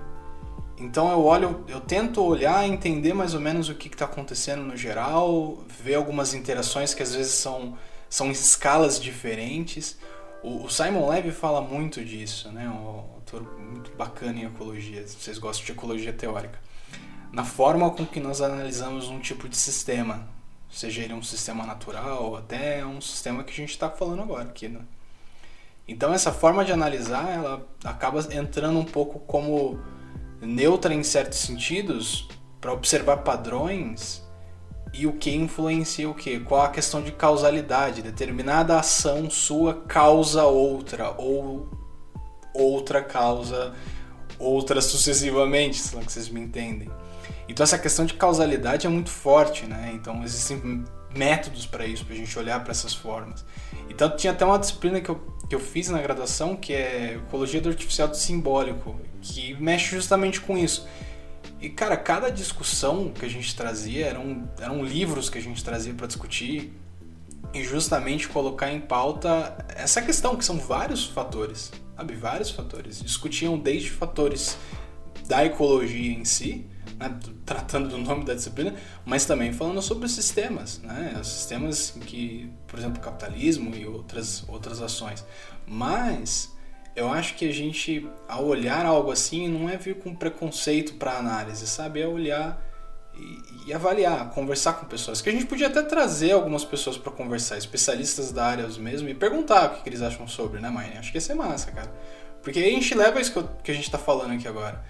Então 0.77 1.11
eu 1.13 1.25
olho, 1.25 1.65
eu 1.69 1.81
tento 1.81 2.21
olhar, 2.23 2.67
entender 2.67 3.15
mais 3.15 3.35
ou 3.35 3.41
menos 3.41 3.69
o 3.69 3.75
que 3.75 3.87
está 3.87 4.05
acontecendo 4.05 4.63
no 4.63 4.77
geral, 4.77 5.63
ver 5.83 5.95
algumas 5.95 6.35
interações 6.35 6.93
que 6.93 7.03
às 7.03 7.15
vezes 7.15 7.35
são, 7.35 7.79
são 8.11 8.31
escalas 8.33 9.01
diferentes. 9.01 9.97
O, 10.43 10.65
o 10.65 10.69
Simon 10.71 11.09
Levy 11.09 11.31
fala 11.31 11.61
muito 11.61 12.05
disso, 12.05 12.51
né? 12.51 12.69
Um 12.69 12.89
autor 12.89 13.43
muito 13.61 13.93
bacana 13.97 14.41
em 14.41 14.47
ecologia, 14.47 15.07
se 15.07 15.17
vocês 15.17 15.39
gostam 15.39 15.65
de 15.65 15.73
ecologia 15.73 16.13
teórica. 16.13 16.59
Na 17.31 17.45
forma 17.45 17.89
com 17.91 18.05
que 18.05 18.19
nós 18.19 18.43
analisamos 18.43 19.09
um 19.09 19.21
tipo 19.21 19.49
de 19.49 19.57
sistema, 19.57 20.29
seja 20.73 21.03
ele 21.03 21.13
um 21.13 21.23
sistema 21.23 21.67
natural 21.67 22.25
ou 22.25 22.37
até 22.37 22.85
um 22.85 23.01
sistema 23.01 23.45
que 23.45 23.53
a 23.53 23.57
gente 23.57 23.71
está 23.71 23.91
falando 23.91 24.23
agora 24.23 24.45
aqui, 24.45 24.69
né? 24.69 24.81
Então 25.87 26.15
essa 26.15 26.33
forma 26.33 26.65
de 26.65 26.73
analisar, 26.73 27.29
ela 27.29 27.67
acaba 27.85 28.21
entrando 28.33 28.79
um 28.79 28.85
pouco 28.85 29.19
como 29.21 29.79
neutra 30.41 30.95
em 30.95 31.03
certos 31.03 31.39
sentidos 31.39 32.29
para 32.61 32.73
observar 32.73 33.19
padrões 33.19 34.23
e 34.95 35.07
o 35.07 35.13
que 35.13 35.35
influencia 35.35 36.09
o 36.09 36.15
que, 36.15 36.41
qual 36.41 36.63
a 36.63 36.69
questão 36.69 37.03
de 37.03 37.13
causalidade, 37.13 38.03
determinada 38.03 38.79
ação 38.79 39.29
sua 39.29 39.83
causa 39.83 40.45
outra 40.45 41.15
ou 41.19 41.69
outra 42.55 43.03
causa 43.03 43.75
outra 44.39 44.81
sucessivamente, 44.81 45.79
se 45.79 45.95
lá 45.95 46.03
que 46.03 46.13
vocês 46.13 46.29
me 46.29 46.41
entendem. 46.41 46.91
Então 47.49 47.65
essa 47.65 47.79
questão 47.79 48.05
de 48.05 48.15
causalidade 48.15 48.87
é 48.87 48.91
muito 48.91 49.11
forte, 49.11 49.67
né? 49.67 49.93
Então 49.95 50.23
existem 50.25 50.85
métodos 51.15 51.67
para 51.67 51.87
isso, 51.87 52.05
para 52.05 52.15
a 52.15 52.19
gente 52.19 52.39
olhar 52.39 52.63
para 52.63 52.71
essas 52.71 52.95
formas. 52.95 53.45
Então 53.89 54.15
tinha 54.17 54.33
até 54.33 54.45
uma 54.45 54.59
disciplina 54.59 55.01
que 55.01 55.11
eu, 55.11 55.17
que 55.49 55.55
eu 55.55 55.61
fiz 55.61 55.89
na 55.89 56.01
graduação 56.01 56.57
que 56.57 56.73
é 56.73 57.21
Ecologia 57.27 57.61
do 57.61 57.69
Artificial 57.69 58.09
do 58.09 58.17
Simbólico, 58.17 58.99
que 59.21 59.55
mexe 59.55 59.95
justamente 59.95 60.41
com 60.41 60.57
isso. 60.57 60.87
E 61.61 61.69
cara, 61.69 61.97
cada 61.97 62.31
discussão 62.31 63.11
que 63.11 63.25
a 63.25 63.29
gente 63.29 63.55
trazia 63.55 64.07
eram, 64.07 64.49
eram 64.59 64.85
livros 64.85 65.29
que 65.29 65.39
a 65.39 65.43
gente 65.43 65.63
trazia 65.63 65.95
para 65.95 66.07
discutir 66.07 66.73
e 67.55 67.63
justamente 67.63 68.29
colocar 68.29 68.73
em 68.73 68.81
pauta 68.81 69.57
essa 69.69 70.01
questão, 70.01 70.37
que 70.37 70.45
são 70.45 70.59
vários 70.59 71.05
fatores, 71.05 71.71
sabe? 71.97 72.15
Vários 72.15 72.51
fatores. 72.51 73.03
Discutiam 73.03 73.59
desde 73.59 73.91
fatores 73.91 74.57
da 75.29 75.45
ecologia 75.45 76.13
em 76.13 76.25
si, 76.25 76.67
né, 77.03 77.19
tratando 77.45 77.89
do 77.89 77.99
nome 77.99 78.25
da 78.25 78.35
disciplina, 78.35 78.75
mas 79.05 79.25
também 79.25 79.53
falando 79.53 79.83
sobre 79.83 80.07
os 80.07 80.13
sistemas, 80.13 80.81
né, 80.83 81.19
os 81.21 81.29
sistemas 81.29 81.91
que, 82.07 82.51
por 82.67 82.79
exemplo, 82.79 82.99
o 82.99 83.01
capitalismo 83.01 83.75
e 83.75 83.87
outras, 83.87 84.45
outras 84.49 84.81
ações. 84.81 85.25
Mas 85.67 86.53
eu 86.95 87.11
acho 87.11 87.35
que 87.35 87.49
a 87.49 87.53
gente, 87.53 88.09
ao 88.29 88.45
olhar 88.45 88.85
algo 88.87 89.11
assim, 89.11 89.49
não 89.49 89.69
é 89.69 89.77
vir 89.77 89.97
com 89.97 90.15
preconceito 90.15 90.95
para 90.95 91.19
análise, 91.19 91.67
sabe? 91.67 92.01
É 92.01 92.07
olhar 92.07 92.63
e, 93.15 93.69
e, 93.69 93.75
avaliar, 93.75 94.31
conversar 94.31 94.75
com 94.75 94.87
pessoas. 94.87 95.21
Que 95.21 95.31
a 95.31 95.33
gente 95.33 95.47
podia 95.47 95.69
até 95.69 95.83
trazer 95.83 96.33
algumas 96.33 96.65
pessoas 96.65 96.99
para 96.99 97.11
conversar, 97.11 97.57
especialistas 97.57 98.31
da 98.31 98.45
área 98.45 98.69
mesmo, 98.79 99.09
e 99.09 99.15
perguntar 99.15 99.67
o 99.67 99.75
que, 99.77 99.83
que 99.83 99.89
eles 99.89 100.03
acham 100.03 100.29
sobre, 100.29 100.61
né, 100.61 100.69
mãe? 100.69 100.93
Acho 100.99 101.11
que 101.11 101.17
ia 101.17 101.21
ser 101.21 101.35
massa, 101.35 101.71
cara. 101.73 101.93
Porque 102.43 102.59
aí 102.59 102.71
a 102.71 102.75
gente 102.75 102.95
leva 102.95 103.21
isso 103.21 103.33
que, 103.33 103.39
eu, 103.39 103.49
que 103.63 103.71
a 103.71 103.75
gente 103.75 103.91
tá 103.91 103.99
falando 103.99 104.35
aqui 104.35 104.47
agora. 104.47 104.83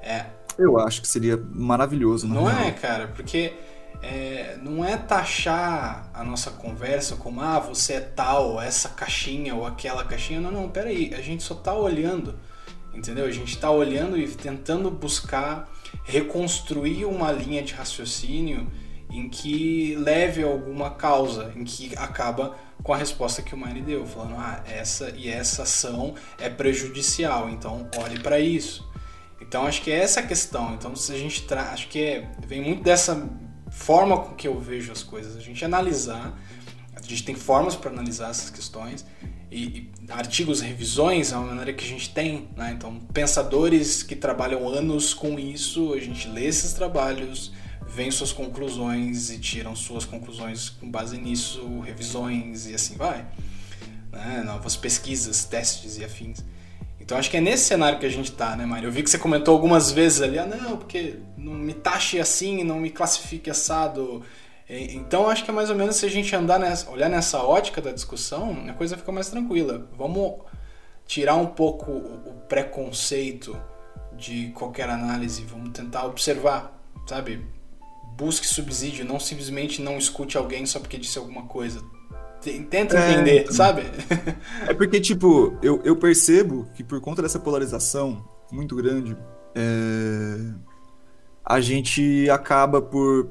É, 0.00 0.26
eu 0.58 0.78
acho 0.78 1.00
que 1.00 1.08
seria 1.08 1.36
maravilhoso, 1.54 2.26
não 2.26 2.44
real. 2.44 2.62
é, 2.62 2.70
cara? 2.72 3.08
Porque 3.08 3.52
é, 4.02 4.58
não 4.62 4.84
é 4.84 4.96
taxar 4.96 6.10
a 6.12 6.22
nossa 6.24 6.50
conversa 6.50 7.16
como, 7.16 7.40
ah, 7.40 7.58
você 7.58 7.94
é 7.94 8.00
tal, 8.00 8.60
essa 8.60 8.88
caixinha 8.88 9.54
ou 9.54 9.66
aquela 9.66 10.04
caixinha. 10.04 10.40
Não, 10.40 10.50
não, 10.50 10.68
peraí. 10.68 11.14
A 11.14 11.20
gente 11.20 11.42
só 11.42 11.54
tá 11.54 11.74
olhando, 11.74 12.34
entendeu? 12.94 13.24
A 13.24 13.30
gente 13.30 13.56
tá 13.58 13.70
olhando 13.70 14.16
e 14.16 14.28
tentando 14.28 14.90
buscar 14.90 15.68
reconstruir 16.04 17.04
uma 17.04 17.32
linha 17.32 17.62
de 17.62 17.74
raciocínio 17.74 18.70
em 19.10 19.28
que 19.28 19.94
leve 19.96 20.42
alguma 20.42 20.90
causa, 20.90 21.52
em 21.56 21.64
que 21.64 21.94
acaba 21.96 22.56
com 22.82 22.92
a 22.92 22.96
resposta 22.96 23.42
que 23.42 23.54
o 23.54 23.58
Mine 23.58 23.80
deu, 23.80 24.06
falando, 24.06 24.34
ah, 24.36 24.62
essa 24.66 25.10
e 25.16 25.28
essa 25.28 25.62
ação 25.62 26.14
é 26.38 26.48
prejudicial, 26.48 27.48
então 27.48 27.88
olhe 27.96 28.20
para 28.20 28.38
isso. 28.38 28.87
Então 29.48 29.66
acho 29.66 29.80
que 29.80 29.90
é 29.90 29.96
essa 29.96 30.20
a 30.20 30.22
questão. 30.22 30.74
Então 30.74 30.94
se 30.94 31.10
a 31.10 31.18
gente 31.18 31.42
acho 31.54 31.88
que 31.88 32.00
é, 32.00 32.30
vem 32.46 32.62
muito 32.62 32.82
dessa 32.82 33.28
forma 33.70 34.18
com 34.18 34.34
que 34.34 34.46
eu 34.46 34.60
vejo 34.60 34.92
as 34.92 35.02
coisas, 35.02 35.36
a 35.36 35.40
gente 35.40 35.64
analisar, 35.64 36.38
a 36.94 37.00
gente 37.00 37.24
tem 37.24 37.34
formas 37.34 37.74
para 37.74 37.90
analisar 37.90 38.30
essas 38.30 38.50
questões 38.50 39.06
e, 39.50 39.64
e, 39.64 39.90
artigos, 40.10 40.60
revisões 40.60 41.32
é 41.32 41.36
uma 41.36 41.46
maneira 41.46 41.72
que 41.72 41.82
a 41.82 41.88
gente 41.88 42.10
tem, 42.10 42.50
né? 42.54 42.74
Então 42.76 43.00
pensadores 43.12 44.02
que 44.02 44.14
trabalham 44.14 44.68
anos 44.68 45.14
com 45.14 45.38
isso, 45.38 45.94
a 45.94 45.98
gente 45.98 46.28
lê 46.28 46.44
esses 46.44 46.74
trabalhos, 46.74 47.50
vem 47.86 48.10
suas 48.10 48.32
conclusões 48.32 49.30
e 49.30 49.38
tiram 49.38 49.74
suas 49.74 50.04
conclusões 50.04 50.68
com 50.68 50.90
base 50.90 51.16
nisso, 51.16 51.80
revisões 51.80 52.66
e 52.66 52.74
assim 52.74 52.96
vai, 52.96 53.26
né? 54.12 54.42
Novas 54.44 54.76
pesquisas, 54.76 55.46
testes 55.46 55.96
e 55.96 56.04
afins. 56.04 56.44
Então 57.08 57.16
acho 57.16 57.30
que 57.30 57.38
é 57.38 57.40
nesse 57.40 57.64
cenário 57.64 57.98
que 57.98 58.04
a 58.04 58.10
gente 58.10 58.30
tá, 58.32 58.54
né, 58.54 58.66
Mário? 58.66 58.88
Eu 58.88 58.92
vi 58.92 59.02
que 59.02 59.08
você 59.08 59.16
comentou 59.16 59.54
algumas 59.54 59.90
vezes 59.90 60.20
ali, 60.20 60.38
ah, 60.38 60.44
não, 60.44 60.76
porque 60.76 61.14
não 61.38 61.54
me 61.54 61.72
taxe 61.72 62.20
assim, 62.20 62.62
não 62.62 62.78
me 62.78 62.90
classifique 62.90 63.48
assado. 63.48 64.22
Então 64.68 65.26
acho 65.30 65.42
que 65.42 65.50
é 65.50 65.54
mais 65.54 65.70
ou 65.70 65.74
menos 65.74 65.96
se 65.96 66.04
a 66.04 66.10
gente 66.10 66.36
andar 66.36 66.58
nessa, 66.58 66.90
olhar 66.90 67.08
nessa 67.08 67.42
ótica 67.42 67.80
da 67.80 67.92
discussão, 67.92 68.62
a 68.68 68.74
coisa 68.74 68.94
fica 68.94 69.10
mais 69.10 69.30
tranquila. 69.30 69.88
Vamos 69.96 70.40
tirar 71.06 71.36
um 71.36 71.46
pouco 71.46 71.90
o 71.90 72.42
preconceito 72.46 73.58
de 74.12 74.48
qualquer 74.48 74.90
análise, 74.90 75.42
vamos 75.44 75.70
tentar 75.70 76.04
observar, 76.04 76.78
sabe? 77.06 77.42
Busque 78.18 78.46
subsídio, 78.46 79.06
não 79.06 79.18
simplesmente 79.18 79.80
não 79.80 79.96
escute 79.96 80.36
alguém 80.36 80.66
só 80.66 80.78
porque 80.78 80.98
disse 80.98 81.16
alguma 81.16 81.44
coisa. 81.44 81.82
Tenta 82.40 82.96
é, 82.96 83.12
entender, 83.12 83.46
é, 83.48 83.52
sabe? 83.52 83.82
É 84.66 84.72
porque, 84.72 85.00
tipo, 85.00 85.56
eu, 85.60 85.80
eu 85.84 85.96
percebo 85.96 86.68
que 86.74 86.84
por 86.84 87.00
conta 87.00 87.20
dessa 87.20 87.38
polarização 87.38 88.24
muito 88.52 88.76
grande, 88.76 89.16
é, 89.54 90.54
a 91.44 91.60
gente 91.60 92.30
acaba 92.30 92.80
por 92.80 93.28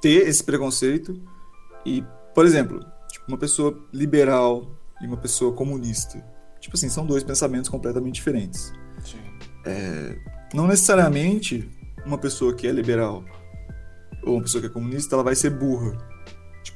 ter 0.00 0.26
esse 0.26 0.42
preconceito 0.42 1.20
e, 1.84 2.04
por 2.34 2.44
exemplo, 2.44 2.80
tipo, 3.08 3.26
uma 3.28 3.38
pessoa 3.38 3.78
liberal 3.92 4.70
e 5.00 5.06
uma 5.06 5.16
pessoa 5.16 5.52
comunista. 5.52 6.24
Tipo 6.60 6.76
assim, 6.76 6.88
são 6.88 7.06
dois 7.06 7.22
pensamentos 7.22 7.70
completamente 7.70 8.14
diferentes. 8.14 8.72
É, 9.64 10.16
não 10.52 10.66
necessariamente 10.66 11.68
uma 12.04 12.18
pessoa 12.18 12.54
que 12.54 12.66
é 12.66 12.72
liberal 12.72 13.24
ou 14.24 14.34
uma 14.34 14.42
pessoa 14.42 14.60
que 14.60 14.66
é 14.66 14.70
comunista, 14.70 15.14
ela 15.14 15.22
vai 15.22 15.34
ser 15.34 15.50
burra 15.50 15.96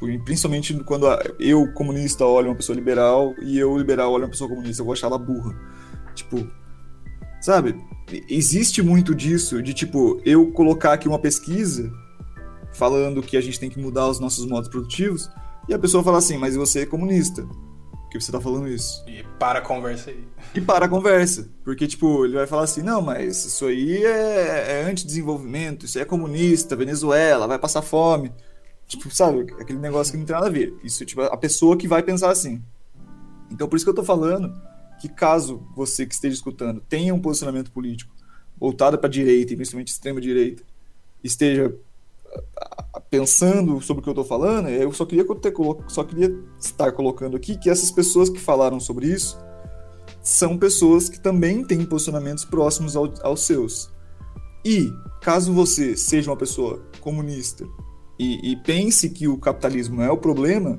Tipo, 0.00 0.24
principalmente 0.24 0.74
quando 0.84 1.06
eu, 1.38 1.70
comunista, 1.74 2.24
olho 2.24 2.48
uma 2.48 2.56
pessoa 2.56 2.74
liberal 2.74 3.34
e 3.42 3.58
eu, 3.58 3.76
liberal, 3.76 4.12
olho 4.12 4.24
uma 4.24 4.30
pessoa 4.30 4.48
comunista, 4.48 4.80
eu 4.80 4.86
vou 4.86 4.94
achar 4.94 5.08
ela 5.08 5.18
burra. 5.18 5.54
Tipo, 6.14 6.48
sabe? 7.40 7.76
Existe 8.28 8.82
muito 8.82 9.14
disso, 9.14 9.62
de 9.62 9.74
tipo, 9.74 10.20
eu 10.24 10.50
colocar 10.52 10.94
aqui 10.94 11.06
uma 11.06 11.18
pesquisa 11.18 11.92
falando 12.72 13.22
que 13.22 13.36
a 13.36 13.40
gente 13.40 13.60
tem 13.60 13.68
que 13.68 13.78
mudar 13.78 14.08
os 14.08 14.18
nossos 14.18 14.46
modos 14.46 14.68
produtivos 14.68 15.30
e 15.68 15.74
a 15.74 15.78
pessoa 15.78 16.02
fala 16.02 16.18
assim, 16.18 16.38
mas 16.38 16.56
você 16.56 16.80
é 16.80 16.86
comunista. 16.86 17.42
Por 17.42 18.18
que 18.18 18.20
você 18.20 18.32
tá 18.32 18.40
falando 18.40 18.66
isso? 18.66 19.04
E 19.06 19.22
para 19.38 19.60
a 19.60 19.62
conversa 19.62 20.10
aí. 20.10 20.24
E 20.52 20.60
para 20.60 20.86
a 20.86 20.88
conversa. 20.88 21.48
Porque, 21.62 21.86
tipo, 21.86 22.24
ele 22.24 22.34
vai 22.34 22.46
falar 22.46 22.64
assim: 22.64 22.82
não, 22.82 23.00
mas 23.00 23.44
isso 23.44 23.66
aí 23.66 24.04
é, 24.04 24.80
é 24.80 24.84
antidesenvolvimento, 24.90 25.86
isso 25.86 25.96
aí 25.96 26.02
é 26.02 26.04
comunista, 26.04 26.74
Venezuela, 26.74 27.46
vai 27.46 27.56
passar 27.56 27.82
fome. 27.82 28.32
Tipo, 28.90 29.08
sabe? 29.14 29.54
Aquele 29.60 29.78
negócio 29.78 30.12
que 30.12 30.18
não 30.18 30.24
tem 30.26 30.34
nada 30.34 30.48
a 30.48 30.50
ver. 30.50 30.74
Isso, 30.82 31.06
tipo, 31.06 31.22
a 31.22 31.36
pessoa 31.36 31.76
que 31.76 31.86
vai 31.86 32.02
pensar 32.02 32.28
assim. 32.28 32.60
Então, 33.48 33.68
por 33.68 33.76
isso 33.76 33.84
que 33.84 33.90
eu 33.90 33.94
tô 33.94 34.02
falando 34.02 34.52
que 35.00 35.08
caso 35.08 35.62
você 35.76 36.04
que 36.04 36.12
esteja 36.12 36.34
escutando 36.34 36.80
tenha 36.88 37.14
um 37.14 37.20
posicionamento 37.20 37.70
político 37.70 38.12
voltado 38.58 38.98
para 38.98 39.08
direita, 39.08 39.54
principalmente 39.54 39.88
extrema 39.88 40.20
direita, 40.20 40.64
esteja 41.22 41.72
pensando 43.08 43.80
sobre 43.80 44.00
o 44.00 44.02
que 44.02 44.08
eu 44.08 44.12
estou 44.12 44.24
falando, 44.24 44.68
eu 44.68 44.92
só 44.92 45.06
queria, 45.06 45.24
ter, 45.36 45.54
só 45.86 46.02
queria 46.02 46.36
estar 46.58 46.90
colocando 46.90 47.36
aqui 47.36 47.56
que 47.56 47.70
essas 47.70 47.92
pessoas 47.92 48.28
que 48.28 48.40
falaram 48.40 48.80
sobre 48.80 49.06
isso 49.06 49.38
são 50.20 50.58
pessoas 50.58 51.08
que 51.08 51.20
também 51.20 51.64
têm 51.64 51.84
posicionamentos 51.84 52.44
próximos 52.44 52.96
ao, 52.96 53.12
aos 53.22 53.42
seus. 53.42 53.88
E 54.64 54.92
caso 55.20 55.52
você 55.52 55.96
seja 55.96 56.28
uma 56.28 56.36
pessoa 56.36 56.82
comunista 57.00 57.64
e, 58.20 58.52
e 58.52 58.56
pense 58.56 59.08
que 59.08 59.26
o 59.26 59.38
capitalismo 59.38 60.02
é 60.02 60.10
o 60.10 60.16
problema, 60.18 60.78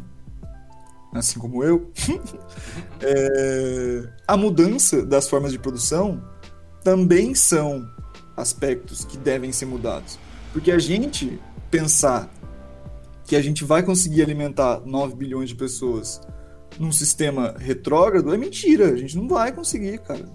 assim 1.11 1.39
como 1.39 1.63
eu, 1.63 1.91
é, 3.01 4.03
a 4.27 4.37
mudança 4.37 5.03
das 5.03 5.27
formas 5.27 5.51
de 5.51 5.57
produção 5.57 6.23
também 6.83 7.33
são 7.33 7.83
aspectos 8.37 9.03
que 9.03 9.17
devem 9.17 9.51
ser 9.51 9.65
mudados. 9.65 10.19
Porque 10.53 10.71
a 10.71 10.77
gente 10.77 11.39
pensar 11.71 12.31
que 13.25 13.35
a 13.35 13.41
gente 13.41 13.63
vai 13.63 13.81
conseguir 13.81 14.21
alimentar 14.21 14.81
9 14.85 15.15
bilhões 15.15 15.49
de 15.49 15.55
pessoas 15.55 16.21
num 16.79 16.91
sistema 16.91 17.55
retrógrado 17.57 18.31
é 18.31 18.37
mentira. 18.37 18.91
A 18.91 18.97
gente 18.97 19.17
não 19.17 19.27
vai 19.27 19.51
conseguir, 19.51 19.97
cara. 20.01 20.29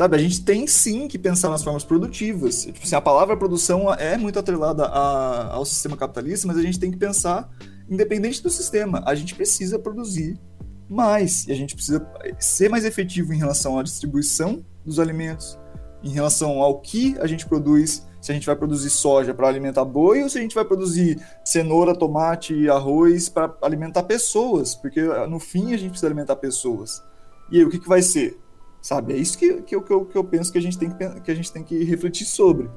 Sabe, 0.00 0.16
a 0.16 0.18
gente 0.18 0.42
tem 0.42 0.66
sim 0.66 1.06
que 1.06 1.18
pensar 1.18 1.50
nas 1.50 1.62
formas 1.62 1.84
produtivas. 1.84 2.62
Tipo 2.64 2.82
assim, 2.82 2.96
a 2.96 3.02
palavra 3.02 3.36
produção 3.36 3.92
é 3.92 4.16
muito 4.16 4.38
atrelada 4.38 4.86
a, 4.86 5.52
ao 5.52 5.62
sistema 5.66 5.94
capitalista, 5.94 6.46
mas 6.46 6.56
a 6.56 6.62
gente 6.62 6.80
tem 6.80 6.90
que 6.90 6.96
pensar, 6.96 7.50
independente 7.86 8.42
do 8.42 8.48
sistema, 8.48 9.02
a 9.04 9.14
gente 9.14 9.34
precisa 9.34 9.78
produzir 9.78 10.40
mais. 10.88 11.46
E 11.46 11.52
a 11.52 11.54
gente 11.54 11.74
precisa 11.74 12.10
ser 12.38 12.70
mais 12.70 12.86
efetivo 12.86 13.34
em 13.34 13.36
relação 13.36 13.78
à 13.78 13.82
distribuição 13.82 14.64
dos 14.86 14.98
alimentos, 14.98 15.58
em 16.02 16.08
relação 16.08 16.62
ao 16.62 16.80
que 16.80 17.14
a 17.18 17.26
gente 17.26 17.46
produz, 17.46 18.08
se 18.22 18.32
a 18.32 18.34
gente 18.34 18.46
vai 18.46 18.56
produzir 18.56 18.88
soja 18.88 19.34
para 19.34 19.48
alimentar 19.48 19.84
boi 19.84 20.22
ou 20.22 20.30
se 20.30 20.38
a 20.38 20.40
gente 20.40 20.54
vai 20.54 20.64
produzir 20.64 21.20
cenoura, 21.44 21.94
tomate 21.94 22.70
arroz 22.70 23.28
para 23.28 23.54
alimentar 23.60 24.04
pessoas, 24.04 24.74
porque 24.74 25.02
no 25.28 25.38
fim 25.38 25.74
a 25.74 25.76
gente 25.76 25.90
precisa 25.90 26.06
alimentar 26.06 26.36
pessoas. 26.36 27.02
E 27.50 27.58
aí, 27.58 27.64
o 27.66 27.68
que, 27.68 27.78
que 27.78 27.86
vai 27.88 28.00
ser? 28.00 28.40
Sabe? 28.80 29.12
É 29.12 29.16
isso 29.16 29.36
que, 29.36 29.62
que, 29.62 29.74
eu, 29.74 29.82
que, 29.82 29.92
eu, 29.92 30.06
que 30.06 30.16
eu 30.16 30.24
penso 30.24 30.50
que 30.50 30.58
a, 30.58 30.62
gente 30.62 30.78
tem 30.78 30.90
que, 30.90 31.20
que 31.20 31.30
a 31.30 31.34
gente 31.34 31.52
tem 31.52 31.62
que 31.62 31.84
refletir 31.84 32.24
sobre. 32.24 32.70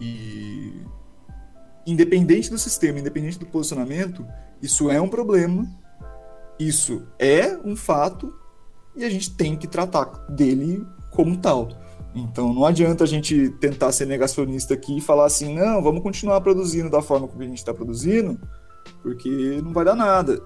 E 0.00 0.82
independente 1.86 2.50
do 2.50 2.58
sistema, 2.58 2.98
independente 2.98 3.38
do 3.38 3.46
posicionamento, 3.46 4.26
isso 4.60 4.90
é 4.90 5.00
um 5.00 5.08
problema, 5.08 5.66
isso 6.58 7.06
é 7.18 7.56
um 7.64 7.74
fato 7.74 8.34
e 8.94 9.04
a 9.04 9.10
gente 9.10 9.34
tem 9.34 9.56
que 9.56 9.66
tratar 9.66 10.06
dele 10.28 10.86
como 11.10 11.36
tal. 11.38 11.68
Então 12.14 12.52
não 12.52 12.64
adianta 12.64 13.04
a 13.04 13.06
gente 13.06 13.50
tentar 13.60 13.92
ser 13.92 14.06
negacionista 14.06 14.74
aqui 14.74 14.98
e 14.98 15.00
falar 15.00 15.26
assim, 15.26 15.54
não, 15.54 15.82
vamos 15.82 16.02
continuar 16.02 16.40
produzindo 16.40 16.90
da 16.90 17.00
forma 17.00 17.28
como 17.28 17.42
a 17.42 17.46
gente 17.46 17.58
está 17.58 17.72
produzindo, 17.72 18.38
porque 19.02 19.60
não 19.62 19.72
vai 19.72 19.84
dar 19.84 19.94
nada. 19.94 20.42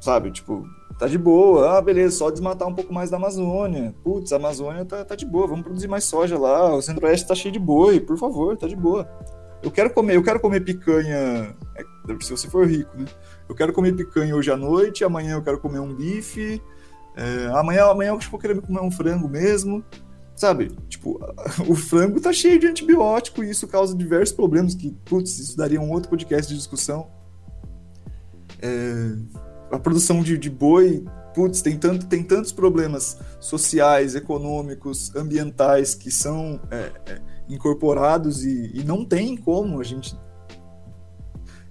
Sabe? 0.00 0.30
Tipo, 0.30 0.66
tá 0.98 1.06
de 1.06 1.18
boa. 1.18 1.78
Ah, 1.78 1.80
beleza, 1.80 2.16
só 2.16 2.30
desmatar 2.30 2.66
um 2.68 2.74
pouco 2.74 2.92
mais 2.92 3.10
da 3.10 3.16
Amazônia. 3.16 3.94
Putz, 4.02 4.32
a 4.32 4.36
Amazônia 4.36 4.84
tá, 4.84 5.04
tá 5.04 5.14
de 5.14 5.26
boa, 5.26 5.46
vamos 5.46 5.64
produzir 5.64 5.88
mais 5.88 6.04
soja 6.04 6.38
lá. 6.38 6.74
O 6.74 6.82
Centro-Oeste 6.82 7.26
tá 7.26 7.34
cheio 7.34 7.52
de 7.52 7.58
boi, 7.58 8.00
por 8.00 8.18
favor, 8.18 8.56
tá 8.56 8.66
de 8.66 8.76
boa. 8.76 9.08
Eu 9.62 9.70
quero 9.70 9.90
comer, 9.90 10.16
eu 10.16 10.22
quero 10.22 10.38
comer 10.38 10.60
picanha, 10.60 11.56
é, 11.76 11.84
se 12.20 12.30
você 12.30 12.48
for 12.48 12.66
rico, 12.66 12.96
né? 12.96 13.06
Eu 13.48 13.54
quero 13.54 13.72
comer 13.72 13.94
picanha 13.94 14.36
hoje 14.36 14.50
à 14.50 14.56
noite, 14.56 15.04
amanhã 15.04 15.34
eu 15.34 15.42
quero 15.42 15.58
comer 15.58 15.80
um 15.80 15.94
bife, 15.94 16.62
é, 17.16 17.46
amanhã, 17.58 17.86
amanhã 17.86 18.10
eu 18.10 18.18
vou 18.18 18.38
querer 18.38 18.60
comer 18.60 18.80
um 18.80 18.90
frango 18.90 19.28
mesmo. 19.28 19.84
Sabe? 20.36 20.68
Tipo, 20.86 21.18
o 21.66 21.74
frango 21.74 22.20
tá 22.20 22.30
cheio 22.30 22.60
de 22.60 22.66
antibiótico 22.66 23.42
e 23.42 23.48
isso 23.48 23.66
causa 23.66 23.96
diversos 23.96 24.36
problemas 24.36 24.74
que, 24.74 24.92
putz, 25.06 25.38
isso 25.38 25.56
daria 25.56 25.80
um 25.80 25.90
outro 25.90 26.10
podcast 26.10 26.52
de 26.52 26.58
discussão. 26.58 27.08
É, 28.60 29.16
a 29.70 29.78
produção 29.78 30.22
de, 30.22 30.38
de 30.38 30.50
boi, 30.50 31.04
putz, 31.34 31.60
tem, 31.60 31.78
tanto, 31.78 32.06
tem 32.06 32.22
tantos 32.22 32.52
problemas 32.52 33.18
sociais, 33.40 34.14
econômicos, 34.14 35.14
ambientais 35.14 35.94
que 35.94 36.10
são 36.10 36.60
é, 36.70 36.92
é, 37.10 37.22
incorporados 37.48 38.44
e, 38.44 38.70
e, 38.74 38.84
não 38.84 39.04
tem 39.04 39.36
como 39.36 39.80
a 39.80 39.84
gente 39.84 40.16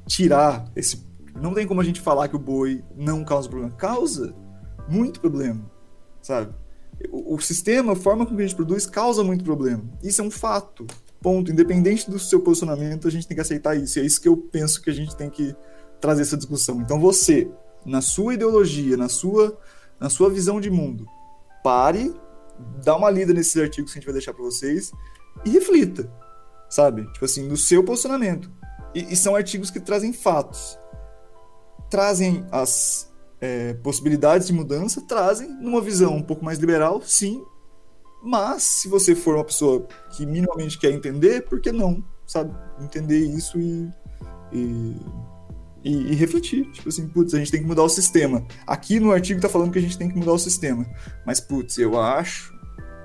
tirar 0.06 0.66
esse. 0.76 1.06
Não 1.42 1.54
tem 1.54 1.68
como 1.68 1.82
a 1.82 1.84
gente 1.84 2.00
falar 2.00 2.28
que 2.28 2.36
o 2.36 2.40
boi 2.40 2.84
não 2.96 3.24
causa 3.24 3.50
problema. 3.50 3.76
Causa 3.76 4.36
muito 4.88 5.20
problema, 5.20 5.70
sabe? 6.22 6.54
O, 7.12 7.38
sistema, 7.40 7.94
a 7.94 7.96
forma 7.96 8.26
como 8.26 8.40
a 8.40 8.44
gente 8.44 8.56
produz, 8.56 8.86
causa 8.86 9.24
muito 9.24 9.44
problema. 9.44 9.84
Isso 10.02 10.22
é 10.22 10.24
um 10.24 10.32
fato. 10.32 10.86
Ponto. 11.22 11.52
Independente 11.52 12.10
do 12.10 12.18
seu 12.18 12.40
posicionamento, 12.40 13.08
a 13.08 13.12
gente 13.12 13.28
tem 13.28 13.36
que 13.36 13.42
aceitar 13.42 13.76
isso. 13.76 14.00
E 14.00 14.02
é 14.02 14.06
isso 14.06 14.22
que 14.22 14.30
eu 14.30 14.38
penso 14.38 14.82
que 14.82 14.90
a 14.90 14.94
gente 14.94 15.16
tem 15.16 15.30
que 15.30 15.54
trazer 16.00 16.22
essa 16.22 16.38
discussão. 16.38 16.82
Então 16.82 17.00
você, 17.00 17.52
na 17.86 18.02
sua 18.02 18.34
ideologia, 18.34 18.98
na 18.98 19.08
sua, 19.08 19.58
na 20.00 20.10
sua 20.10 20.30
visão 20.30 20.60
de 20.60 20.70
mundo, 20.70 21.06
pare, 21.64 22.14
dá 22.84 22.96
uma 22.96 23.10
lida 23.10 23.34
nesses 23.34 23.56
artigos 23.62 23.92
que 23.92 23.98
a 23.98 24.00
gente 24.00 24.06
vai 24.06 24.14
deixar 24.14 24.34
para 24.34 24.44
vocês 24.44 24.92
e 25.44 25.50
reflita, 25.50 26.12
sabe? 26.70 27.06
Tipo 27.14 27.26
assim, 27.26 27.48
no 27.48 27.58
seu 27.58 27.84
posicionamento. 27.84 28.52
E, 28.94 29.14
e 29.14 29.16
são 29.16 29.36
artigos 29.36 29.70
que 29.70 29.80
trazem 29.80 30.14
fatos, 30.14 30.78
trazem 31.90 32.46
as 32.52 33.14
é, 33.40 33.74
possibilidades 33.76 34.48
de 34.48 34.54
mudança, 34.54 35.02
trazem 35.02 35.50
numa 35.62 35.82
visão 35.82 36.16
um 36.16 36.24
pouco 36.24 36.44
mais 36.44 36.58
liberal, 36.58 37.02
sim. 37.02 37.44
Mas 38.24 38.64
se 38.64 38.88
você 38.88 39.14
for 39.14 39.36
uma 39.36 39.44
pessoa 39.44 39.88
que 40.16 40.26
minimamente 40.26 40.80
quer 40.80 40.92
entender, 40.92 41.42
por 41.42 41.62
que 41.62 41.72
não, 41.72 42.04
sabe? 42.26 42.56
Entender 42.80 43.20
isso 43.20 43.60
e, 43.60 43.88
e 44.52 44.96
e, 45.86 46.12
e, 46.12 46.16
refletir. 46.16 46.66
Tipo 46.72 46.90
assim, 46.90 47.08
putz, 47.08 47.34
a 47.36 47.38
gente 47.38 47.52
tem 47.52 47.62
que 47.62 47.68
mudar 47.68 47.84
o 47.84 47.90
sistema. 47.90 48.46
Aqui 48.66 49.00
no 49.00 49.12
artigo 49.12 49.40
tá 49.40 49.48
falando 49.48 49.72
que 49.72 49.78
a 49.78 49.82
gente 49.82 49.98
tem 49.98 50.10
que 50.10 50.18
mudar 50.18 50.34
o 50.34 50.40
sistema. 50.40 50.86
Mas, 51.26 51.40
putz, 51.40 51.78
eu 51.78 52.00
acho 52.00 52.52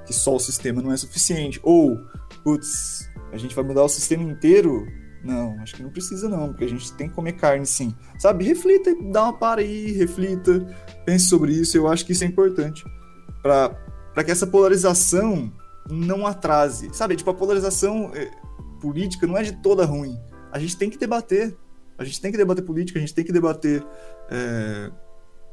que 0.07 0.15
só 0.15 0.35
o 0.35 0.41
sistema 0.41 0.81
não 0.81 0.91
é 0.91 0.97
suficiente. 0.97 1.61
Ou, 1.63 1.99
putz, 2.43 3.07
a 3.31 3.37
gente 3.37 3.55
vai 3.55 3.63
mudar 3.63 3.85
o 3.85 3.89
sistema 3.89 4.23
inteiro? 4.25 4.87
Não, 5.23 5.61
acho 5.61 5.77
que 5.77 5.83
não 5.83 5.91
precisa 5.91 6.27
não, 6.31 6.49
porque 6.49 6.65
a 6.65 6.69
gente 6.69 6.91
tem 6.95 7.07
que 7.07 7.15
comer 7.15 7.33
carne 7.33 7.67
sim. 7.67 7.95
Sabe, 8.19 8.45
reflita, 8.45 8.91
dá 9.13 9.25
uma 9.25 9.35
para 9.35 9.61
aí, 9.61 9.93
reflita, 9.93 10.67
pense 11.05 11.27
sobre 11.27 11.53
isso. 11.53 11.77
Eu 11.77 11.87
acho 11.87 12.07
que 12.07 12.13
isso 12.13 12.25
é 12.25 12.27
importante 12.27 12.83
para 13.43 14.25
que 14.25 14.31
essa 14.31 14.47
polarização 14.47 15.53
não 15.91 16.27
atrase. 16.27 16.89
Sabe, 16.95 17.17
tipo, 17.17 17.29
a 17.29 17.35
polarização 17.35 18.11
eh, 18.15 18.31
política 18.81 19.27
não 19.27 19.37
é 19.37 19.43
de 19.43 19.53
toda 19.61 19.85
ruim. 19.85 20.19
A 20.51 20.59
gente 20.59 20.79
tem 20.79 20.89
que 20.89 20.97
debater. 20.97 21.55
A 22.01 22.05
gente 22.05 22.19
tem 22.19 22.33
que 22.33 22.39
debater 22.39 22.65
política, 22.65 22.99
a 22.99 23.03
gente 23.03 23.13
tem 23.13 23.23
que 23.23 23.31
debater 23.31 23.85
é, 24.31 24.91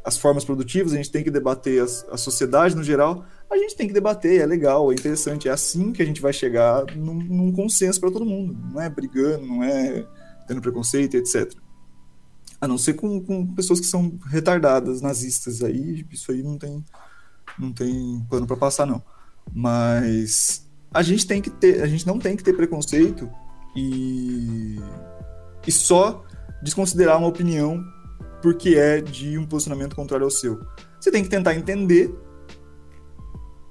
as 0.01 0.17
formas 0.17 0.45
produtivas, 0.45 0.93
a 0.93 0.95
gente 0.95 1.11
tem 1.11 1.21
que 1.21 1.29
debater 1.29 1.83
as, 1.83 2.07
a 2.09 2.15
sociedade 2.15 2.73
no 2.73 2.81
geral. 2.81 3.25
A 3.51 3.57
gente 3.57 3.75
tem 3.75 3.85
que 3.85 3.93
debater, 3.93 4.39
é 4.39 4.45
legal, 4.45 4.89
é 4.89 4.95
interessante, 4.95 5.49
é 5.49 5.51
assim 5.51 5.91
que 5.91 6.01
a 6.01 6.05
gente 6.05 6.21
vai 6.21 6.31
chegar 6.31 6.85
num, 6.95 7.15
num 7.15 7.51
consenso 7.51 7.99
para 7.99 8.09
todo 8.09 8.25
mundo. 8.25 8.57
Não 8.71 8.81
é 8.81 8.89
brigando, 8.89 9.45
não 9.45 9.61
é 9.61 10.07
tendo 10.47 10.61
preconceito, 10.61 11.17
etc. 11.17 11.53
A 12.61 12.65
não 12.65 12.77
ser 12.77 12.93
com, 12.93 13.21
com 13.21 13.53
pessoas 13.53 13.81
que 13.81 13.85
são 13.85 14.17
retardadas, 14.27 15.01
nazistas, 15.01 15.61
aí 15.61 16.05
isso 16.09 16.31
aí 16.31 16.41
não 16.41 16.57
tem, 16.57 16.81
não 17.59 17.73
tem 17.73 18.25
pano 18.29 18.47
para 18.47 18.55
passar, 18.55 18.85
não. 18.85 19.03
Mas 19.53 20.65
a 20.93 21.03
gente 21.03 21.27
tem 21.27 21.41
que 21.41 21.49
ter, 21.49 21.83
a 21.83 21.87
gente 21.87 22.07
não 22.07 22.17
tem 22.17 22.37
que 22.37 22.43
ter 22.43 22.53
preconceito 22.53 23.29
e, 23.75 24.79
e 25.67 25.71
só 25.73 26.25
desconsiderar 26.61 27.17
uma 27.17 27.27
opinião 27.27 27.83
porque 28.41 28.75
é 28.75 29.01
de 29.01 29.37
um 29.37 29.45
posicionamento 29.45 29.95
contrário 29.95 30.25
ao 30.25 30.31
seu. 30.31 30.59
Você 30.99 31.11
tem 31.11 31.23
que 31.23 31.29
tentar 31.29 31.55
entender, 31.55 32.13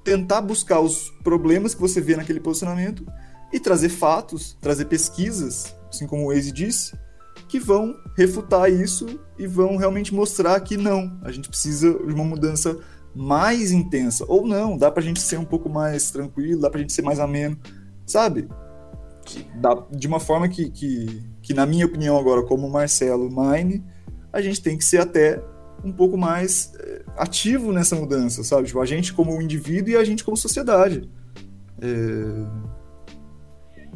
tentar 0.03 0.41
buscar 0.41 0.79
os 0.79 1.09
problemas 1.23 1.73
que 1.73 1.81
você 1.81 2.01
vê 2.01 2.15
naquele 2.15 2.39
posicionamento 2.39 3.05
e 3.51 3.59
trazer 3.59 3.89
fatos, 3.89 4.57
trazer 4.61 4.85
pesquisas, 4.85 5.75
assim 5.89 6.05
como 6.05 6.23
o 6.23 6.33
Waze 6.33 6.51
disse, 6.51 6.97
que 7.47 7.59
vão 7.59 7.95
refutar 8.15 8.69
isso 8.71 9.19
e 9.37 9.47
vão 9.47 9.77
realmente 9.77 10.13
mostrar 10.13 10.59
que 10.59 10.75
não, 10.75 11.17
a 11.23 11.31
gente 11.31 11.47
precisa 11.47 11.93
de 11.93 12.13
uma 12.13 12.23
mudança 12.23 12.77
mais 13.15 13.71
intensa. 13.71 14.25
Ou 14.27 14.45
não, 14.45 14.77
dá 14.77 14.91
pra 14.91 15.01
gente 15.01 15.21
ser 15.21 15.39
um 15.39 15.45
pouco 15.45 15.69
mais 15.69 16.11
tranquilo, 16.11 16.61
dá 16.61 16.69
pra 16.69 16.79
gente 16.79 16.93
ser 16.93 17.01
mais 17.01 17.19
ameno, 17.19 17.57
sabe? 18.05 18.47
Dá, 19.55 19.85
de 19.91 20.07
uma 20.07 20.19
forma 20.19 20.47
que, 20.47 20.69
que 20.69 21.23
que 21.47 21.53
na 21.53 21.65
minha 21.65 21.85
opinião 21.85 22.19
agora, 22.19 22.43
como 22.43 22.69
Marcelo 22.69 23.29
Mine, 23.29 23.81
a 24.33 24.41
gente 24.41 24.61
tem 24.61 24.77
que 24.77 24.83
ser 24.83 24.97
até 24.97 25.41
um 25.81 25.93
pouco 25.93 26.17
mais 26.17 26.73
eh, 26.77 27.05
ativo 27.15 27.71
nessa 27.71 27.95
mudança, 27.95 28.43
sabe? 28.43 28.67
Tipo, 28.67 28.81
a 28.81 28.85
gente 28.85 29.13
como 29.13 29.41
indivíduo 29.41 29.93
e 29.93 29.95
a 29.95 30.03
gente 30.03 30.25
como 30.25 30.35
sociedade. 30.35 31.09
É... 31.81 31.87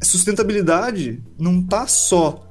Sustentabilidade 0.02 1.22
não 1.38 1.62
tá 1.62 1.86
só 1.88 2.50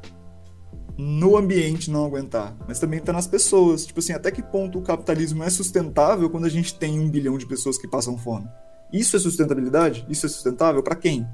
no 0.98 1.34
ambiente 1.34 1.90
não 1.90 2.04
aguentar, 2.04 2.54
mas 2.68 2.78
também 2.78 3.00
tá 3.00 3.10
nas 3.10 3.26
pessoas. 3.26 3.86
Tipo 3.86 4.00
assim, 4.00 4.12
até 4.12 4.30
que 4.30 4.42
ponto 4.42 4.78
o 4.78 4.82
capitalismo 4.82 5.42
é 5.42 5.48
sustentável 5.48 6.28
quando 6.28 6.44
a 6.44 6.50
gente 6.50 6.74
tem 6.74 7.00
um 7.00 7.08
bilhão 7.08 7.38
de 7.38 7.46
pessoas 7.46 7.78
que 7.78 7.88
passam 7.88 8.18
fome? 8.18 8.46
Isso 8.92 9.16
é 9.16 9.18
sustentabilidade? 9.18 10.04
Isso 10.10 10.26
é 10.26 10.28
sustentável 10.28 10.82
para 10.82 10.94
quem? 10.94 11.26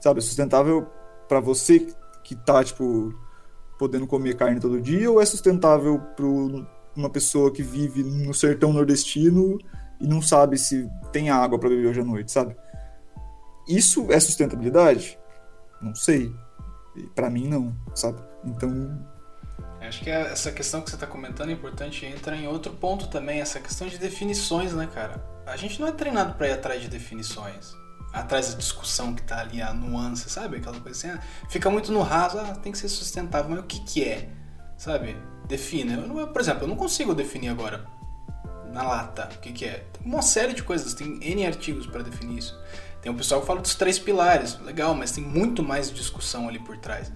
Sabe, 0.00 0.18
é 0.18 0.22
sustentável 0.22 0.86
para 1.26 1.40
você 1.40 1.78
que 1.80 2.03
tá, 2.32 2.62
tipo, 2.62 3.12
podendo 3.76 4.06
comer 4.06 4.36
carne 4.36 4.60
todo 4.60 4.80
dia 4.80 5.10
ou 5.10 5.20
é 5.20 5.26
sustentável 5.26 5.98
para 5.98 6.24
uma 6.96 7.10
pessoa 7.10 7.50
que 7.50 7.62
vive 7.62 8.04
no 8.04 8.32
sertão 8.32 8.72
nordestino 8.72 9.58
e 10.00 10.06
não 10.06 10.22
sabe 10.22 10.56
se 10.56 10.88
tem 11.12 11.28
água 11.30 11.58
para 11.58 11.68
beber 11.68 11.88
hoje 11.88 12.00
à 12.00 12.04
noite, 12.04 12.30
sabe? 12.30 12.56
Isso 13.68 14.12
é 14.12 14.20
sustentabilidade? 14.20 15.18
Não 15.82 15.94
sei. 15.94 16.32
Para 17.14 17.28
mim 17.28 17.48
não, 17.48 17.74
sabe? 17.94 18.22
Então, 18.44 18.70
Acho 19.80 20.02
que 20.02 20.08
essa 20.08 20.50
questão 20.50 20.80
que 20.80 20.88
você 20.88 20.96
está 20.96 21.06
comentando 21.06 21.50
é 21.50 21.52
importante 21.52 22.06
entra 22.06 22.34
em 22.34 22.46
outro 22.46 22.72
ponto 22.72 23.08
também, 23.08 23.40
essa 23.40 23.60
questão 23.60 23.86
de 23.86 23.98
definições, 23.98 24.72
né, 24.72 24.88
cara? 24.92 25.22
A 25.46 25.56
gente 25.56 25.78
não 25.78 25.88
é 25.88 25.92
treinado 25.92 26.34
para 26.34 26.48
ir 26.48 26.52
atrás 26.52 26.80
de 26.80 26.88
definições 26.88 27.74
atrás 28.14 28.52
da 28.52 28.58
discussão 28.58 29.12
que 29.12 29.22
tá 29.22 29.40
ali, 29.40 29.60
a 29.60 29.74
nuance, 29.74 30.30
sabe? 30.30 30.58
Aquela 30.58 30.80
coisa 30.80 30.96
assim, 30.96 31.18
ah, 31.18 31.20
fica 31.48 31.68
muito 31.68 31.90
no 31.90 32.00
raso, 32.00 32.38
ah, 32.38 32.54
tem 32.54 32.70
que 32.70 32.78
ser 32.78 32.88
sustentável, 32.88 33.50
mas 33.50 33.58
o 33.58 33.64
que 33.64 33.80
que 33.80 34.04
é? 34.04 34.28
Sabe? 34.78 35.16
Defina. 35.48 35.94
Eu 35.94 36.28
por 36.28 36.40
exemplo, 36.40 36.62
eu 36.62 36.68
não 36.68 36.76
consigo 36.76 37.12
definir 37.12 37.48
agora 37.48 37.84
na 38.72 38.82
lata 38.82 39.28
o 39.34 39.40
que 39.40 39.52
que 39.52 39.64
é. 39.64 39.84
Tem 39.92 40.06
uma 40.06 40.22
série 40.22 40.54
de 40.54 40.62
coisas, 40.62 40.94
tem 40.94 41.18
N 41.20 41.44
artigos 41.44 41.86
para 41.86 42.02
definir 42.02 42.38
isso. 42.38 42.58
Tem 43.02 43.10
um 43.10 43.16
pessoal 43.16 43.40
que 43.40 43.46
fala 43.46 43.60
dos 43.60 43.74
três 43.74 43.98
pilares, 43.98 44.58
legal, 44.60 44.94
mas 44.94 45.10
tem 45.10 45.22
muito 45.22 45.62
mais 45.62 45.92
discussão 45.92 46.48
ali 46.48 46.60
por 46.60 46.78
trás. 46.78 47.12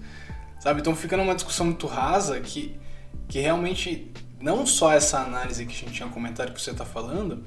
Sabe? 0.59 0.81
Então 0.81 0.93
fica 0.95 1.15
numa 1.15 1.33
discussão 1.33 1.65
muito 1.65 1.87
rasa 1.87 2.39
que, 2.41 2.77
que 3.27 3.39
realmente 3.39 4.11
não 4.39 4.65
só 4.65 4.91
essa 4.91 5.19
análise 5.19 5.65
que 5.65 5.73
a 5.73 5.77
gente 5.77 5.93
tinha 5.93 6.09
comentado 6.09 6.53
que 6.53 6.61
você 6.61 6.71
está 6.71 6.85
falando, 6.85 7.45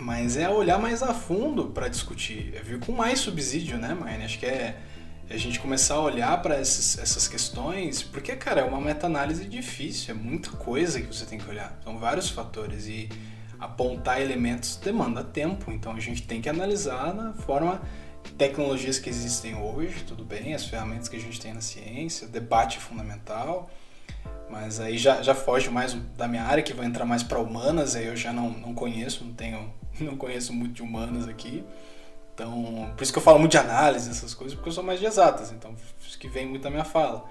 mas 0.00 0.36
é 0.36 0.48
olhar 0.48 0.78
mais 0.78 1.02
a 1.02 1.12
fundo 1.12 1.66
para 1.66 1.88
discutir, 1.88 2.54
é 2.56 2.62
vir 2.62 2.80
com 2.80 2.92
mais 2.92 3.20
subsídio, 3.20 3.78
né, 3.78 3.94
Maine? 3.94 4.24
Acho 4.24 4.38
que 4.38 4.46
é, 4.46 4.76
é 5.28 5.34
a 5.34 5.36
gente 5.36 5.60
começar 5.60 5.94
a 5.94 6.00
olhar 6.00 6.40
para 6.40 6.56
essas 6.56 7.28
questões, 7.28 8.02
porque, 8.02 8.34
cara, 8.34 8.62
é 8.62 8.64
uma 8.64 8.80
meta-análise 8.80 9.44
difícil, 9.44 10.14
é 10.14 10.18
muita 10.18 10.50
coisa 10.50 11.00
que 11.00 11.06
você 11.06 11.26
tem 11.26 11.38
que 11.38 11.48
olhar, 11.48 11.78
são 11.84 11.98
vários 11.98 12.30
fatores 12.30 12.86
e 12.86 13.08
apontar 13.58 14.22
elementos 14.22 14.76
demanda 14.76 15.22
tempo, 15.22 15.70
então 15.70 15.92
a 15.92 16.00
gente 16.00 16.22
tem 16.22 16.40
que 16.40 16.48
analisar 16.48 17.14
na 17.14 17.34
forma 17.34 17.82
tecnologias 18.38 18.98
que 18.98 19.10
existem 19.10 19.54
hoje, 19.54 20.02
tudo 20.04 20.24
bem, 20.24 20.54
as 20.54 20.64
ferramentas 20.64 21.08
que 21.08 21.16
a 21.16 21.20
gente 21.20 21.38
tem 21.38 21.52
na 21.52 21.60
ciência, 21.60 22.26
debate 22.26 22.78
fundamental, 22.78 23.70
mas 24.48 24.80
aí 24.80 24.96
já, 24.96 25.20
já 25.20 25.34
foge 25.34 25.68
mais 25.68 25.94
da 26.16 26.26
minha 26.26 26.42
área, 26.42 26.62
que 26.62 26.72
vai 26.72 26.86
entrar 26.86 27.04
mais 27.04 27.22
para 27.22 27.38
humanas, 27.38 27.94
aí 27.94 28.06
eu 28.06 28.16
já 28.16 28.32
não, 28.32 28.50
não 28.50 28.74
conheço, 28.74 29.24
não 29.24 29.34
tenho 29.34 29.72
não 30.04 30.16
conheço 30.16 30.52
muito 30.52 30.74
de 30.74 30.82
humanas 30.82 31.28
aqui. 31.28 31.64
Então, 32.34 32.90
por 32.96 33.02
isso 33.02 33.12
que 33.12 33.18
eu 33.18 33.22
falo 33.22 33.38
muito 33.38 33.52
de 33.52 33.58
análise, 33.58 34.08
essas 34.08 34.32
coisas, 34.32 34.54
porque 34.54 34.70
eu 34.70 34.72
sou 34.72 34.82
mais 34.82 34.98
de 34.98 35.04
exatas, 35.04 35.52
então 35.52 35.74
isso 36.00 36.18
que 36.18 36.28
vem 36.28 36.46
muito 36.46 36.62
da 36.62 36.70
minha 36.70 36.84
fala. 36.84 37.26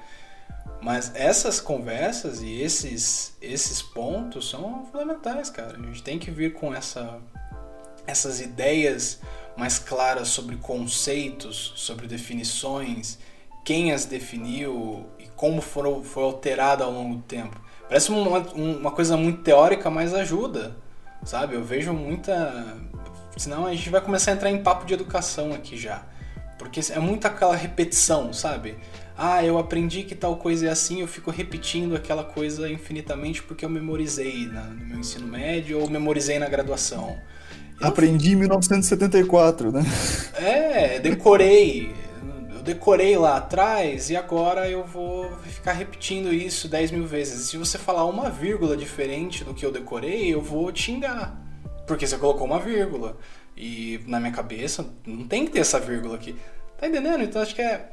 Mas 0.81 1.11
essas 1.15 1.59
conversas 1.59 2.41
e 2.41 2.61
esses, 2.61 3.35
esses 3.41 3.81
pontos 3.81 4.49
são 4.49 4.85
fundamentais, 4.85 5.49
cara. 5.49 5.77
A 5.77 5.81
gente 5.81 6.03
tem 6.03 6.19
que 6.19 6.29
vir 6.29 6.53
com 6.53 6.73
essa, 6.73 7.19
essas 8.05 8.39
ideias 8.39 9.19
mais 9.57 9.79
claras 9.79 10.27
sobre 10.27 10.55
conceitos, 10.57 11.73
sobre 11.75 12.07
definições, 12.07 13.17
quem 13.65 13.91
as 13.91 14.05
definiu 14.05 15.05
e 15.17 15.25
como 15.35 15.59
foram, 15.61 16.03
foi 16.03 16.23
alterada 16.23 16.83
ao 16.83 16.91
longo 16.91 17.15
do 17.15 17.23
tempo. 17.23 17.59
Parece 17.87 18.11
uma, 18.11 18.39
uma 18.53 18.91
coisa 18.91 19.17
muito 19.17 19.41
teórica, 19.41 19.89
mas 19.89 20.13
ajuda 20.13 20.77
sabe? 21.23 21.55
Eu 21.55 21.63
vejo 21.63 21.93
muita. 21.93 22.77
Senão 23.37 23.65
a 23.65 23.73
gente 23.73 23.89
vai 23.89 24.01
começar 24.01 24.31
a 24.31 24.33
entrar 24.35 24.49
em 24.49 24.61
papo 24.61 24.85
de 24.85 24.93
educação 24.93 25.53
aqui 25.53 25.77
já. 25.77 26.03
Porque 26.57 26.81
é 26.91 26.99
muito 26.99 27.25
aquela 27.25 27.55
repetição, 27.55 28.33
sabe? 28.33 28.77
Ah, 29.17 29.43
eu 29.43 29.57
aprendi 29.57 30.03
que 30.03 30.15
tal 30.15 30.37
coisa 30.37 30.67
é 30.67 30.69
assim, 30.69 31.01
eu 31.01 31.07
fico 31.07 31.29
repetindo 31.29 31.95
aquela 31.95 32.23
coisa 32.23 32.69
infinitamente 32.69 33.43
porque 33.43 33.65
eu 33.65 33.69
memorizei 33.69 34.47
na, 34.47 34.63
no 34.63 34.85
meu 34.85 34.99
ensino 34.99 35.27
médio 35.27 35.79
ou 35.79 35.89
memorizei 35.89 36.39
na 36.39 36.47
graduação. 36.47 37.17
Eu 37.81 37.87
aprendi 37.87 38.33
em 38.33 38.35
1974, 38.35 39.71
né? 39.71 39.83
É, 40.35 40.99
decorei. 40.99 41.93
Eu 42.59 42.63
decorei 42.63 43.17
lá 43.17 43.37
atrás 43.37 44.09
e 44.09 44.17
agora 44.17 44.69
eu 44.69 44.83
vou 44.83 45.31
ficar 45.43 45.71
repetindo 45.71 46.33
isso 46.33 46.67
10 46.67 46.91
mil 46.91 47.07
vezes. 47.07 47.49
Se 47.49 47.55
você 47.55 47.77
falar 47.77 48.03
uma 48.03 48.29
vírgula 48.29 48.75
diferente 48.75 49.45
do 49.45 49.53
que 49.53 49.65
eu 49.65 49.71
decorei, 49.71 50.33
eu 50.33 50.41
vou 50.41 50.69
te 50.69 50.83
xingar. 50.83 51.39
Porque 51.87 52.05
você 52.05 52.17
colocou 52.17 52.45
uma 52.45 52.59
vírgula. 52.59 53.17
E 53.55 54.01
na 54.05 54.19
minha 54.19 54.33
cabeça 54.33 54.93
não 55.07 55.25
tem 55.25 55.45
que 55.45 55.51
ter 55.51 55.59
essa 55.59 55.79
vírgula 55.79 56.15
aqui. 56.15 56.35
Tá 56.77 56.87
entendendo? 56.87 57.23
Então 57.23 57.41
acho 57.41 57.55
que 57.55 57.61
é. 57.61 57.89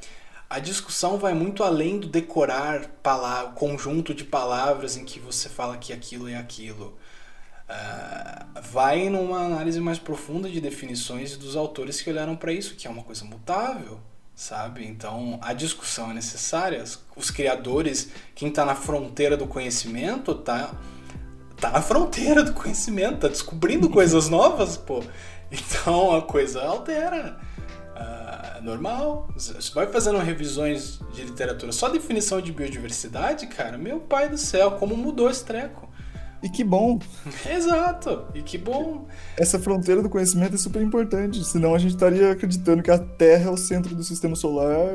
A 0.50 0.58
discussão 0.58 1.16
vai 1.16 1.32
muito 1.32 1.62
além 1.62 1.98
do 1.98 2.08
decorar 2.08 2.86
palavra, 3.02 3.52
conjunto 3.52 4.12
de 4.14 4.24
palavras 4.24 4.96
em 4.96 5.04
que 5.04 5.20
você 5.20 5.48
fala 5.48 5.76
que 5.76 5.92
aquilo 5.92 6.28
é 6.28 6.36
aquilo. 6.36 6.98
Uh, 7.68 8.62
vai 8.62 9.08
numa 9.08 9.44
análise 9.44 9.80
mais 9.80 9.98
profunda 9.98 10.48
de 10.48 10.60
definições 10.60 11.36
dos 11.36 11.56
autores 11.56 12.00
que 12.00 12.10
olharam 12.10 12.36
para 12.36 12.52
isso, 12.52 12.74
que 12.76 12.86
é 12.86 12.90
uma 12.90 13.02
coisa 13.02 13.24
mutável, 13.24 14.00
sabe? 14.37 14.87
Então 14.87 15.39
a 15.43 15.55
discussão 15.55 16.11
é 16.11 16.14
necessária. 16.14 16.84
Os 17.16 17.30
criadores, 17.30 18.11
quem 18.34 18.51
está 18.51 18.64
na 18.64 18.74
fronteira 18.74 19.37
do 19.37 19.47
conhecimento, 19.47 20.34
tá, 20.34 20.74
tá 21.59 21.70
na 21.70 21.80
fronteira 21.80 22.45
do 22.45 22.53
conhecimento, 22.53 23.20
tá 23.20 23.28
descobrindo 23.28 23.89
coisas 23.89 24.28
novas, 24.28 24.76
pô. 24.76 25.03
Então 25.49 26.14
a 26.14 26.22
coisa 26.22 26.61
altera. 26.62 27.39
Uh, 27.95 28.62
normal. 28.64 29.28
Você 29.37 29.72
vai 29.72 29.87
fazendo 29.87 30.18
revisões 30.18 30.99
de 31.14 31.22
literatura. 31.22 31.70
Só 31.70 31.89
definição 31.89 32.41
de 32.41 32.51
biodiversidade, 32.53 33.47
cara, 33.47 33.78
meu 33.78 34.01
pai 34.01 34.28
do 34.28 34.37
céu, 34.37 34.72
como 34.72 34.97
mudou 34.97 35.30
esse 35.30 35.45
treco. 35.45 35.86
E 36.43 36.49
que 36.49 36.62
bom. 36.62 36.99
Exato. 37.49 38.26
E 38.34 38.43
que 38.43 38.59
bom. 38.59 39.07
Essa 39.37 39.59
fronteira 39.59 40.03
do 40.03 40.09
conhecimento 40.09 40.55
é 40.55 40.59
super 40.59 40.82
importante, 40.82 41.45
senão 41.45 41.74
a 41.74 41.78
gente 41.78 41.95
estaria 41.95 42.32
acreditando 42.32 42.82
que 42.82 42.91
a 42.91 42.99
Terra 42.99 43.51
é 43.51 43.51
o 43.51 43.57
centro 43.57 43.95
do 43.95 44.05
sistema 44.05 44.37
solar 44.37 44.89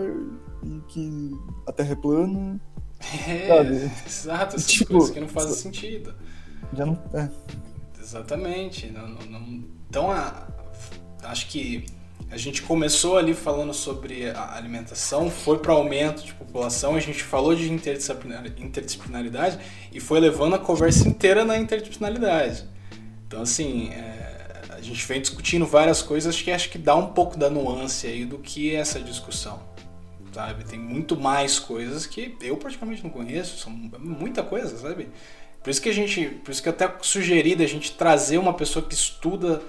e 0.64 0.82
que 0.88 1.32
a 1.68 1.72
Terra 1.72 1.94
é 1.94 1.96
plana. 1.96 2.62
É, 3.28 3.48
sabe? 3.48 3.92
exato, 4.06 4.56
essas 4.56 4.68
tipo, 4.68 4.94
coisas 4.94 5.10
que 5.10 5.20
não 5.20 5.28
fazem 5.28 5.54
sentido. 5.54 6.14
Já 6.74 6.86
não. 6.86 7.02
É. 7.14 7.28
Exatamente. 8.00 8.92
Não, 8.92 9.08
não, 9.08 9.26
não... 9.26 9.64
Então, 9.90 10.12
a... 10.12 10.48
acho 11.24 11.48
que 11.50 11.86
a 12.32 12.38
gente 12.38 12.62
começou 12.62 13.18
ali 13.18 13.34
falando 13.34 13.74
sobre 13.74 14.30
a 14.30 14.56
alimentação, 14.56 15.30
foi 15.30 15.60
para 15.60 15.74
aumento 15.74 16.24
de 16.24 16.34
população, 16.34 16.96
a 16.96 17.00
gente 17.00 17.22
falou 17.22 17.54
de 17.54 17.70
interdisciplinaridade 17.70 19.60
e 19.92 20.00
foi 20.00 20.22
levando 20.22 20.56
a 20.56 20.60
conversa 20.60 21.08
inteira 21.08 21.44
na 21.44 21.58
interdisciplinaridade. 21.58 22.64
Então, 23.28 23.42
assim, 23.42 23.90
é, 23.90 24.62
a 24.70 24.82
gente 24.82 25.06
vem 25.06 25.20
discutindo 25.20 25.66
várias 25.66 26.02
coisas 26.02 26.42
que 26.42 26.50
acho 26.50 26.70
que 26.70 26.78
dá 26.78 26.96
um 26.96 27.08
pouco 27.08 27.38
da 27.38 27.50
nuance 27.50 28.08
aí 28.08 28.24
do 28.24 28.40
que 28.40 28.74
é 28.74 28.80
essa 28.80 29.00
discussão. 29.02 29.62
Sabe? 30.32 30.64
Tem 30.64 30.80
muito 30.80 31.20
mais 31.20 31.60
coisas 31.60 32.06
que 32.06 32.38
eu 32.42 32.56
praticamente 32.56 33.04
não 33.04 33.10
conheço, 33.10 33.58
são 33.58 33.70
muita 34.00 34.42
coisa, 34.42 34.78
sabe? 34.78 35.10
Por 35.62 35.70
isso 35.70 35.82
que 35.82 35.90
a 35.90 35.94
gente, 35.94 36.26
por 36.44 36.52
isso 36.52 36.64
que 36.64 36.70
eu 36.70 36.74
até 36.74 36.90
sugeri 37.02 37.56
da 37.56 37.66
gente 37.66 37.92
trazer 37.92 38.38
uma 38.38 38.54
pessoa 38.54 38.84
que 38.84 38.94
estuda 38.94 39.62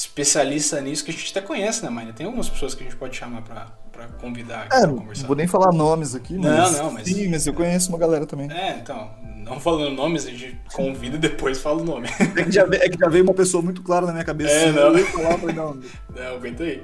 especialista 0.00 0.80
nisso 0.80 1.04
que 1.04 1.10
a 1.10 1.14
gente 1.14 1.30
até 1.30 1.40
conhece, 1.40 1.82
né, 1.82 1.88
Maria? 1.88 2.12
Tem 2.12 2.26
algumas 2.26 2.48
pessoas 2.48 2.74
que 2.74 2.82
a 2.82 2.86
gente 2.86 2.96
pode 2.96 3.16
chamar 3.16 3.42
pra, 3.42 3.66
pra 3.90 4.08
convidar 4.08 4.66
é, 4.66 4.68
pra 4.68 4.88
conversar. 4.88 5.22
Não 5.22 5.28
vou 5.28 5.36
nem 5.36 5.46
falar 5.46 5.72
nomes 5.72 6.14
aqui, 6.14 6.34
mas. 6.34 6.72
Não, 6.72 6.84
não, 6.84 6.92
mas. 6.92 7.08
Sim, 7.08 7.28
mas 7.28 7.46
eu 7.46 7.54
conheço 7.54 7.88
uma 7.88 7.98
galera 7.98 8.26
também. 8.26 8.50
É, 8.50 8.78
então. 8.78 9.10
Não 9.42 9.60
falando 9.60 9.94
nomes, 9.94 10.26
a 10.26 10.30
gente 10.30 10.60
convida 10.72 11.14
e 11.14 11.20
depois 11.20 11.60
fala 11.60 11.80
o 11.80 11.84
nome. 11.84 12.08
É 12.36 12.42
que, 12.42 12.50
já 12.50 12.64
veio, 12.64 12.82
é 12.82 12.88
que 12.88 12.98
já 12.98 13.08
veio 13.08 13.22
uma 13.22 13.32
pessoa 13.32 13.62
muito 13.62 13.80
clara 13.80 14.04
na 14.04 14.12
minha 14.12 14.24
cabeça. 14.24 14.52
É, 14.52 14.72
não. 14.72 14.98
Eu 14.98 15.06
falar, 15.06 15.38
falei, 15.38 15.54
não. 15.54 15.74
não, 16.14 16.34
aguenta 16.34 16.64
aí. 16.64 16.82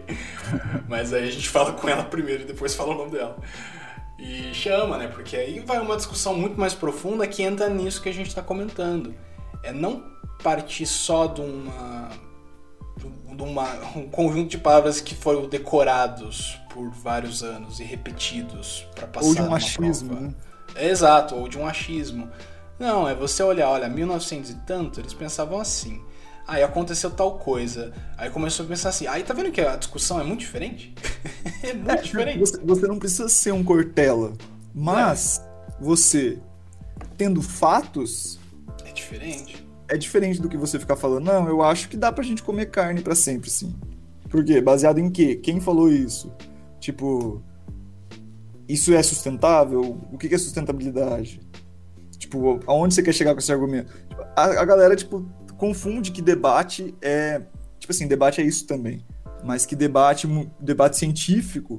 Mas 0.89 1.13
aí 1.13 1.29
a 1.29 1.31
gente 1.31 1.49
fala 1.49 1.73
com 1.73 1.89
ela 1.89 2.05
primeiro 2.05 2.45
e 2.45 2.47
depois 2.47 2.73
fala 2.75 2.95
o 2.95 2.99
nome 2.99 3.11
dela. 3.11 3.37
E 4.17 4.55
chama, 4.55 4.97
né? 4.97 5.09
Porque 5.09 5.37
aí 5.37 5.59
vai 5.59 5.81
uma 5.81 5.97
discussão 5.97 6.37
muito 6.37 6.59
mais 6.59 6.73
profunda 6.73 7.27
que 7.27 7.43
entra 7.43 7.69
nisso 7.69 8.01
que 8.01 8.09
a 8.09 8.15
gente 8.15 8.29
está 8.29 8.43
comentando. 8.43 9.13
É 9.65 9.73
não 9.73 10.05
partir 10.41 10.87
só 10.87 11.27
de 11.27 11.41
uma 11.41 12.09
uma, 13.43 13.75
um 13.97 14.09
conjunto 14.09 14.51
de 14.51 14.59
palavras 14.59 15.01
que 15.01 15.15
foram 15.15 15.49
decorados 15.49 16.59
por 16.73 16.91
vários 16.91 17.43
anos 17.43 17.81
e 17.81 17.85
repetidos 17.85 18.87
para 18.95 19.07
passar 19.07 19.27
Ou 19.27 19.35
de 19.35 19.43
um 19.43 19.55
achismo, 19.55 20.15
né? 20.15 20.35
Exato, 20.77 21.35
ou 21.35 21.49
de 21.49 21.59
um 21.59 21.67
achismo. 21.67 22.31
Não, 22.79 23.09
é 23.09 23.15
você 23.15 23.43
olhar, 23.43 23.69
olha, 23.69 23.89
1900 23.89 24.51
e 24.51 24.55
tanto, 24.67 25.01
eles 25.01 25.13
pensavam 25.13 25.61
assim. 25.61 26.03
Aí 26.47 26.63
aconteceu 26.63 27.11
tal 27.11 27.39
coisa. 27.39 27.93
Aí 28.17 28.29
começou 28.31 28.65
a 28.65 28.69
pensar 28.69 28.89
assim. 28.89 29.07
Aí 29.07 29.23
tá 29.23 29.33
vendo 29.33 29.53
que 29.53 29.61
a 29.61 29.77
discussão 29.77 30.21
é 30.21 30.25
muito 30.25 30.41
diferente? 30.41 30.93
é 31.63 31.73
muito 31.75 31.91
é, 31.91 31.97
diferente. 31.97 32.39
Você, 32.41 32.59
você, 32.59 32.87
não 32.87 32.99
precisa 32.99 33.29
ser 33.29 33.53
um 33.53 33.63
Cortella, 33.63 34.33
mas 34.75 35.39
é. 35.39 35.75
você, 35.81 36.39
tendo 37.17 37.41
fatos. 37.41 38.41
É 38.85 38.91
diferente 38.91 39.62
é 39.93 39.97
diferente 39.99 40.41
do 40.41 40.49
que 40.49 40.57
você 40.57 40.79
ficar 40.79 40.97
falando, 40.97 41.27
não, 41.27 41.47
eu 41.47 41.61
acho 41.61 41.87
que 41.91 41.99
dá 41.99 42.11
pra 42.11 42.25
gente 42.25 42.43
comer 42.43 42.71
carne 42.71 43.03
para 43.03 43.15
sempre, 43.15 43.51
sim. 43.51 43.75
Por 44.31 44.43
quê? 44.43 44.59
Baseado 44.59 44.99
em 44.99 45.11
quê? 45.11 45.37
Quem 45.37 45.61
falou 45.61 45.93
isso? 45.93 46.33
Tipo, 46.81 47.43
isso 48.67 48.95
é 48.95 49.03
sustentável? 49.03 50.01
O 50.11 50.17
que 50.17 50.35
é 50.35 50.39
sustentabilidade? 50.39 51.41
Tipo, 52.17 52.59
aonde 52.67 52.95
você 52.95 53.03
quer 53.03 53.13
chegar 53.13 53.35
com 53.35 53.41
esse 53.41 53.53
argumento? 53.53 53.93
A, 54.35 54.63
a 54.63 54.65
galera, 54.65 54.97
tipo, 54.97 55.29
confunde 55.59 56.11
que 56.11 56.23
debate 56.23 56.95
é. 57.03 57.43
Tipo 57.79 57.93
assim, 57.93 58.09
debate 58.09 58.41
é 58.41 58.45
isso 58.45 58.67
também. 58.67 59.05
Mas 59.45 59.67
que 59.67 59.77
debate, 59.77 60.27
debate 60.59 60.97
científico 60.97 61.79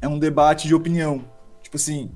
é 0.00 0.08
um 0.08 0.18
debate 0.18 0.66
de 0.66 0.74
opinião. 0.74 1.24
Tipo 1.62 1.76
assim, 1.76 2.10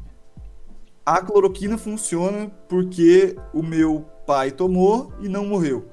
a 1.05 1.23
cloroquina 1.23 1.79
funciona 1.79 2.51
porque 2.69 3.37
o 3.55 3.63
meu 3.63 4.05
pai 4.27 4.51
tomou 4.51 5.13
e 5.21 5.29
não 5.29 5.47
morreu. 5.47 5.89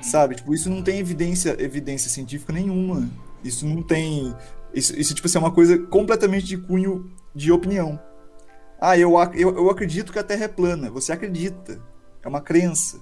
Sabe? 0.00 0.34
Tipo, 0.34 0.54
isso 0.54 0.68
não 0.68 0.82
tem 0.82 0.98
evidência, 0.98 1.56
evidência 1.62 2.10
científica 2.10 2.52
nenhuma. 2.52 3.08
Isso 3.42 3.66
não 3.66 3.82
tem. 3.82 4.34
Isso, 4.74 4.98
isso 4.98 5.14
tipo 5.14 5.26
assim, 5.26 5.38
é 5.38 5.40
uma 5.40 5.52
coisa 5.52 5.78
completamente 5.78 6.46
de 6.46 6.58
cunho 6.58 7.10
de 7.34 7.52
opinião. 7.52 8.00
Ah, 8.80 8.98
eu, 8.98 9.12
eu, 9.34 9.56
eu 9.56 9.70
acredito 9.70 10.12
que 10.12 10.18
a 10.18 10.24
Terra 10.24 10.44
é 10.44 10.48
plana. 10.48 10.90
Você 10.90 11.12
acredita. 11.12 11.80
É 12.22 12.28
uma 12.28 12.40
crença. 12.40 13.00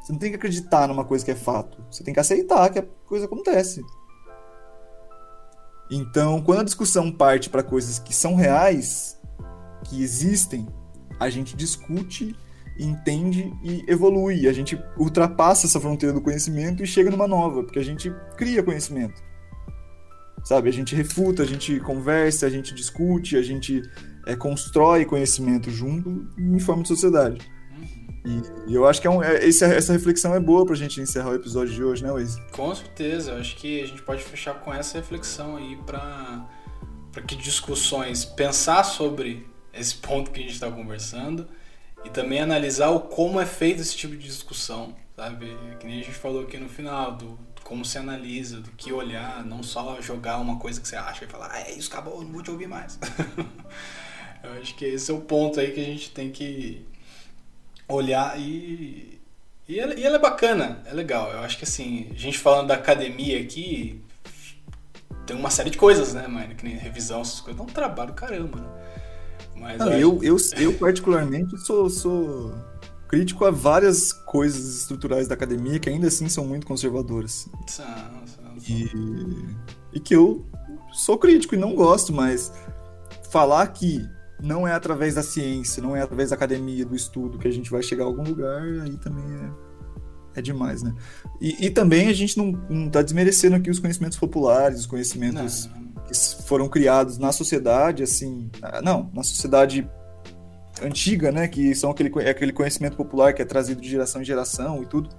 Você 0.00 0.12
não 0.12 0.18
tem 0.18 0.30
que 0.30 0.36
acreditar 0.36 0.86
numa 0.86 1.04
coisa 1.04 1.24
que 1.24 1.30
é 1.30 1.34
fato. 1.34 1.82
Você 1.90 2.04
tem 2.04 2.14
que 2.14 2.20
aceitar 2.20 2.70
que 2.70 2.78
a 2.78 2.86
coisa 3.06 3.24
acontece. 3.24 3.82
Então, 5.90 6.42
quando 6.42 6.60
a 6.60 6.64
discussão 6.64 7.10
parte 7.10 7.48
para 7.48 7.62
coisas 7.62 7.98
que 7.98 8.14
são 8.14 8.34
reais, 8.34 9.18
que 9.84 10.02
existem, 10.02 10.66
a 11.18 11.30
gente 11.30 11.56
discute 11.56 12.36
entende 12.78 13.52
e 13.62 13.84
evolui. 13.88 14.46
A 14.48 14.52
gente 14.52 14.78
ultrapassa 14.96 15.66
essa 15.66 15.80
fronteira 15.80 16.14
do 16.14 16.20
conhecimento 16.20 16.82
e 16.82 16.86
chega 16.86 17.10
numa 17.10 17.26
nova, 17.26 17.62
porque 17.62 17.78
a 17.78 17.84
gente 17.84 18.12
cria 18.36 18.62
conhecimento. 18.62 19.22
Sabe? 20.44 20.68
A 20.68 20.72
gente 20.72 20.94
refuta, 20.94 21.42
a 21.42 21.46
gente 21.46 21.80
conversa, 21.80 22.46
a 22.46 22.50
gente 22.50 22.74
discute, 22.74 23.36
a 23.36 23.42
gente 23.42 23.82
é, 24.26 24.36
constrói 24.36 25.04
conhecimento 25.04 25.70
junto 25.70 26.28
em 26.38 26.58
forma 26.58 26.82
de 26.82 26.88
sociedade. 26.88 27.40
E, 28.24 28.72
e 28.72 28.74
eu 28.74 28.86
acho 28.86 29.00
que 29.00 29.06
é 29.06 29.10
um, 29.10 29.22
é, 29.22 29.44
esse, 29.44 29.64
essa 29.64 29.92
reflexão 29.92 30.34
é 30.34 30.40
boa 30.40 30.66
pra 30.66 30.74
gente 30.74 31.00
encerrar 31.00 31.30
o 31.30 31.34
episódio 31.34 31.72
de 31.72 31.82
hoje, 31.82 32.02
né, 32.02 32.10
Luiz? 32.10 32.36
Com 32.52 32.74
certeza. 32.74 33.32
Eu 33.32 33.38
acho 33.38 33.56
que 33.56 33.80
a 33.80 33.86
gente 33.86 34.02
pode 34.02 34.22
fechar 34.22 34.54
com 34.54 34.72
essa 34.74 34.98
reflexão 34.98 35.56
aí 35.56 35.76
pra, 35.86 36.48
pra 37.12 37.22
que 37.22 37.36
discussões, 37.36 38.24
pensar 38.24 38.84
sobre 38.84 39.46
esse 39.72 39.94
ponto 39.96 40.30
que 40.30 40.40
a 40.40 40.42
gente 40.42 40.54
está 40.54 40.70
conversando 40.70 41.46
e 42.06 42.10
também 42.10 42.40
analisar 42.40 42.90
o 42.90 43.00
como 43.00 43.40
é 43.40 43.44
feito 43.44 43.82
esse 43.82 43.96
tipo 43.96 44.16
de 44.16 44.26
discussão, 44.26 44.94
sabe? 45.16 45.56
Que 45.80 45.86
nem 45.86 46.00
a 46.00 46.04
gente 46.04 46.14
falou 46.16 46.42
aqui 46.42 46.56
no 46.56 46.68
final, 46.68 47.16
do 47.16 47.36
como 47.64 47.84
se 47.84 47.98
analisa, 47.98 48.60
do 48.60 48.70
que 48.70 48.92
olhar, 48.92 49.44
não 49.44 49.60
só 49.60 50.00
jogar 50.00 50.38
uma 50.38 50.56
coisa 50.56 50.80
que 50.80 50.86
você 50.86 50.94
acha 50.94 51.24
e 51.24 51.28
falar, 51.28 51.50
ah, 51.52 51.60
é 51.62 51.72
isso, 51.72 51.90
acabou, 51.90 52.22
não 52.22 52.30
vou 52.30 52.44
te 52.44 52.50
ouvir 52.52 52.68
mais. 52.68 52.96
Eu 54.40 54.52
acho 54.60 54.76
que 54.76 54.84
esse 54.84 55.10
é 55.10 55.14
o 55.14 55.20
ponto 55.20 55.58
aí 55.58 55.72
que 55.72 55.80
a 55.80 55.84
gente 55.84 56.10
tem 56.12 56.30
que 56.30 56.86
olhar 57.88 58.38
e. 58.38 59.18
E 59.68 59.80
ela, 59.80 59.94
e 59.94 60.04
ela 60.04 60.14
é 60.14 60.20
bacana, 60.20 60.80
é 60.86 60.94
legal. 60.94 61.28
Eu 61.32 61.40
acho 61.40 61.58
que 61.58 61.64
assim, 61.64 62.06
a 62.12 62.14
gente 62.16 62.38
falando 62.38 62.68
da 62.68 62.74
academia 62.74 63.40
aqui, 63.40 64.00
tem 65.26 65.36
uma 65.36 65.50
série 65.50 65.70
de 65.70 65.76
coisas, 65.76 66.14
né, 66.14 66.28
mano? 66.28 66.54
Que 66.54 66.64
nem 66.64 66.76
revisão, 66.76 67.20
essas 67.20 67.40
coisas. 67.40 67.58
Dá 67.58 67.64
um 67.64 67.74
trabalho 67.74 68.14
caramba, 68.14 68.60
né? 68.60 68.85
Mas 69.58 69.78
Não, 69.78 69.92
eu, 69.92 70.20
eu, 70.22 70.36
eu, 70.58 70.72
particularmente, 70.74 71.56
sou, 71.58 71.88
sou 71.88 72.54
crítico 73.08 73.44
a 73.44 73.50
várias 73.50 74.12
coisas 74.12 74.80
estruturais 74.80 75.28
da 75.28 75.34
academia 75.34 75.78
que 75.78 75.88
ainda 75.88 76.08
assim 76.08 76.28
são 76.28 76.44
muito 76.44 76.66
conservadoras. 76.66 77.48
São, 77.66 77.86
são, 77.86 78.26
são. 78.26 78.56
E, 78.68 78.90
e 79.92 80.00
que 80.00 80.14
eu 80.14 80.44
sou 80.92 81.18
crítico 81.18 81.54
e 81.54 81.58
não 81.58 81.74
gosto, 81.74 82.12
mas 82.12 82.52
falar 83.30 83.66
que 83.68 84.04
não 84.42 84.66
é 84.66 84.72
através 84.72 85.14
da 85.14 85.22
ciência, 85.22 85.82
não 85.82 85.96
é 85.96 86.02
através 86.02 86.30
da 86.30 86.36
academia, 86.36 86.84
do 86.84 86.94
estudo 86.94 87.38
que 87.38 87.48
a 87.48 87.50
gente 87.50 87.70
vai 87.70 87.82
chegar 87.82 88.04
a 88.04 88.06
algum 88.06 88.22
lugar, 88.22 88.62
aí 88.82 88.96
também 88.98 89.24
é, 89.24 90.38
é 90.38 90.42
demais, 90.42 90.82
né? 90.82 90.94
E, 91.40 91.66
e 91.66 91.70
também 91.70 92.08
a 92.08 92.12
gente 92.12 92.36
não, 92.36 92.52
não 92.68 92.90
tá 92.90 93.02
desmerecendo 93.02 93.56
aqui 93.56 93.70
os 93.70 93.78
conhecimentos 93.78 94.18
populares, 94.18 94.80
os 94.80 94.86
conhecimentos. 94.86 95.66
Não 95.66 95.80
que 95.80 95.85
foram 96.46 96.68
criados 96.68 97.18
na 97.18 97.32
sociedade, 97.32 98.04
assim, 98.04 98.48
não, 98.82 99.10
na 99.12 99.22
sociedade 99.24 99.88
antiga, 100.80 101.32
né, 101.32 101.48
que 101.48 101.74
são 101.74 101.90
aquele, 101.90 102.12
é 102.20 102.30
aquele 102.30 102.52
conhecimento 102.52 102.96
popular 102.96 103.34
que 103.34 103.42
é 103.42 103.44
trazido 103.44 103.80
de 103.80 103.88
geração 103.88 104.22
em 104.22 104.24
geração 104.24 104.82
e 104.82 104.86
tudo. 104.86 105.10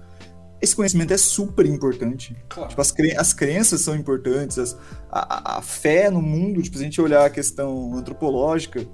Esse 0.62 0.76
conhecimento 0.76 1.14
é 1.14 1.18
super 1.18 1.66
importante. 1.66 2.36
Claro. 2.50 2.70
Tipo, 2.70 2.82
as, 2.82 2.92
cre 2.92 3.16
as 3.16 3.34
crenças 3.34 3.82
são 3.82 3.96
importantes, 3.96 4.58
as, 4.58 4.78
a, 5.12 5.58
a, 5.58 5.62
fé 5.62 6.10
no 6.10 6.22
mundo, 6.22 6.62
tipo, 6.62 6.78
se 6.78 6.84
a 6.84 6.86
gente 6.86 7.02
olhar 7.02 7.26
a 7.26 7.30
questão 7.30 7.94
antropológica 7.94 8.88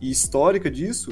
e 0.00 0.10
histórica 0.10 0.70
disso, 0.70 1.10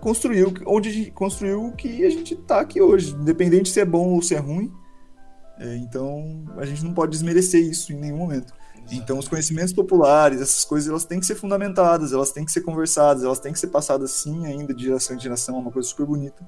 construiu 0.00 0.52
onde 0.66 0.88
a 0.88 0.92
gente 0.92 1.10
construiu 1.10 1.66
o 1.66 1.72
que 1.72 2.04
a 2.04 2.10
gente 2.10 2.34
está 2.34 2.60
aqui 2.60 2.80
hoje, 2.80 3.14
independente 3.14 3.68
se 3.68 3.80
é 3.80 3.84
bom 3.84 4.14
ou 4.14 4.22
se 4.22 4.34
é 4.34 4.38
ruim. 4.38 4.72
É, 5.60 5.76
então, 5.76 6.44
a 6.56 6.64
gente 6.64 6.82
não 6.82 6.94
pode 6.94 7.12
desmerecer 7.12 7.62
isso 7.62 7.92
em 7.92 7.96
nenhum 7.96 8.16
momento. 8.16 8.52
Então, 8.90 9.18
os 9.18 9.28
conhecimentos 9.28 9.72
populares, 9.72 10.40
essas 10.40 10.64
coisas, 10.64 10.88
elas 10.88 11.04
têm 11.04 11.20
que 11.20 11.26
ser 11.26 11.34
fundamentadas, 11.34 12.12
elas 12.12 12.30
têm 12.32 12.44
que 12.44 12.52
ser 12.52 12.62
conversadas, 12.62 13.22
elas 13.22 13.38
têm 13.38 13.52
que 13.52 13.58
ser 13.58 13.68
passadas 13.68 14.10
sim 14.10 14.46
ainda 14.46 14.74
de 14.74 14.84
geração 14.84 15.16
em 15.16 15.20
geração, 15.20 15.56
é 15.56 15.58
uma 15.58 15.70
coisa 15.70 15.88
super 15.88 16.06
bonita. 16.06 16.46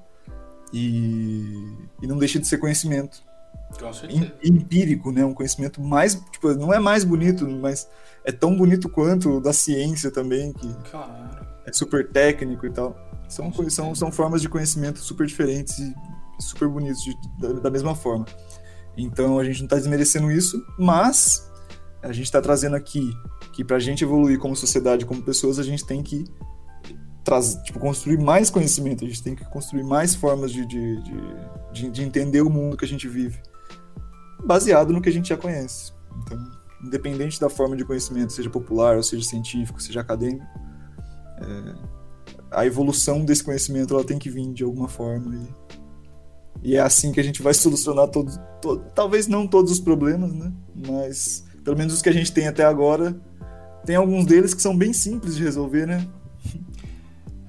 E, 0.73 1.73
e 2.01 2.07
não 2.07 2.17
deixa 2.17 2.39
de 2.39 2.45
ser 2.45 2.57
conhecimento. 2.57 3.23
Com 3.79 3.91
certeza. 3.93 4.31
Empírico, 4.43 5.11
né? 5.11 5.25
Um 5.25 5.33
conhecimento 5.33 5.81
mais, 5.81 6.15
tipo, 6.31 6.53
não 6.53 6.73
é 6.73 6.79
mais 6.79 7.03
bonito, 7.03 7.47
mas 7.47 7.87
é 8.23 8.31
tão 8.31 8.55
bonito 8.55 8.89
quanto 8.89 9.37
o 9.37 9.41
da 9.41 9.53
ciência 9.53 10.11
também, 10.11 10.53
que 10.53 10.73
claro. 10.89 11.45
é 11.65 11.71
super 11.73 12.09
técnico 12.09 12.65
e 12.65 12.71
tal. 12.71 12.95
São, 13.27 13.51
são, 13.69 13.95
são 13.95 14.11
formas 14.11 14.41
de 14.41 14.49
conhecimento 14.49 14.99
super 14.99 15.25
diferentes 15.25 15.79
e 15.79 15.93
super 16.39 16.67
bonitos 16.67 17.01
de, 17.03 17.15
da, 17.39 17.53
da 17.53 17.69
mesma 17.71 17.95
forma. 17.95 18.25
Então 18.97 19.39
a 19.39 19.43
gente 19.43 19.59
não 19.59 19.65
está 19.65 19.75
desmerecendo 19.75 20.31
isso, 20.31 20.63
mas 20.77 21.51
a 22.05 22.13
gente 22.13 22.25
está 22.25 22.41
trazendo 22.41 22.75
aqui 22.75 23.11
que 23.51 23.63
para 23.63 23.77
a 23.77 23.79
gente 23.79 24.03
evoluir 24.03 24.37
como 24.39 24.55
sociedade, 24.55 25.05
como 25.05 25.21
pessoas, 25.21 25.57
a 25.59 25.63
gente 25.63 25.85
tem 25.85 26.03
que 26.03 26.25
tipo, 27.63 27.79
construir 27.79 28.19
mais 28.19 28.51
conhecimento, 28.51 29.03
a 29.03 29.07
gente 29.07 29.23
tem 29.23 29.35
que 29.35 29.43
construir 29.45 29.83
mais 29.83 30.13
formas 30.13 30.51
de, 30.51 30.65
de, 30.67 31.01
de, 31.73 31.89
de, 31.89 32.03
entender 32.03 32.41
o 32.41 32.49
mundo 32.49 32.77
que 32.77 32.85
a 32.85 32.87
gente 32.87 33.07
vive, 33.07 33.41
baseado 34.43 34.93
no 34.93 35.01
que 35.01 35.09
a 35.09 35.11
gente 35.11 35.29
já 35.29 35.37
conhece. 35.37 35.91
Então, 36.21 36.37
independente 36.83 37.39
da 37.39 37.49
forma 37.49 37.75
de 37.75 37.83
conhecimento, 37.83 38.31
seja 38.31 38.49
popular, 38.49 38.95
ou 38.95 39.03
seja 39.03 39.27
científico, 39.27 39.81
seja 39.81 40.01
acadêmico, 40.01 40.45
é, 41.41 41.75
a 42.51 42.65
evolução 42.65 43.25
desse 43.25 43.43
conhecimento 43.43 43.95
ela 43.95 44.03
tem 44.03 44.19
que 44.19 44.29
vir 44.29 44.53
de 44.53 44.63
alguma 44.63 44.87
forma 44.87 45.35
e 45.35 45.65
e 46.63 46.75
é 46.75 46.79
assim 46.79 47.11
que 47.11 47.19
a 47.19 47.23
gente 47.23 47.43
vai 47.43 47.53
solucionar 47.55 48.07
todos, 48.07 48.39
to, 48.61 48.77
talvez 48.95 49.27
não 49.27 49.45
todos 49.45 49.71
os 49.71 49.79
problemas, 49.79 50.33
né? 50.33 50.51
Mas 50.75 51.43
pelo 51.65 51.75
menos 51.75 51.95
os 51.95 52.01
que 52.01 52.09
a 52.09 52.13
gente 52.13 52.31
tem 52.31 52.47
até 52.47 52.63
agora, 52.63 53.15
tem 53.85 53.95
alguns 53.95 54.25
deles 54.25 54.53
que 54.53 54.61
são 54.61 54.77
bem 54.77 54.93
simples 54.93 55.35
de 55.35 55.43
resolver, 55.43 55.87
né? 55.87 56.07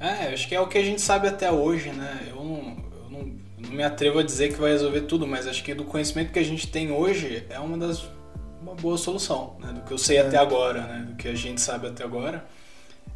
É, 0.01 0.33
acho 0.33 0.49
que 0.49 0.55
é 0.55 0.61
o 0.61 0.67
que 0.67 0.79
a 0.79 0.83
gente 0.83 1.03
sabe 1.03 1.29
até 1.29 1.53
hoje, 1.53 1.91
né? 1.91 2.27
Eu 2.29 2.37
não, 2.37 2.77
eu 3.05 3.11
não, 3.11 3.33
não 3.59 3.71
me 3.71 3.83
atrevo 3.83 4.19
a 4.19 4.23
dizer 4.23 4.53
que 4.53 4.61
vai 4.61 4.73
resolver 4.73 5.03
tudo, 5.03 5.27
mas 5.27 5.47
acho 5.47 5.63
que 5.63 5.75
do 5.75 5.85
conhecimento 5.85 6.33
que 6.33 6.39
a 6.39 6.45
gente 6.45 6.67
tem 6.67 6.91
hoje 6.91 7.45
é 7.51 7.61
uma 7.61 7.77
das 7.77 8.09
uma 8.61 8.75
boa 8.75 8.99
solução, 8.99 9.57
né? 9.61 9.73
Do 9.73 9.83
que 9.83 9.93
eu 9.93 9.99
sei 9.99 10.17
é. 10.17 10.21
até 10.21 10.39
agora, 10.39 10.83
né? 10.83 11.07
Do 11.09 11.17
que 11.17 11.29
a 11.29 11.35
gente 11.35 11.61
sabe 11.61 11.87
até 11.87 12.03
agora. 12.03 12.45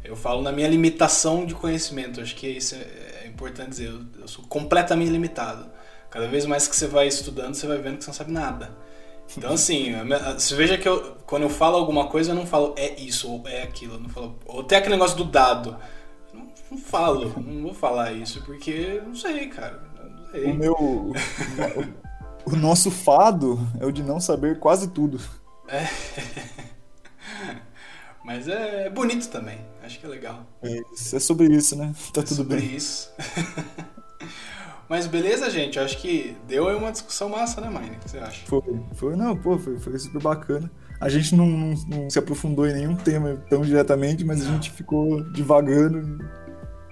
Eu 0.03 0.15
falo 0.15 0.41
na 0.41 0.51
minha 0.51 0.67
limitação 0.67 1.45
de 1.45 1.53
conhecimento. 1.53 2.21
Acho 2.21 2.35
que 2.35 2.47
isso 2.47 2.75
é, 2.75 3.23
é 3.23 3.27
importante 3.27 3.69
dizer. 3.71 3.87
Eu, 3.87 4.01
eu 4.21 4.27
sou 4.27 4.45
completamente 4.45 5.09
limitado. 5.09 5.69
Cada 6.09 6.27
vez 6.27 6.45
mais 6.45 6.67
que 6.67 6.75
você 6.75 6.87
vai 6.87 7.07
estudando, 7.07 7.55
você 7.55 7.67
vai 7.67 7.77
vendo 7.79 7.97
que 7.97 8.03
você 8.03 8.09
não 8.09 8.15
sabe 8.15 8.31
nada. 8.31 8.71
Então, 9.37 9.53
assim, 9.53 9.93
você 10.33 10.55
veja 10.55 10.77
que 10.77 10.87
eu, 10.87 11.15
quando 11.25 11.43
eu 11.43 11.49
falo 11.49 11.77
alguma 11.77 12.07
coisa, 12.07 12.31
eu 12.31 12.35
não 12.35 12.45
falo 12.45 12.73
é 12.77 12.99
isso 12.99 13.31
ou 13.31 13.47
é 13.47 13.63
aquilo. 13.63 13.95
Eu 13.95 13.99
não 13.99 14.09
falo, 14.09 14.37
ou 14.45 14.63
tem 14.63 14.77
aquele 14.77 14.95
negócio 14.95 15.17
do 15.17 15.23
dado. 15.23 15.77
Não, 16.33 16.47
não 16.71 16.77
falo, 16.77 17.33
não 17.39 17.61
vou 17.63 17.73
falar 17.73 18.11
isso, 18.11 18.41
porque 18.43 19.01
não 19.05 19.15
sei, 19.15 19.47
cara. 19.47 19.81
Não 20.03 20.31
sei. 20.31 20.51
O 20.51 20.55
meu. 20.55 20.73
O, 20.73 21.13
o, 22.45 22.55
nosso 22.55 22.91
fado 22.91 23.59
é 23.79 23.85
o 23.85 23.91
de 23.91 24.03
não 24.03 24.19
saber 24.19 24.59
quase 24.59 24.89
tudo. 24.89 25.19
É. 25.67 25.87
Mas 28.23 28.47
é, 28.47 28.89
bonito 28.89 29.29
também. 29.29 29.59
Acho 29.83 29.99
que 29.99 30.05
é 30.05 30.09
legal. 30.09 30.45
É, 30.61 30.79
é 31.15 31.19
sobre 31.19 31.47
isso, 31.47 31.75
né? 31.75 31.93
Tá 32.13 32.21
é 32.21 32.23
tudo 32.23 32.35
sobre 32.35 32.57
bem. 32.57 32.75
isso. 32.75 33.11
Mas 34.91 35.07
beleza, 35.07 35.49
gente. 35.49 35.79
Acho 35.79 35.97
que 35.99 36.35
deu 36.45 36.67
aí 36.67 36.75
uma 36.75 36.91
discussão 36.91 37.29
massa, 37.29 37.61
né, 37.61 37.69
Mine? 37.69 37.95
O 37.95 37.99
que 37.99 38.09
você 38.09 38.17
acha? 38.17 38.45
Foi, 38.45 38.61
foi, 38.93 39.15
não, 39.15 39.37
pô, 39.37 39.57
foi, 39.57 39.79
foi 39.79 39.97
super 39.97 40.21
bacana. 40.21 40.69
A 40.99 41.07
gente 41.07 41.33
não, 41.33 41.45
não, 41.45 41.73
não, 41.87 42.09
se 42.09 42.19
aprofundou 42.19 42.67
em 42.67 42.73
nenhum 42.73 42.97
tema 42.97 43.41
tão 43.49 43.61
diretamente, 43.61 44.25
mas 44.25 44.41
não. 44.41 44.49
a 44.49 44.53
gente 44.55 44.69
ficou 44.69 45.23
divagando. 45.31 46.21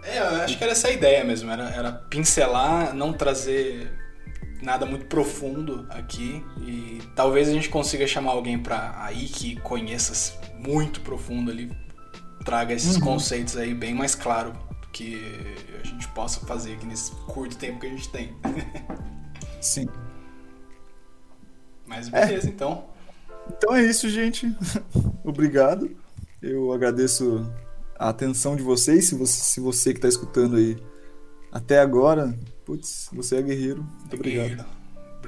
É, 0.01 0.17
eu 0.17 0.27
acho 0.43 0.57
que 0.57 0.63
era 0.63 0.71
essa 0.71 0.87
a 0.87 0.91
ideia 0.91 1.25
mesmo, 1.25 1.51
era, 1.51 1.69
era 1.71 1.91
pincelar, 1.91 2.95
não 2.95 3.11
trazer 3.11 3.91
nada 4.61 4.85
muito 4.85 5.07
profundo 5.07 5.85
aqui 5.89 6.41
e 6.61 6.99
talvez 7.17 7.49
a 7.49 7.51
gente 7.51 7.67
consiga 7.67 8.07
chamar 8.07 8.31
alguém 8.31 8.57
para 8.57 8.95
aí 9.03 9.25
que 9.25 9.57
conheça 9.57 10.39
muito 10.57 11.01
profundo 11.01 11.51
ali, 11.51 11.69
traga 12.45 12.73
esses 12.73 12.95
uhum. 12.95 13.01
conceitos 13.01 13.57
aí 13.57 13.73
bem 13.73 13.93
mais 13.93 14.15
claro 14.15 14.53
que 14.91 15.21
a 15.81 15.85
gente 15.85 16.07
possa 16.09 16.45
fazer 16.45 16.73
aqui 16.73 16.85
nesse 16.85 17.11
curto 17.27 17.57
tempo 17.57 17.79
que 17.79 17.87
a 17.87 17.89
gente 17.89 18.09
tem. 18.09 18.35
Sim. 19.61 19.87
Mas 21.85 22.11
é. 22.13 22.25
beleza, 22.25 22.47
é. 22.47 22.49
então. 22.51 22.85
Então 23.49 23.75
é 23.75 23.83
isso, 23.83 24.09
gente. 24.09 24.55
Obrigado. 25.23 25.89
Eu 26.41 26.71
agradeço 26.71 27.51
a 27.97 28.09
atenção 28.09 28.55
de 28.55 28.63
vocês. 28.63 29.05
Se 29.05 29.15
você, 29.15 29.41
se 29.41 29.59
você 29.59 29.91
que 29.91 29.97
está 29.97 30.07
escutando 30.07 30.55
aí 30.55 30.77
até 31.51 31.79
agora, 31.79 32.37
putz, 32.65 33.09
você 33.11 33.37
é 33.37 33.41
guerreiro. 33.41 33.83
Muito 33.83 34.13
é 34.13 34.15
obrigado. 34.15 34.47
Guerreiro. 34.47 34.78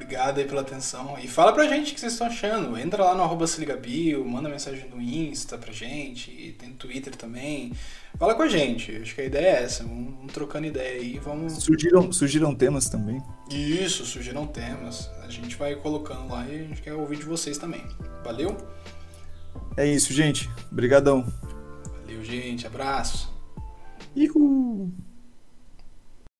Obrigado 0.01 0.39
aí 0.39 0.45
pela 0.45 0.61
atenção. 0.61 1.15
E 1.21 1.27
fala 1.27 1.53
pra 1.53 1.67
gente 1.67 1.91
o 1.91 1.93
que 1.93 1.99
vocês 1.99 2.13
estão 2.13 2.25
achando. 2.25 2.75
Entra 2.75 3.03
lá 3.03 3.13
no 3.13 3.21
arroba 3.21 3.45
Bio, 3.79 4.25
manda 4.27 4.49
mensagem 4.49 4.89
no 4.89 4.99
Insta 4.99 5.59
pra 5.59 5.71
gente, 5.71 6.31
e 6.31 6.53
tem 6.53 6.71
Twitter 6.71 7.15
também. 7.15 7.71
Fala 8.17 8.33
com 8.33 8.41
a 8.41 8.47
gente. 8.47 8.97
Acho 8.97 9.13
que 9.13 9.21
a 9.21 9.25
ideia 9.25 9.59
é 9.59 9.63
essa. 9.63 9.83
Vamos, 9.83 10.15
vamos 10.15 10.33
trocando 10.33 10.65
ideia 10.65 10.99
aí. 10.99 11.19
Vamos... 11.19 11.53
Surgiram, 11.63 12.11
surgiram 12.11 12.55
temas 12.55 12.89
também. 12.89 13.21
Isso, 13.51 14.03
surgiram 14.03 14.47
temas. 14.47 15.07
A 15.23 15.29
gente 15.29 15.55
vai 15.55 15.75
colocando 15.75 16.31
lá 16.31 16.47
e 16.47 16.55
a 16.55 16.63
gente 16.63 16.81
quer 16.81 16.95
ouvir 16.95 17.17
de 17.17 17.25
vocês 17.25 17.59
também. 17.59 17.85
Valeu? 18.23 18.57
É 19.77 19.85
isso, 19.85 20.11
gente. 20.11 20.49
Obrigadão. 20.71 21.31
Valeu, 22.01 22.23
gente. 22.23 22.65
Abraço. 22.65 23.31
Uhul. 24.15 24.91